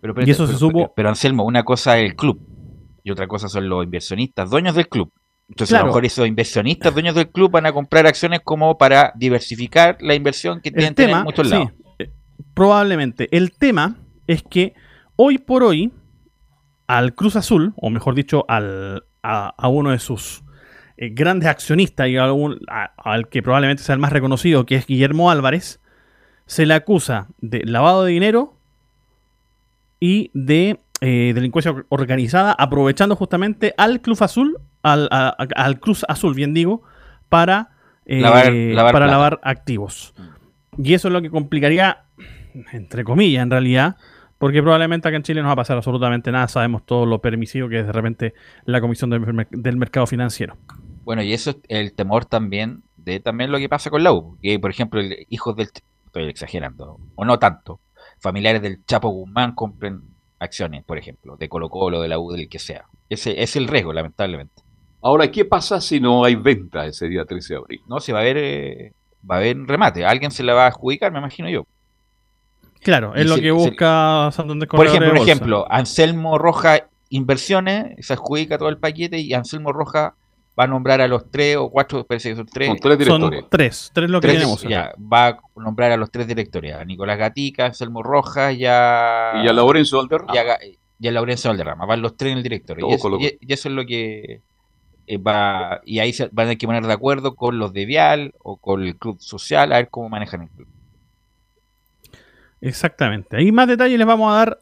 [0.00, 2.40] Pero, Y eso se pero- supo- Pero, pero, Anselmo, una cosa es el club
[3.02, 5.10] y otra cosa son los inversionistas, dueños del club.
[5.48, 9.12] Entonces, a lo mejor esos inversionistas, dueños del club, van a comprar acciones como para
[9.16, 11.72] diversificar la inversión que tienen en muchos sí, lados.
[11.98, 12.10] eh,
[12.54, 13.28] probablemente.
[13.34, 13.96] El tema
[14.26, 14.74] es que
[15.16, 15.90] hoy por hoy
[16.86, 20.42] al Cruz Azul, o mejor dicho, al, a, a uno de sus
[20.98, 24.74] eh, grandes accionistas y a algún- a- al que probablemente sea el más reconocido, que
[24.76, 25.80] es Guillermo Álvarez,
[26.46, 28.54] se le acusa de lavado de dinero
[30.00, 34.58] y de eh, delincuencia or- organizada, aprovechando justamente al Club Azul,
[34.92, 36.82] al, a- al Cruz Azul, bien digo,
[37.28, 37.70] para,
[38.06, 39.10] eh, Lavar- lavar para plata.
[39.12, 40.14] lavar activos.
[40.76, 42.04] Y eso es lo que complicaría,
[42.72, 43.96] entre comillas, en realidad,
[44.38, 46.46] porque probablemente acá en Chile no va a pasar absolutamente nada.
[46.48, 48.34] Sabemos todo lo permisivo que es de repente
[48.64, 50.56] la Comisión del, Mer- del Mercado Financiero.
[51.04, 54.38] Bueno, y eso es el temor también de también lo que pasa con la U.
[54.42, 55.68] Que, por ejemplo, el- hijos del...
[56.06, 57.80] Estoy exagerando, o no tanto.
[58.20, 60.00] Familiares del Chapo Guzmán compren
[60.38, 62.84] acciones, por ejemplo, de Colo Colo, de la U, del que sea.
[63.10, 64.62] Ese es el riesgo, lamentablemente.
[65.00, 67.80] Ahora, ¿qué pasa si no hay venta ese día 13 de abril?
[67.86, 68.92] No, si va a haber, eh,
[69.28, 70.04] va a haber remate.
[70.04, 71.64] Alguien se la va a adjudicar, me imagino yo.
[72.80, 75.22] Claro, Y es lo se- que se- busca Santander Por ejemplo, Bolsa.
[75.24, 80.14] ejemplo, Anselmo Roja inversiones, se adjudica todo el paquete y Anselmo Roja
[80.58, 82.68] va a nombrar a los tres o cuatro, parece que son tres.
[82.68, 83.40] Son tres directores.
[83.40, 84.62] Son tres, tres lo que Tres, tenemos.
[84.62, 89.40] ya, va a nombrar a los tres directores, a Nicolás Gatica, Anselmo Rojas y a...
[89.44, 90.34] Y a Laurencio Valderrama.
[90.34, 90.58] Y a,
[91.00, 92.88] y a Laurencio Valderrama, van los tres en el directorio.
[92.90, 92.94] Y
[93.52, 94.40] eso es lo que
[95.08, 95.80] eh, va...
[95.84, 98.58] Y ahí se van a tener que poner de acuerdo con los de Vial o
[98.58, 100.68] con el club social, a ver cómo manejan el club.
[102.60, 103.36] Exactamente.
[103.36, 104.58] Ahí más detalles les vamos a dar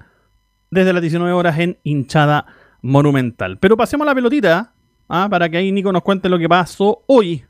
[0.70, 2.46] desde las 19 horas en hinchada
[2.82, 3.58] monumental.
[3.58, 4.72] Pero pasemos a la pelotita,
[5.08, 5.28] ¿ah?
[5.28, 7.44] para que ahí Nico nos cuente lo que pasó hoy.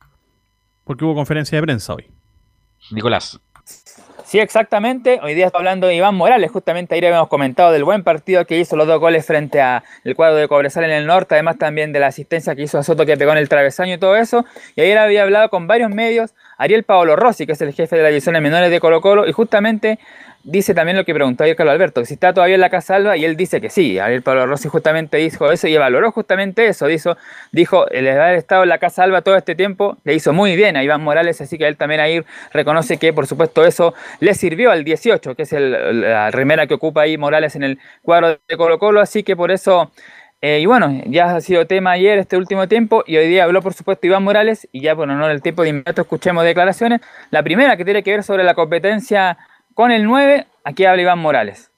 [0.84, 2.06] Porque hubo conferencia de prensa hoy.
[2.92, 3.40] Nicolás.
[4.26, 5.20] Sí, exactamente.
[5.22, 6.50] Hoy día está hablando Iván Morales.
[6.50, 9.82] Justamente ayer habíamos comentado del buen partido que hizo los dos goles frente al
[10.16, 11.36] cuadro de Cobresal en el norte.
[11.36, 13.98] Además también de la asistencia que hizo a Soto que pegó en el travesaño y
[13.98, 14.44] todo eso.
[14.74, 16.34] Y ayer había hablado con varios medios.
[16.58, 19.28] Ariel Paolo Rossi, que es el jefe de las divisiones menores de Colo Colo.
[19.28, 20.00] Y justamente
[20.46, 22.04] dice también lo que preguntó ayer Carlos Alberto.
[22.04, 23.16] Si está todavía en la Casa Alba.
[23.16, 23.98] Y él dice que sí.
[23.98, 26.86] Ariel Paolo Rossi justamente dijo eso y valoró justamente eso.
[26.86, 27.16] Dijo,
[27.52, 30.76] dijo el haber estado en la Casa Alba todo este tiempo le hizo muy bien
[30.76, 31.40] a Iván Morales.
[31.40, 35.42] Así que él también ahí reconoce que por supuesto eso le sirvió al 18, que
[35.42, 39.22] es el- la remera que ocupa ahí Morales en el cuadro de Colo Colo, así
[39.22, 39.90] que por eso,
[40.40, 43.62] eh, y bueno, ya ha sido tema ayer este último tiempo, y hoy día habló
[43.62, 47.00] por supuesto Iván Morales, y ya por honor el tiempo de inmediato escuchemos declaraciones.
[47.30, 49.36] La primera que tiene que ver sobre la competencia
[49.76, 51.70] con el 9, aquí habla Iván Morales.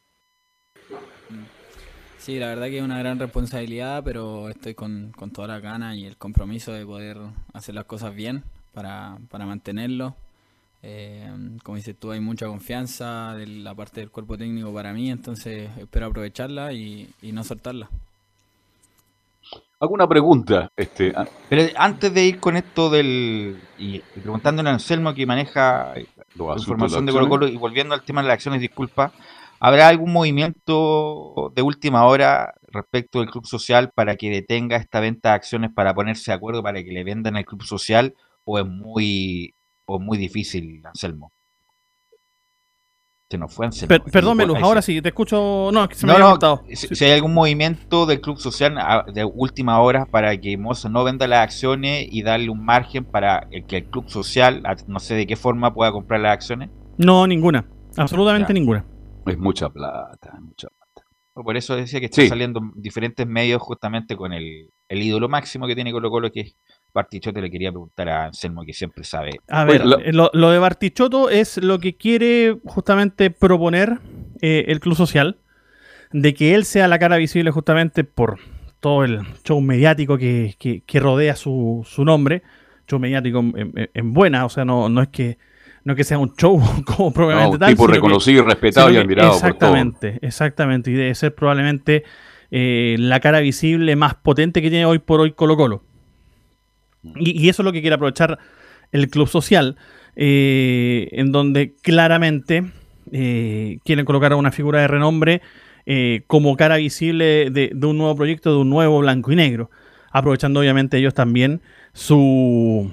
[2.16, 5.96] Sí, la verdad que es una gran responsabilidad, pero estoy con, con toda la gana
[5.96, 7.16] y el compromiso de poder
[7.52, 10.14] hacer las cosas bien para, para mantenerlo.
[10.84, 11.28] Eh,
[11.64, 15.68] como dices tú, hay mucha confianza de la parte del cuerpo técnico para mí, entonces
[15.76, 17.90] espero aprovecharla y, y no soltarla.
[19.80, 20.72] Hago una pregunta.
[20.76, 21.12] Este,
[21.48, 23.60] Pero antes de ir con esto del.
[23.78, 28.02] y, preguntándole a Anselmo que maneja la información de de Colo Colo y volviendo al
[28.02, 29.12] tema de las acciones, disculpa,
[29.60, 35.30] ¿habrá algún movimiento de última hora respecto del club social para que detenga esta venta
[35.30, 38.14] de acciones para ponerse de acuerdo para que le vendan al club social?
[38.44, 41.30] ¿O es muy, o es muy difícil, Anselmo?
[43.30, 43.88] Se nos fue Anselmo.
[43.88, 45.68] Per- perdón, Melus, ahora sí, te escucho.
[45.70, 48.78] No, es que se me No, había si, si hay algún movimiento del club social
[48.78, 53.04] a- de última hora para que Moza no venda las acciones y darle un margen
[53.04, 56.32] para el que el club social, a- no sé de qué forma, pueda comprar las
[56.32, 56.70] acciones.
[56.96, 57.66] No, ninguna.
[57.98, 58.86] Absolutamente ninguna.
[59.26, 60.68] Es mucha plata, es mucha
[61.34, 62.28] Por eso decía que está Sí.
[62.28, 66.40] saliendo en diferentes medios justamente con el, el ídolo máximo que tiene Colo Colo, que
[66.40, 66.56] es
[67.02, 67.40] Bartichotto.
[67.40, 69.30] Le quería preguntar a Anselmo, que siempre sabe.
[69.48, 73.98] A ver, eh, lo, lo de Bartichotto es lo que quiere justamente proponer
[74.42, 75.36] eh, el Club Social,
[76.12, 78.38] de que él sea la cara visible justamente por
[78.80, 82.42] todo el show mediático que, que- que rodea su, su nombre,
[82.88, 85.36] show mediático en, en- en buena, o sea, no, no es que
[85.84, 87.70] no es que sea un show como un tal.
[87.70, 89.52] tipo que- reconocido y respetado y admirado por todos.
[89.54, 92.04] Exactamente, exactamente, y debe ser probablemente
[92.50, 95.82] eh, la cara visible más potente que tiene hoy por hoy Colo Colo.
[97.02, 98.38] Y, eso es lo que quiere aprovechar
[98.92, 99.76] el club social,
[100.16, 102.64] eh, en donde claramente
[103.12, 105.42] eh, quieren colocar a una figura de renombre
[105.86, 109.70] eh, como cara visible de, de un nuevo proyecto, de un nuevo blanco y negro,
[110.10, 111.60] aprovechando obviamente ellos también
[111.92, 112.90] su,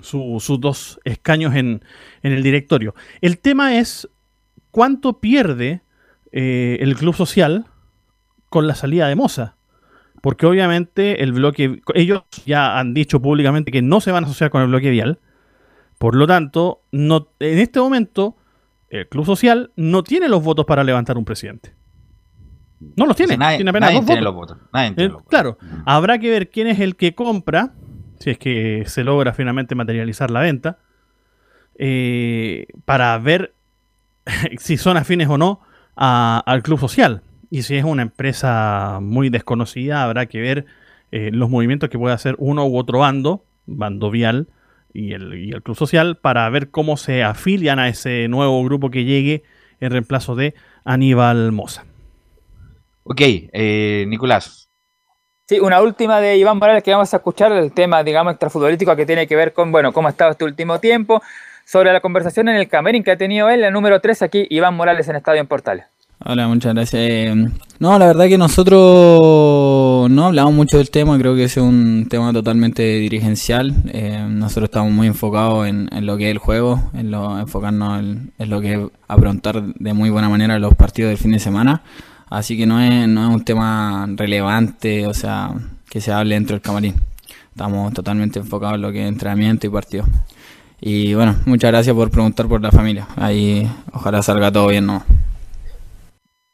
[0.00, 1.82] su- sus dos escaños en,
[2.22, 2.94] en el directorio.
[3.20, 4.08] El tema es
[4.70, 5.80] cuánto pierde
[6.32, 7.66] eh, el club social
[8.48, 9.55] con la salida de Moza.
[10.22, 14.50] Porque obviamente el bloque, ellos ya han dicho públicamente que no se van a asociar
[14.50, 15.18] con el bloque vial.
[15.98, 18.36] Por lo tanto, no, en este momento,
[18.90, 21.74] el Club Social no tiene los votos para levantar un presidente.
[22.96, 23.34] No los tiene.
[23.34, 24.34] O sea, nadie- tiene apenas nadie dos tiene votos.
[24.48, 25.28] los votos, nadie tiene Eh, los votos.
[25.30, 27.72] Claro, habrá que ver quién es el que compra,
[28.18, 30.78] si es que se logra finalmente materializar la venta,
[31.78, 33.54] eh, para ver
[34.58, 35.60] si son afines o no
[35.96, 37.22] a- al Club Social.
[37.50, 40.66] Y si es una empresa muy desconocida, habrá que ver
[41.12, 44.48] eh, los movimientos que puede hacer uno u otro bando, bando vial
[44.92, 48.90] y el, y el Club Social, para ver cómo se afilian a ese nuevo grupo
[48.90, 49.44] que llegue
[49.80, 50.54] en reemplazo de
[50.84, 51.84] Aníbal Moza.
[53.04, 54.68] Ok, eh, Nicolás.
[55.48, 59.06] Sí, una última de Iván Morales que vamos a escuchar, el tema, digamos, extrafutbolístico que
[59.06, 61.22] tiene que ver con, bueno, cómo ha estado este último tiempo,
[61.64, 64.74] sobre la conversación en el camerín que ha tenido él, el número 3 aquí, Iván
[64.74, 65.86] Morales en Estadio en Portales.
[66.24, 67.02] Hola, muchas gracias.
[67.08, 67.48] Eh,
[67.78, 72.32] No, la verdad que nosotros no hablamos mucho del tema, creo que es un tema
[72.32, 73.74] totalmente dirigencial.
[73.92, 78.00] Eh, nosotros estamos muy enfocados en, en lo que es el juego, en lo, enfocarnos
[78.00, 81.38] en, en lo que es afrontar de muy buena manera los partidos del fin de
[81.38, 81.82] semana.
[82.30, 85.52] Así que no es, no es un tema relevante, o sea,
[85.88, 86.94] que se hable dentro del camarín.
[87.50, 90.04] Estamos totalmente enfocados en lo que es entrenamiento y partido.
[90.80, 93.06] Y bueno, muchas gracias por preguntar por la familia.
[93.16, 95.04] Ahí ojalá salga todo bien, ¿no?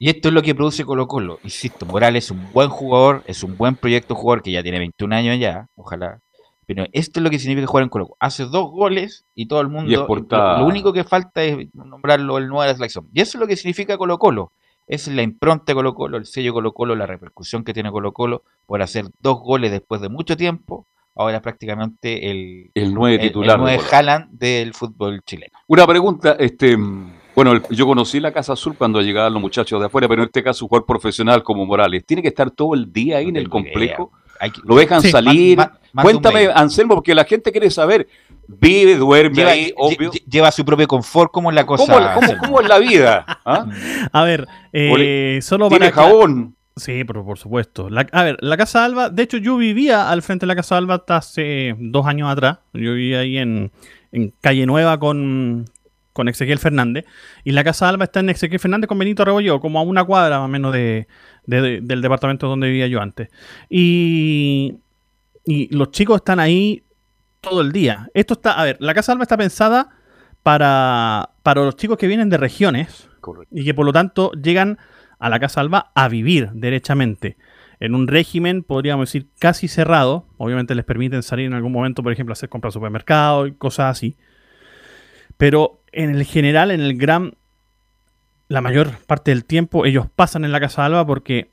[0.03, 1.39] Y esto es lo que produce Colo Colo.
[1.45, 5.15] Insisto, Morales es un buen jugador, es un buen proyecto jugador que ya tiene 21
[5.15, 6.19] años ya, ojalá.
[6.67, 8.17] Pero esto es lo que significa jugar en Colo Colo.
[8.19, 9.89] Hace dos goles y todo el mundo...
[9.89, 13.07] Y lo, lo único que falta es nombrarlo el nuevo de la selección.
[13.15, 14.51] Y eso es lo que significa Colo Colo.
[14.89, 17.93] Esa es la impronta de Colo Colo, el sello Colo Colo, la repercusión que tiene
[17.93, 20.85] Colo Colo por hacer dos goles después de mucho tiempo.
[21.15, 23.89] Ahora es prácticamente el, El nueve titular el, de nueve Colo.
[23.93, 25.57] Haaland del fútbol chileno.
[25.69, 26.77] Una pregunta, este,
[27.35, 30.27] bueno, el- yo conocí la Casa Azul cuando llegaban los muchachos de afuera, pero en
[30.27, 33.37] este caso un jugador profesional como Morales, ¿tiene que estar todo el día ahí en
[33.37, 34.13] el complejo?
[34.65, 35.59] ¿Lo dejan Sí, salir?
[35.95, 36.49] Cuéntame.
[36.53, 38.09] Anselmo, porque la gente quiere saber,
[38.49, 40.11] vive, duerme Lleva, ahí, obvio.
[40.11, 42.13] lle- lleva su propio confort, ¿cómo es la cosa?
[42.15, 43.25] ¿Cómo, cómo- es la vida?
[43.45, 43.67] ¿Ah?
[44.13, 46.09] A ver, eh, solo ¿Tiene para.
[46.09, 46.57] jabón?
[46.75, 47.89] Sí, pero por supuesto.
[47.91, 50.77] La- a ver, la Casa Alba, de hecho yo vivía al frente de la Casa
[50.77, 52.59] Alba hasta hace dos años atrás.
[52.73, 53.71] Yo vivía ahí en,
[54.11, 55.67] en Calle Nueva con,
[56.13, 57.05] con Ezequiel Fernández.
[57.45, 60.39] Y la Casa Alba está en Ezequiel Fernández con Benito Rebollo, como a una cuadra
[60.39, 61.07] más o menos de,
[61.47, 63.29] de- de- del departamento donde vivía yo antes.
[63.71, 64.77] Y,
[65.45, 66.85] y los chicos están ahí
[67.41, 68.09] todo el día.
[68.15, 69.91] Esto está, a ver, la Casa Alba está pensada
[70.43, 73.09] para, para los chicos que vienen de regiones
[73.51, 74.79] y que por lo tanto llegan
[75.19, 77.37] a la Casa Alba a vivir derechamente.
[77.81, 80.27] En un régimen, podríamos decir, casi cerrado.
[80.37, 83.55] Obviamente les permiten salir en algún momento, por ejemplo, a hacer compras al supermercado y
[83.55, 84.17] cosas así.
[85.37, 87.35] Pero en el general, en el gran,
[88.49, 91.51] la mayor parte del tiempo, ellos pasan en la Casa Alba porque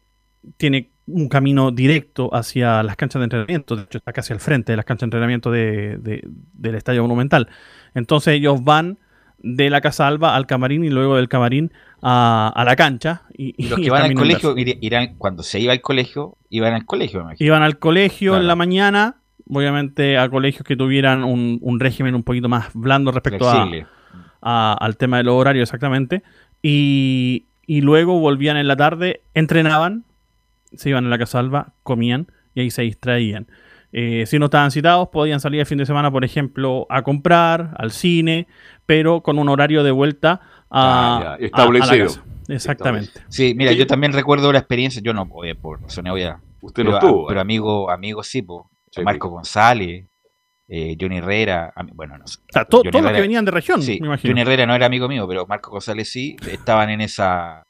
[0.58, 3.76] tiene un camino directo hacia las canchas de entrenamiento.
[3.76, 7.02] De hecho, está casi al frente de las canchas de entrenamiento de- de- del Estadio
[7.02, 7.48] Monumental.
[7.96, 8.98] Entonces ellos van
[9.42, 11.72] de la Casa Alba al camarín y luego del camarín
[12.02, 13.24] a, a la cancha.
[13.36, 16.38] Y, Y los y que el van al colegio, irán, cuando se iba al colegio,
[16.50, 17.36] iban al colegio, me.
[17.40, 18.42] Iban al colegio Claro.
[18.44, 19.16] en la mañana,
[19.50, 23.82] obviamente a colegios que tuvieran un, un régimen un poquito más blando respecto Flexible.
[23.84, 23.99] a-
[24.42, 26.24] al tema de los horarios exactamente.
[26.62, 30.04] Y, y luego volvían en la tarde, entrenaban,
[30.74, 33.48] se iban a la Casa Alba, comían y ahí se distraían.
[33.92, 37.74] Eh, si no estaban citados, podían salir el fin de semana, por ejemplo, a comprar,
[37.78, 38.48] al cine,
[38.86, 42.06] pero con un horario de vuelta a, Ah, ya, a- a la establecido.
[42.08, 42.24] casa.
[42.50, 43.12] Exactamente.
[43.30, 46.38] Sí, mira, yo también recuerdo la experiencia, yo no, oye, por razones obvias.
[46.62, 47.42] Usted pero, no estuvo, Pero ¿eh?
[47.42, 48.70] amigo, amigo sí, po.
[49.04, 50.06] Marco González,
[50.70, 52.40] eh, Johnny Herrera, bueno, no sé.
[52.54, 54.32] sea, to- Johnny todos los que venían de región, sí, me imagino.
[54.32, 57.64] Johnny Herrera no era amigo mío, pero Marco González sí, estaban en esa,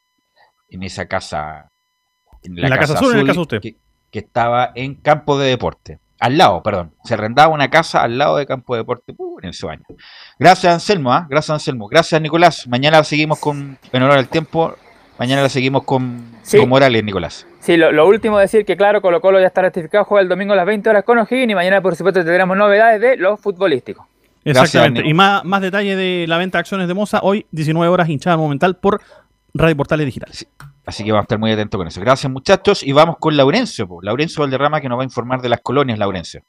[0.70, 1.70] en esa casa,
[2.44, 3.62] en En la Casa Azul, en el caso de usted.
[3.62, 3.78] Que,
[4.12, 6.00] que estaba en campo de deporte.
[6.20, 6.94] Al lado, perdón.
[7.06, 9.86] Se arrendaba una casa al lado de campo de deporte uh, en esos años.
[10.38, 11.14] Gracias, Anselmo.
[11.14, 11.26] ¿ah?
[11.30, 11.88] Gracias, Anselmo.
[11.88, 12.68] Gracias, Nicolás.
[12.68, 14.76] Mañana la seguimos con, en honor al tiempo,
[15.18, 16.58] mañana la seguimos con, Sí.
[16.58, 17.48] con Morales, Nicolás.
[17.60, 20.54] Sí, lo, lo último decir que claro, Colo Colo ya está ratificado, juega el domingo
[20.54, 24.06] a las 20 horas con O'Higgins y mañana por supuesto tendremos novedades de los futbolísticos.
[24.44, 25.08] Exactamente.
[25.08, 28.38] Y más, más detalle de la venta de acciones de Moza, hoy 19 horas hinchada
[28.38, 29.02] monumental por
[29.54, 30.32] Radio Portales Digital.
[30.86, 32.02] Así que vamos a estar muy atentos con eso.
[32.02, 32.82] Gracias, muchachos.
[32.84, 33.88] Y vamos con Laurencio.
[33.88, 34.02] po.
[34.02, 36.42] Laurencio Valderrama, que nos va a informar de las colonias, Laurencio.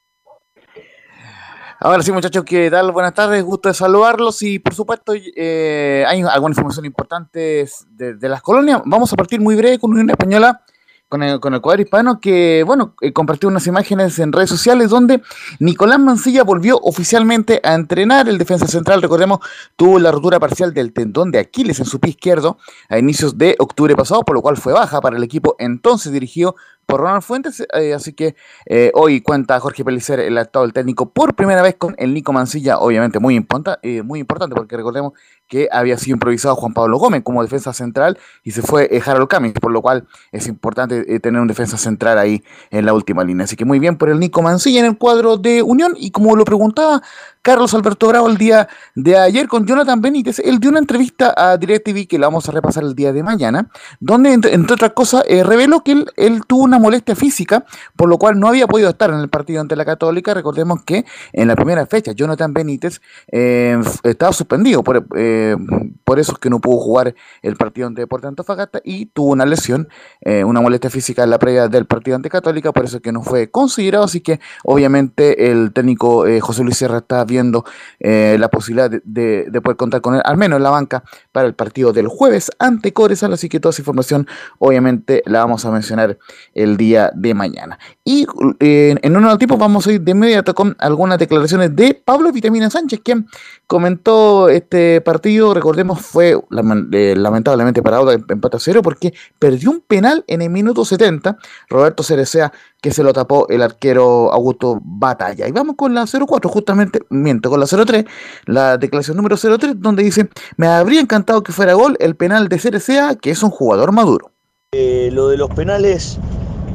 [1.82, 2.93] Ahora sí, muchachos, ¿qué tal?
[2.93, 8.28] Buenas tardes, gusto de saludarlos y por supuesto eh, hay alguna información importante de, de
[8.28, 8.82] las colonias.
[8.85, 10.62] Vamos a partir muy breve con Unión Española,
[11.11, 14.91] con el, con el cuadro hispano, que bueno, eh, compartió unas imágenes en redes sociales
[14.91, 15.20] donde
[15.59, 18.28] Nicolás Mancilla volvió oficialmente a entrenar.
[18.28, 19.41] El defensa central, recordemos,
[19.74, 22.59] tuvo la rotura parcial del tendón de Aquiles en su pie izquierdo
[22.89, 26.55] a inicios de octubre pasado, por lo cual fue baja para el equipo entonces dirigido
[26.91, 28.35] por Ronald Fuentes, eh, así que
[28.67, 32.79] eh, hoy cuenta Jorge Pelicer, el del técnico, por primera vez con el Nico Mancilla,
[32.79, 33.47] obviamente muy,
[33.83, 35.12] eh, muy importante, porque recordemos
[35.47, 39.53] que había sido improvisado Juan Pablo Gómez como defensa central y se fue Harold Camis,
[39.55, 43.45] por lo cual es importante tener un defensa central ahí en la última línea.
[43.45, 46.37] Así que muy bien por el Nico Mancilla en el cuadro de Unión, y como
[46.37, 47.03] lo preguntaba
[47.43, 51.57] Carlos Alberto Bravo el día de ayer con Jonathan Benítez, él dio una entrevista a
[51.57, 55.83] DirecTV que la vamos a repasar el día de mañana, donde entre, otras cosas reveló
[55.83, 57.65] que él tuvo una molestia física,
[57.97, 60.35] por lo cual no había podido estar en el partido ante la Católica.
[60.35, 63.01] Recordemos que en la primera fecha Jonathan Benítez
[63.31, 65.57] eh, estaba suspendido, por, eh,
[66.05, 69.47] por eso es que no pudo jugar el partido ante Deportes Antofagasta y tuvo una
[69.47, 69.89] lesión,
[70.23, 73.12] eh, una molestia física en la previa del partido ante Católica, por eso es que
[73.12, 77.65] no fue considerado, así que obviamente el técnico eh, José Luis Sierra está viendo
[78.01, 81.02] la posibilidad de, de- de poder contar con él, al menos en la banca,
[81.32, 84.27] para el partido del jueves ante Cobresal, así que toda esa información
[84.59, 86.19] obviamente la vamos a mencionar
[86.55, 87.78] el el día de mañana.
[88.05, 88.26] Y
[88.60, 92.70] eh, en uno tiempo vamos a ir de inmediato con algunas declaraciones de Pablo Vitamina
[92.70, 93.26] Sánchez, quien
[93.66, 99.80] comentó este partido, recordemos, fue eh, lamentablemente parado de empate a cero porque perdió un
[99.80, 101.38] penal en el minuto 70,
[101.68, 105.47] Roberto Cerecea, que se lo tapó el arquero Augusto Batalla.
[105.47, 108.05] Y vamos con la 04, justamente, miento, con la 03,
[108.47, 112.59] la declaración número 03, donde dice, me habría encantado que fuera gol el penal de
[112.59, 114.32] Cerecea, que es un jugador maduro.
[114.72, 116.18] Eh, lo de los penales,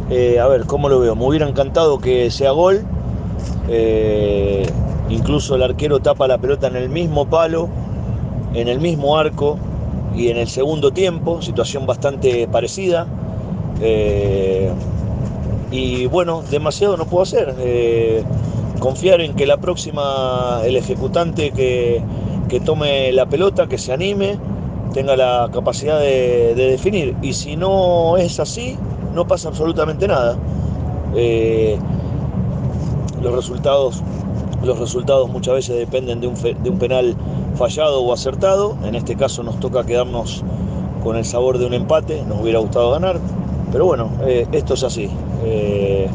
[0.10, 1.16] eh, a ver, ¿cómo lo veo?
[1.16, 2.84] Me hubiera encantado que sea gol.
[3.68, 4.66] Eh,
[5.10, 7.70] incluso el arquero tapa la pelota en el mismo palo,
[8.54, 9.58] en el mismo arco
[10.16, 13.08] y en el segundo tiempo, situación bastante parecida.
[15.72, 17.54] y bueno, demasiado no puedo hacer.
[18.80, 22.02] confiar en que la próxima, el ejecutante que,
[22.50, 24.38] que tome la pelota, que se anime
[24.96, 27.16] tenga la capacidad de, definir.
[27.22, 28.78] Y si no es así,
[29.16, 30.38] no pasa absolutamente nada.
[31.16, 31.80] Eh,
[33.22, 34.04] los resultados
[34.64, 37.16] los resultados muchas veces dependen de un, de un, penal
[37.56, 38.76] fallado o acertado.
[38.84, 40.44] En este caso nos toca quedarnos
[41.04, 42.24] con el sabor de un empate.
[42.28, 43.20] Nos hubiera gustado ganar.
[43.72, 45.10] Pero bueno, eh, esto es así.
[45.44, 46.10] Eh,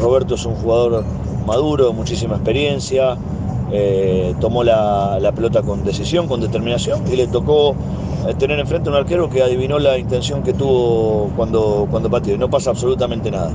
[0.00, 1.04] Roberto es un jugador
[1.46, 3.16] maduro, muchísima experiencia.
[4.40, 7.76] tomó la, la pelota con decisión, con determinación y le tocó
[8.26, 12.34] eh, tener enfrente a un arquero que adivinó la intención que tuvo cuando, cuando pateó
[12.34, 13.50] y no pasa absolutamente nada.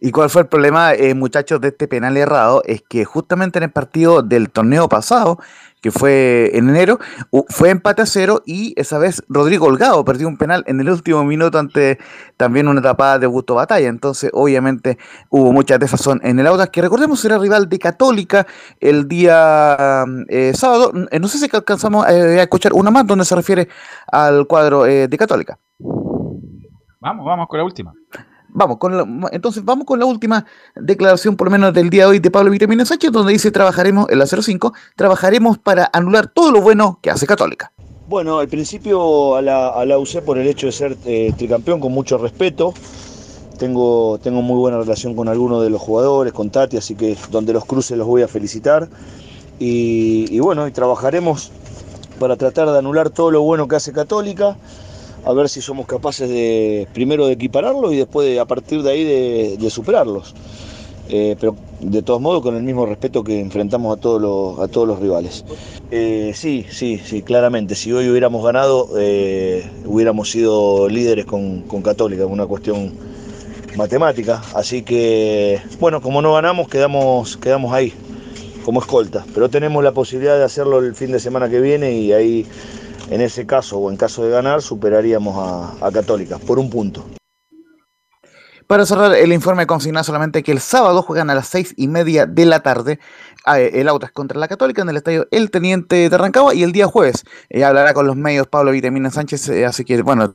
[0.00, 2.62] ¿Y cuál fue el problema, eh, muchachos, de este penal errado?
[2.64, 5.38] Es que justamente en el partido del torneo pasado,
[5.82, 6.98] que fue en enero,
[7.48, 11.24] fue empate a cero y esa vez Rodrigo Holgado perdió un penal en el último
[11.24, 11.98] minuto ante
[12.36, 13.88] también una tapada de Gusto Batalla.
[13.88, 14.96] Entonces, obviamente,
[15.28, 18.46] hubo mucha desazón en el Audax, que recordemos era rival de Católica
[18.80, 20.92] el día eh, sábado.
[21.10, 23.68] Eh, no sé si alcanzamos eh, a escuchar una más donde se refiere
[24.06, 25.58] al cuadro de Católica.
[27.00, 27.92] Vamos, vamos con la última.
[28.54, 30.44] Vamos, con la, entonces vamos con la última
[30.76, 34.10] declaración, por lo menos del día de hoy, de Pablo Vitamina Sánchez, donde dice trabajaremos,
[34.10, 37.72] en la 05, trabajaremos para anular todo lo bueno que hace Católica.
[38.08, 41.80] Bueno, al principio a la, a la UC por el hecho de ser eh, tricampeón,
[41.80, 42.74] con mucho respeto.
[43.58, 47.54] Tengo, tengo muy buena relación con algunos de los jugadores, con Tati, así que donde
[47.54, 48.88] los cruces los voy a felicitar.
[49.58, 51.52] Y, y bueno, y trabajaremos
[52.18, 54.58] para tratar de anular todo lo bueno que hace Católica
[55.24, 58.90] a ver si somos capaces de primero de equipararlos y después de, a partir de
[58.90, 59.04] ahí
[59.56, 60.34] de, superarlos.
[61.08, 64.68] Eh, pero de todos modos con el mismo respeto que enfrentamos a todos los, a
[64.68, 65.44] todos los rivales.
[65.90, 67.74] Eh, sí, sí, sí, claramente.
[67.74, 72.92] Si hoy hubiéramos ganado, eh, hubiéramos sido líderes con, con Católica, una cuestión
[73.76, 74.42] matemática.
[74.54, 77.92] Así que, bueno, como no ganamos, quedamos, quedamos ahí,
[78.64, 79.24] como escolta.
[79.34, 82.46] Pero tenemos la posibilidad de hacerlo el fin de semana que viene y ahí
[83.10, 87.04] en ese caso o en caso de ganar superaríamos a, Católica por un punto.
[88.66, 92.24] Para cerrar el informe consigna solamente que el sábado juegan a las seis y media
[92.24, 92.98] de la tarde
[93.54, 96.72] eh, el Autas contra la Católica en el estadio El Teniente de Rancagua y el
[96.72, 100.30] día jueves eh, hablará con los medios Pablo Vitamina Sánchez, eh, así que bueno,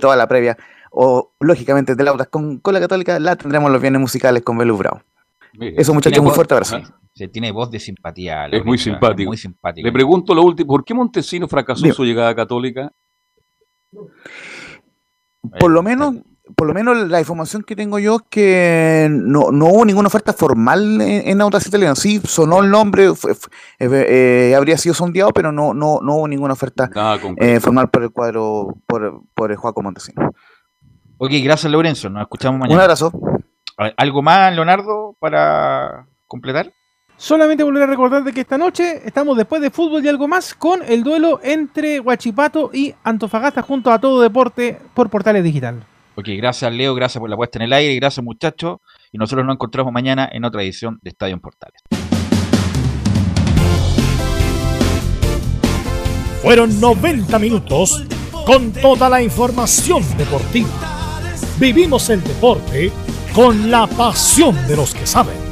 [0.00, 0.56] toda la previa
[0.90, 4.76] o lógicamente del Autas con, con, la Católica la tendremos los bienes musicales con Belu
[4.76, 5.02] Bravo.
[5.60, 6.80] Eso muchachos, muy fuerte abrazo.
[7.14, 8.46] Se tiene voz de simpatía.
[8.46, 9.28] Es muy simpático.
[9.28, 9.86] muy simpático.
[9.86, 12.90] Le pregunto lo último, ¿por qué Montesino fracasó en su llegada católica?
[15.60, 16.14] Por lo menos,
[16.56, 21.00] por lo menos la información que tengo yo es que no, hubo ninguna oferta formal
[21.00, 21.94] en, en Audax Italiano.
[21.96, 23.14] Sí, sonó el nombre, eh,
[23.78, 26.90] eh, habría sido sondeado, pero no, no, no hubo ninguna oferta
[27.36, 30.30] eh, formal por el cuadro, por, por el Juaco Montesino.
[31.18, 32.74] Ok, gracias Lorenzo, nos escuchamos mañana.
[32.74, 33.12] Un abrazo.
[33.96, 36.72] ¿Algo más, Leonardo, para completar?
[37.22, 40.54] Solamente volver a recordar de que esta noche estamos después de fútbol y algo más
[40.54, 45.84] con el duelo entre Huachipato y Antofagasta junto a todo deporte por Portales Digital.
[46.16, 48.78] Ok, gracias Leo, gracias por la puesta en el aire, gracias muchachos
[49.12, 51.80] y nosotros nos encontramos mañana en otra edición de Estadio en Portales.
[56.42, 58.04] Fueron 90 minutos
[58.44, 60.68] con toda la información deportiva.
[61.60, 62.90] Vivimos el deporte
[63.32, 65.51] con la pasión de los que saben.